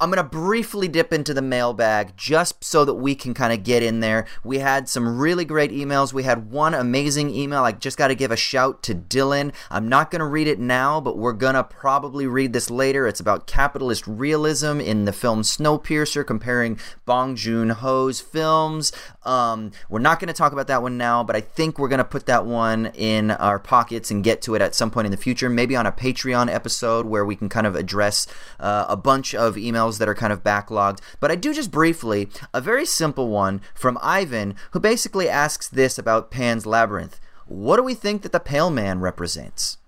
I'm 0.00 0.10
going 0.10 0.22
to 0.22 0.22
briefly 0.22 0.86
dip 0.86 1.12
into 1.12 1.34
the 1.34 1.42
mailbag 1.42 2.16
just 2.16 2.62
so 2.62 2.84
that 2.84 2.94
we 2.94 3.16
can 3.16 3.34
kind 3.34 3.52
of 3.52 3.64
get 3.64 3.82
in 3.82 3.98
there. 3.98 4.26
We 4.44 4.58
had 4.58 4.88
some 4.88 5.18
really 5.18 5.44
great 5.44 5.72
emails. 5.72 6.12
We 6.12 6.22
had 6.22 6.52
one 6.52 6.72
amazing 6.72 7.34
email. 7.34 7.64
I 7.64 7.72
just 7.72 7.98
got 7.98 8.08
to 8.08 8.14
give 8.14 8.30
a 8.30 8.36
shout 8.36 8.80
to 8.84 8.94
Dylan. 8.94 9.52
I'm 9.70 9.88
not 9.88 10.12
going 10.12 10.20
to 10.20 10.26
read 10.26 10.46
it 10.46 10.60
now, 10.60 11.00
but 11.00 11.18
we're 11.18 11.32
going 11.32 11.54
to 11.54 11.64
probably 11.64 12.28
read 12.28 12.52
this 12.52 12.70
later. 12.70 13.08
It's 13.08 13.18
about 13.18 13.48
capitalist 13.48 14.06
realism 14.06 14.78
in 14.80 15.04
the 15.04 15.12
film 15.12 15.42
Snowpiercer, 15.42 16.24
comparing 16.24 16.78
Bong 17.04 17.34
Joon 17.34 17.70
Ho's 17.70 18.20
films. 18.20 18.92
Um, 19.24 19.72
we're 19.88 19.98
not 19.98 20.20
going 20.20 20.28
to 20.28 20.32
talk 20.34 20.52
about 20.52 20.68
that 20.68 20.80
one 20.80 20.96
now, 20.96 21.24
but 21.24 21.34
I 21.34 21.40
think 21.40 21.76
we're 21.76 21.88
going 21.88 21.98
to 21.98 22.04
put 22.04 22.26
that 22.26 22.46
one 22.46 22.86
in 22.94 23.32
our 23.32 23.58
pockets 23.58 24.12
and 24.12 24.22
get 24.22 24.42
to 24.42 24.54
it 24.54 24.62
at 24.62 24.76
some 24.76 24.92
point 24.92 25.06
in 25.06 25.10
the 25.10 25.16
future, 25.16 25.50
maybe 25.50 25.74
on 25.74 25.86
a 25.86 25.92
Patreon 25.92 26.48
episode 26.54 27.06
where 27.06 27.24
we 27.24 27.34
can 27.34 27.48
kind 27.48 27.66
of 27.66 27.74
address 27.74 28.28
uh, 28.60 28.86
a 28.88 28.96
bunch 28.96 29.34
of 29.34 29.56
emails 29.56 29.87
that 29.96 30.08
are 30.10 30.14
kind 30.14 30.34
of 30.34 30.44
backlogged. 30.44 31.00
But 31.20 31.30
I 31.30 31.36
do 31.36 31.54
just 31.54 31.70
briefly 31.70 32.28
a 32.52 32.60
very 32.60 32.84
simple 32.84 33.28
one 33.28 33.62
from 33.74 33.96
Ivan, 34.02 34.54
who 34.72 34.80
basically 34.80 35.30
asks 35.30 35.66
this 35.66 35.96
about 35.96 36.30
Pan's 36.30 36.66
Labyrinth. 36.66 37.18
What 37.46 37.76
do 37.76 37.82
we 37.82 37.94
think 37.94 38.20
that 38.20 38.32
the 38.32 38.40
Pale 38.40 38.68
Man 38.68 39.00
represents? 39.00 39.78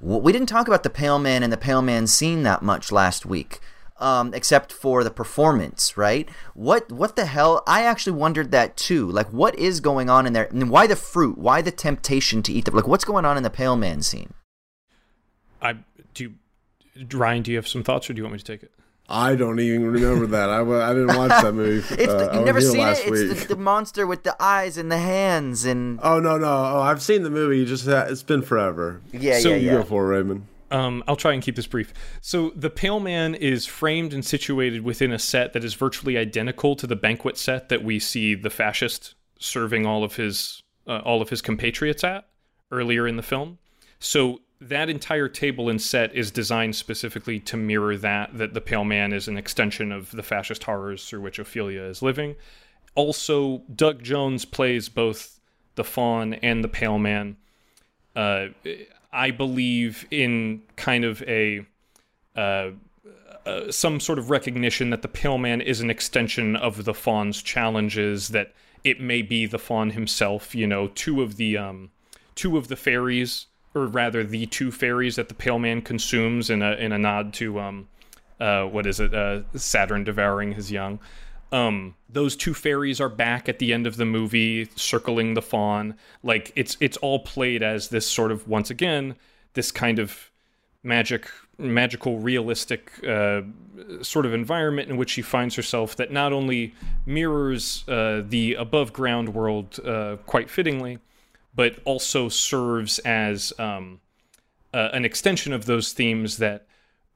Well, 0.00 0.20
we 0.20 0.32
didn't 0.32 0.48
talk 0.48 0.66
about 0.66 0.82
the 0.82 0.90
Pale 0.90 1.20
Man 1.20 1.42
and 1.42 1.52
the 1.52 1.56
Pale 1.56 1.82
Man 1.82 2.08
scene 2.08 2.42
that 2.42 2.62
much 2.62 2.90
last 2.90 3.24
week, 3.24 3.60
um, 3.98 4.34
except 4.34 4.72
for 4.72 5.04
the 5.04 5.10
performance, 5.10 5.96
right? 5.96 6.28
What 6.54 6.90
what 6.90 7.14
the 7.14 7.26
hell? 7.26 7.62
I 7.66 7.84
actually 7.84 8.18
wondered 8.18 8.50
that 8.50 8.76
too. 8.76 9.08
Like, 9.08 9.32
what 9.32 9.56
is 9.56 9.78
going 9.80 10.10
on 10.10 10.26
in 10.26 10.32
there? 10.32 10.48
And 10.50 10.68
why 10.68 10.88
the 10.88 10.96
fruit? 10.96 11.38
Why 11.38 11.62
the 11.62 11.70
temptation 11.70 12.42
to 12.42 12.52
eat 12.52 12.64
the 12.64 12.72
like? 12.72 12.88
What's 12.88 13.04
going 13.04 13.24
on 13.24 13.36
in 13.36 13.44
the 13.44 13.50
Pale 13.50 13.76
Man 13.76 14.02
scene? 14.02 14.34
I 15.62 15.76
do. 16.12 16.34
You, 16.94 17.06
Ryan, 17.12 17.42
do 17.42 17.50
you 17.52 17.56
have 17.56 17.68
some 17.68 17.82
thoughts, 17.82 18.10
or 18.10 18.12
do 18.12 18.18
you 18.18 18.24
want 18.24 18.34
me 18.34 18.38
to 18.40 18.44
take 18.44 18.62
it? 18.62 18.72
I 19.08 19.34
don't 19.36 19.60
even 19.60 19.84
remember 19.86 20.26
that. 20.28 20.48
I, 20.48 20.60
I 20.62 20.94
didn't 20.94 21.16
watch 21.16 21.28
that 21.30 21.54
movie. 21.62 21.86
It's 22.02 22.10
Uh, 22.12 22.26
the, 22.30 22.36
you've 22.36 22.46
never 22.46 22.60
here 22.60 22.70
seen 22.70 22.80
it. 22.80 22.84
last 22.84 23.02
It's 23.06 23.42
the, 23.46 23.54
the 23.54 23.60
monster 23.60 24.06
with 24.06 24.22
the 24.22 24.34
eyes 24.42 24.78
and 24.78 24.90
the 24.90 24.98
hands 24.98 25.64
and 25.66 26.00
Oh 26.02 26.20
no 26.20 26.38
no! 26.38 26.46
Oh, 26.46 26.80
I've 26.80 27.02
seen 27.02 27.22
the 27.22 27.30
movie. 27.30 27.58
You 27.58 27.66
just 27.66 27.86
ha- 27.86 28.06
it's 28.08 28.22
been 28.22 28.42
forever. 28.42 29.02
yeah 29.12 29.38
So 29.40 29.50
yeah 29.50 29.56
You 29.56 29.66
yeah. 29.66 29.72
go 29.78 29.82
for 29.84 30.12
it, 30.12 30.16
Raymond. 30.16 30.46
Um, 30.70 31.04
I'll 31.06 31.14
try 31.16 31.34
and 31.34 31.42
keep 31.42 31.54
this 31.54 31.66
brief. 31.68 31.92
So, 32.20 32.50
the 32.56 32.70
Pale 32.70 32.98
Man 33.00 33.34
is 33.36 33.64
framed 33.64 34.12
and 34.12 34.24
situated 34.24 34.82
within 34.82 35.12
a 35.12 35.18
set 35.20 35.52
that 35.52 35.62
is 35.62 35.74
virtually 35.74 36.16
identical 36.18 36.74
to 36.76 36.86
the 36.88 36.96
banquet 36.96 37.36
set 37.38 37.68
that 37.68 37.84
we 37.84 38.00
see 38.00 38.34
the 38.34 38.50
fascist 38.50 39.14
serving 39.38 39.86
all 39.86 40.02
of 40.02 40.16
his 40.16 40.62
uh, 40.88 41.00
all 41.04 41.22
of 41.22 41.28
his 41.28 41.42
compatriots 41.42 42.02
at 42.02 42.26
earlier 42.72 43.06
in 43.06 43.16
the 43.16 43.22
film. 43.22 43.58
So, 44.00 44.40
that 44.60 44.88
entire 44.88 45.28
table 45.28 45.68
and 45.68 45.80
set 45.80 46.14
is 46.14 46.30
designed 46.30 46.76
specifically 46.76 47.40
to 47.40 47.56
mirror 47.56 47.96
that. 47.98 48.36
That 48.38 48.54
the 48.54 48.60
Pale 48.60 48.84
Man 48.84 49.12
is 49.12 49.28
an 49.28 49.36
extension 49.36 49.92
of 49.92 50.10
the 50.10 50.22
fascist 50.22 50.64
horrors 50.64 51.08
through 51.08 51.20
which 51.20 51.38
Ofelia 51.38 51.88
is 51.88 52.02
living. 52.02 52.36
Also, 52.94 53.62
Doug 53.74 54.02
Jones 54.02 54.44
plays 54.44 54.88
both 54.88 55.40
the 55.74 55.84
Faun 55.84 56.34
and 56.34 56.62
the 56.62 56.68
Pale 56.68 56.98
Man 56.98 57.36
uh, 58.16 58.48
I 59.12 59.30
believe 59.30 60.06
in 60.10 60.62
kind 60.76 61.04
of 61.04 61.22
a 61.22 61.66
uh, 62.36 62.70
uh, 63.46 63.70
some 63.70 64.00
sort 64.00 64.18
of 64.18 64.30
recognition 64.30 64.90
that 64.90 65.02
the 65.02 65.08
Pale 65.08 65.38
Man 65.38 65.60
is 65.60 65.80
an 65.80 65.90
extension 65.90 66.56
of 66.56 66.84
the 66.84 66.94
Faun's 66.94 67.42
challenges. 67.42 68.28
That 68.28 68.52
it 68.82 69.00
may 69.00 69.22
be 69.22 69.46
the 69.46 69.58
Faun 69.58 69.90
himself. 69.90 70.54
You 70.54 70.66
know, 70.66 70.88
two 70.88 71.22
of 71.22 71.36
the 71.36 71.58
um, 71.58 71.90
two 72.34 72.56
of 72.56 72.68
the 72.68 72.76
fairies 72.76 73.46
or 73.74 73.86
rather, 73.86 74.24
the 74.24 74.46
two 74.46 74.70
fairies 74.70 75.16
that 75.16 75.28
the 75.28 75.34
Pale 75.34 75.58
Man 75.58 75.82
consumes 75.82 76.50
in 76.50 76.62
a 76.62 76.72
in 76.72 76.92
a 76.92 76.98
nod 76.98 77.32
to 77.34 77.60
um, 77.60 77.88
uh, 78.40 78.64
what 78.64 78.86
is 78.86 79.00
it, 79.00 79.14
uh, 79.14 79.42
Saturn 79.54 80.04
devouring 80.04 80.52
his 80.52 80.70
young. 80.70 80.98
Um, 81.52 81.94
those 82.08 82.34
two 82.34 82.52
fairies 82.52 83.00
are 83.00 83.08
back 83.08 83.48
at 83.48 83.60
the 83.60 83.72
end 83.72 83.86
of 83.86 83.96
the 83.96 84.04
movie, 84.04 84.68
circling 84.74 85.34
the 85.34 85.42
faun. 85.42 85.94
Like 86.22 86.52
it's 86.56 86.76
it's 86.80 86.96
all 86.98 87.20
played 87.20 87.62
as 87.62 87.88
this 87.88 88.06
sort 88.06 88.32
of 88.32 88.48
once 88.48 88.70
again 88.70 89.14
this 89.54 89.70
kind 89.70 89.98
of 89.98 90.30
magic 90.82 91.30
magical 91.56 92.18
realistic 92.18 92.92
uh, 93.06 93.42
sort 94.02 94.26
of 94.26 94.34
environment 94.34 94.90
in 94.90 94.96
which 94.96 95.10
she 95.10 95.22
finds 95.22 95.54
herself 95.54 95.96
that 95.96 96.10
not 96.10 96.32
only 96.32 96.74
mirrors 97.06 97.84
uh, 97.88 98.22
the 98.28 98.54
above 98.54 98.92
ground 98.92 99.32
world 99.32 99.78
uh, 99.86 100.16
quite 100.26 100.50
fittingly 100.50 100.98
but 101.54 101.78
also 101.84 102.28
serves 102.28 102.98
as 103.00 103.52
um, 103.58 104.00
uh, 104.72 104.90
an 104.92 105.04
extension 105.04 105.52
of 105.52 105.66
those 105.66 105.92
themes 105.92 106.38
that 106.38 106.66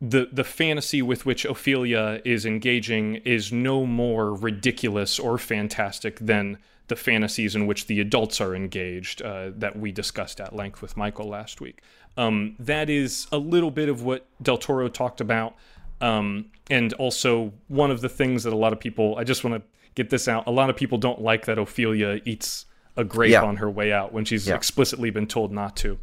the 0.00 0.28
the 0.32 0.44
fantasy 0.44 1.02
with 1.02 1.26
which 1.26 1.44
Ofelia 1.44 2.22
is 2.24 2.46
engaging 2.46 3.16
is 3.16 3.52
no 3.52 3.84
more 3.84 4.32
ridiculous 4.32 5.18
or 5.18 5.38
fantastic 5.38 6.18
than 6.20 6.58
the 6.86 6.96
fantasies 6.96 7.54
in 7.54 7.66
which 7.66 7.86
the 7.86 8.00
adults 8.00 8.40
are 8.40 8.54
engaged 8.54 9.20
uh, 9.22 9.50
that 9.54 9.78
we 9.78 9.92
discussed 9.92 10.40
at 10.40 10.54
length 10.54 10.80
with 10.80 10.96
Michael 10.96 11.28
last 11.28 11.60
week. 11.60 11.82
Um, 12.16 12.56
that 12.58 12.88
is 12.88 13.26
a 13.30 13.38
little 13.38 13.70
bit 13.70 13.88
of 13.88 14.02
what 14.02 14.26
Del 14.42 14.56
Toro 14.56 14.88
talked 14.88 15.20
about, 15.20 15.54
um, 16.00 16.46
and 16.70 16.92
also 16.94 17.52
one 17.66 17.90
of 17.90 18.00
the 18.00 18.08
things 18.08 18.44
that 18.44 18.52
a 18.52 18.56
lot 18.56 18.72
of 18.72 18.80
people. 18.80 19.16
I 19.18 19.24
just 19.24 19.44
want 19.44 19.62
to 19.62 19.68
get 19.94 20.10
this 20.10 20.28
out. 20.28 20.46
A 20.46 20.50
lot 20.50 20.70
of 20.70 20.76
people 20.76 20.98
don't 20.98 21.20
like 21.20 21.46
that 21.46 21.58
Ofelia 21.58 22.22
eats 22.24 22.66
a 22.98 23.04
grape 23.04 23.30
Yeah. 23.32 23.42
on 23.44 23.56
her 23.56 23.70
way 23.70 23.90
out 23.92 24.12
when 24.12 24.26
she's 24.26 24.46
Yeah. 24.48 24.56
explicitly 24.56 25.08
been 25.10 25.26
told 25.26 25.52
not 25.52 25.74
to. 25.78 25.98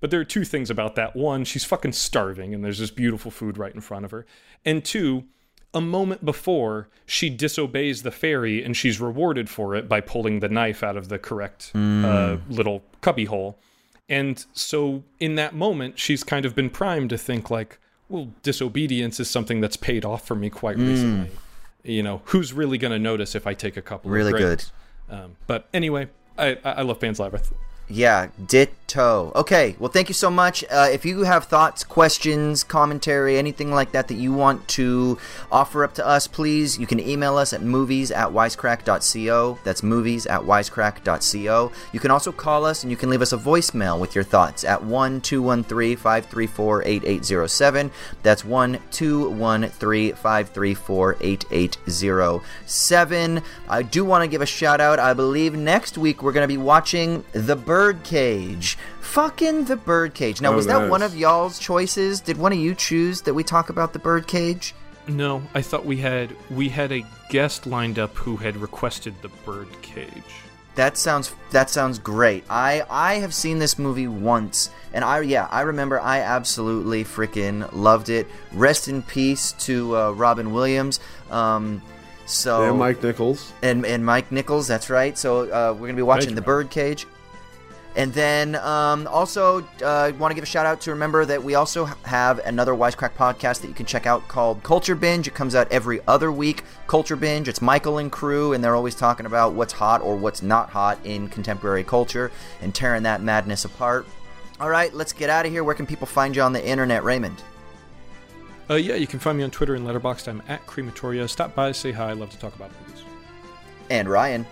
But 0.00 0.10
there 0.10 0.18
are 0.20 0.24
two 0.24 0.44
things 0.44 0.70
about 0.70 0.94
that. 0.96 1.14
One, 1.14 1.44
she's 1.44 1.64
fucking 1.64 1.92
starving 1.92 2.54
and 2.54 2.64
there's 2.64 2.78
this 2.78 2.90
beautiful 2.90 3.30
food 3.30 3.56
right 3.58 3.74
in 3.74 3.80
front 3.80 4.04
of 4.04 4.10
her. 4.12 4.26
And 4.64 4.84
two, 4.84 5.24
a 5.74 5.80
moment 5.80 6.24
before, 6.24 6.88
she 7.04 7.28
disobeys 7.30 8.02
the 8.02 8.10
fairy 8.10 8.64
and 8.64 8.76
she's 8.76 9.00
rewarded 9.00 9.50
for 9.50 9.74
it 9.74 9.88
by 9.88 10.00
pulling 10.00 10.40
the 10.40 10.48
knife 10.48 10.82
out 10.82 10.96
of 10.96 11.08
the 11.08 11.18
correct 11.18 11.70
uh, 11.74 12.38
little 12.48 12.82
cubby 13.00 13.26
hole. 13.26 13.58
And 14.08 14.42
so 14.54 15.04
in 15.20 15.34
that 15.34 15.54
moment, 15.54 15.98
she's 15.98 16.24
kind 16.24 16.46
of 16.46 16.54
been 16.54 16.70
primed 16.70 17.10
to 17.10 17.18
think 17.18 17.50
like, 17.50 17.78
well, 18.08 18.30
disobedience 18.42 19.20
is 19.20 19.28
something 19.28 19.60
that's 19.60 19.76
paid 19.76 20.04
off 20.04 20.26
for 20.26 20.34
me 20.34 20.48
quite 20.48 20.78
recently. 20.78 21.30
You 21.84 22.02
know, 22.02 22.22
who's 22.26 22.52
really 22.54 22.78
going 22.78 22.92
to 22.92 22.98
notice 22.98 23.34
if 23.34 23.46
I 23.46 23.52
take 23.54 23.76
a 23.76 23.82
couple 23.82 24.10
Really 24.10 24.32
of 24.32 24.38
good. 24.38 24.64
Um, 25.10 25.36
but 25.46 25.68
anyway, 25.74 26.08
I, 26.38 26.56
I 26.64 26.82
love 26.82 27.00
Pan's 27.00 27.18
Labyrinth. 27.18 27.52
Yeah, 27.90 28.28
ditto. 28.44 29.32
Okay, 29.34 29.74
well, 29.78 29.90
thank 29.90 30.08
you 30.08 30.14
so 30.14 30.30
much. 30.30 30.62
Uh, 30.70 30.88
if 30.92 31.06
you 31.06 31.22
have 31.22 31.44
thoughts, 31.44 31.84
questions, 31.84 32.62
commentary, 32.62 33.38
anything 33.38 33.70
like 33.70 33.92
that 33.92 34.08
that 34.08 34.16
you 34.16 34.32
want 34.32 34.68
to 34.68 35.18
offer 35.50 35.84
up 35.84 35.94
to 35.94 36.06
us, 36.06 36.26
please, 36.26 36.78
you 36.78 36.86
can 36.86 37.00
email 37.00 37.38
us 37.38 37.54
at 37.54 37.62
movies 37.62 38.10
at 38.10 38.28
wisecrack.co. 38.28 39.58
That's 39.64 39.82
movies 39.82 40.26
at 40.26 40.42
wisecrack.co. 40.42 41.72
You 41.92 42.00
can 42.00 42.10
also 42.10 42.30
call 42.30 42.66
us 42.66 42.82
and 42.82 42.90
you 42.90 42.96
can 42.96 43.08
leave 43.08 43.22
us 43.22 43.32
a 43.32 43.38
voicemail 43.38 43.98
with 43.98 44.14
your 44.14 44.24
thoughts 44.24 44.64
at 44.64 44.84
1 44.84 45.22
213 45.22 45.96
534 45.96 46.82
8807. 46.84 47.90
That's 48.22 48.44
1 48.44 48.78
213 48.90 50.14
534 50.14 51.16
8807. 51.20 53.42
I 53.68 53.82
do 53.82 54.04
want 54.04 54.24
to 54.24 54.28
give 54.28 54.42
a 54.42 54.46
shout 54.46 54.80
out. 54.80 54.98
I 54.98 55.14
believe 55.14 55.54
next 55.54 55.96
week 55.96 56.22
we're 56.22 56.32
going 56.32 56.44
to 56.44 56.48
be 56.48 56.58
watching 56.58 57.24
The 57.32 57.56
Birdcage. 57.78 58.76
Fucking 59.00 59.64
The 59.66 59.76
Birdcage. 59.76 60.40
Now, 60.40 60.52
Oh, 60.52 60.56
was 60.56 60.66
that 60.66 60.80
nice. 60.82 60.90
one 60.90 61.02
of 61.02 61.16
y'all's 61.16 61.58
choices? 61.60 62.20
Did 62.20 62.36
one 62.36 62.52
of 62.52 62.58
you 62.58 62.74
choose 62.74 63.22
that 63.22 63.34
we 63.34 63.44
talk 63.44 63.70
about 63.70 63.92
The 63.92 64.00
Birdcage? 64.00 64.74
No, 65.06 65.42
I 65.54 65.62
thought 65.62 65.86
we 65.86 65.96
had 65.98 66.34
we 66.50 66.68
had 66.68 66.90
a 66.92 67.04
guest 67.30 67.66
lined 67.66 67.98
up 68.00 68.16
who 68.16 68.36
had 68.36 68.56
requested 68.56 69.14
the 69.22 69.28
bird 69.46 69.68
cage. 69.80 70.10
That 70.74 70.96
sounds 70.98 71.32
that 71.52 71.70
sounds 71.70 71.98
great. 72.00 72.44
I 72.50 72.82
I 72.90 73.14
have 73.14 73.32
seen 73.32 73.58
this 73.60 73.78
movie 73.78 74.08
once, 74.08 74.70
and 74.92 75.04
I 75.04 75.20
yeah 75.20 75.46
I 75.50 75.60
remember 75.62 75.98
I 76.00 76.18
absolutely 76.18 77.04
freaking 77.04 77.68
loved 77.72 78.08
it. 78.10 78.26
Rest 78.52 78.88
in 78.88 79.02
peace 79.02 79.52
to 79.66 79.96
uh, 79.96 80.10
Robin 80.12 80.52
Williams. 80.52 81.00
Um, 81.30 81.80
so 82.26 82.68
And 82.68 82.78
Mike 82.78 83.02
Nichols. 83.02 83.52
and 83.62 83.86
and 83.86 84.04
Mike 84.04 84.30
Nichols. 84.30 84.66
That's 84.68 84.90
right. 84.90 85.16
So 85.16 85.48
uh, 85.50 85.72
we're 85.72 85.86
gonna 85.86 85.94
be 85.94 86.02
watching 86.02 86.34
Thank 86.34 86.36
The 86.36 86.42
you, 86.42 86.46
Birdcage. 86.46 87.06
And 87.96 88.12
then 88.12 88.54
um, 88.56 89.08
also 89.08 89.66
uh, 89.82 90.12
want 90.18 90.30
to 90.30 90.34
give 90.34 90.44
a 90.44 90.46
shout 90.46 90.66
out 90.66 90.80
to 90.82 90.90
remember 90.90 91.24
that 91.24 91.42
we 91.42 91.56
also 91.56 91.84
have 91.84 92.38
another 92.40 92.72
Wisecrack 92.72 93.14
podcast 93.14 93.60
that 93.62 93.68
you 93.68 93.74
can 93.74 93.86
check 93.86 94.06
out 94.06 94.28
called 94.28 94.62
Culture 94.62 94.94
Binge. 94.94 95.26
It 95.26 95.34
comes 95.34 95.54
out 95.54 95.66
every 95.72 96.00
other 96.06 96.30
week. 96.30 96.62
Culture 96.86 97.16
Binge. 97.16 97.48
It's 97.48 97.60
Michael 97.60 97.98
and 97.98 98.12
crew, 98.12 98.52
and 98.52 98.62
they're 98.62 98.76
always 98.76 98.94
talking 98.94 99.26
about 99.26 99.54
what's 99.54 99.72
hot 99.72 100.00
or 100.00 100.16
what's 100.16 100.42
not 100.42 100.70
hot 100.70 100.98
in 101.04 101.28
contemporary 101.28 101.82
culture 101.82 102.30
and 102.62 102.72
tearing 102.72 103.02
that 103.02 103.20
madness 103.20 103.64
apart. 103.64 104.06
All 104.60 104.68
right, 104.68 104.92
let's 104.94 105.12
get 105.12 105.30
out 105.30 105.46
of 105.46 105.52
here. 105.52 105.64
Where 105.64 105.74
can 105.74 105.86
people 105.86 106.06
find 106.06 106.36
you 106.36 106.42
on 106.42 106.52
the 106.52 106.64
internet, 106.64 107.02
Raymond? 107.04 107.42
Uh, 108.70 108.74
yeah, 108.74 108.96
you 108.96 109.06
can 109.06 109.18
find 109.18 109.38
me 109.38 109.44
on 109.44 109.50
Twitter 109.50 109.74
and 109.74 109.86
Letterboxd. 109.86 110.28
I'm 110.28 110.42
at 110.46 110.64
Crematoria. 110.66 111.28
Stop 111.28 111.54
by, 111.54 111.72
say 111.72 111.90
hi. 111.90 112.10
I 112.10 112.12
love 112.12 112.30
to 112.30 112.38
talk 112.38 112.54
about 112.54 112.70
movies. 112.80 113.02
And 113.88 114.08
Ryan. 114.08 114.46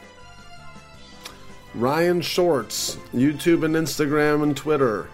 Ryan 1.77 2.23
Shorts, 2.23 2.97
YouTube 3.13 3.63
and 3.63 3.75
Instagram 3.75 4.43
and 4.43 4.57
Twitter. 4.57 5.09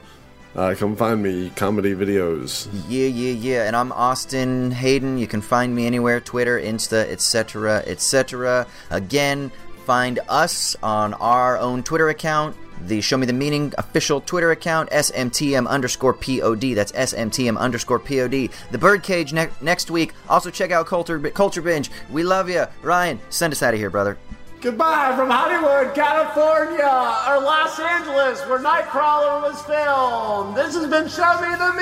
Uh, 0.54 0.74
come 0.78 0.94
find 0.94 1.20
me, 1.20 1.50
comedy 1.56 1.92
videos. 1.92 2.68
Yeah, 2.88 3.08
yeah, 3.08 3.32
yeah. 3.32 3.66
And 3.66 3.74
I'm 3.74 3.90
Austin 3.90 4.70
Hayden. 4.70 5.18
You 5.18 5.26
can 5.26 5.40
find 5.40 5.74
me 5.74 5.86
anywhere 5.86 6.20
Twitter, 6.20 6.60
Insta, 6.60 7.10
etc., 7.10 7.82
etc. 7.86 8.66
Again, 8.90 9.50
find 9.86 10.20
us 10.28 10.76
on 10.84 11.14
our 11.14 11.58
own 11.58 11.82
Twitter 11.82 12.10
account, 12.10 12.54
the 12.86 13.00
Show 13.00 13.16
Me 13.16 13.26
the 13.26 13.32
Meaning 13.32 13.72
official 13.76 14.20
Twitter 14.20 14.52
account, 14.52 14.88
SMTM 14.90 15.66
underscore 15.66 16.12
POD. 16.14 16.74
That's 16.76 16.92
SMTM 16.92 17.58
underscore 17.58 17.98
POD. 17.98 18.50
The 18.70 18.78
Birdcage 18.78 19.32
ne- 19.32 19.48
next 19.62 19.90
week. 19.90 20.12
Also, 20.28 20.48
check 20.50 20.70
out 20.70 20.86
Culture, 20.86 21.18
Culture 21.30 21.62
Binge. 21.62 21.90
We 22.10 22.22
love 22.22 22.48
you. 22.48 22.66
Ryan, 22.82 23.18
send 23.30 23.52
us 23.52 23.64
out 23.64 23.74
of 23.74 23.80
here, 23.80 23.90
brother. 23.90 24.16
Goodbye 24.62 25.16
from 25.16 25.28
Hollywood, 25.28 25.92
California, 25.92 26.84
or 26.84 27.42
Los 27.42 27.80
Angeles, 27.80 28.46
where 28.46 28.60
Nightcrawler 28.60 29.42
was 29.42 29.60
filmed. 29.62 30.56
This 30.56 30.76
has 30.76 30.86
been 30.86 31.08
Show 31.08 31.40
Me 31.40 31.48
the 31.58 31.72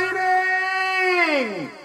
Meaning! 1.61 1.80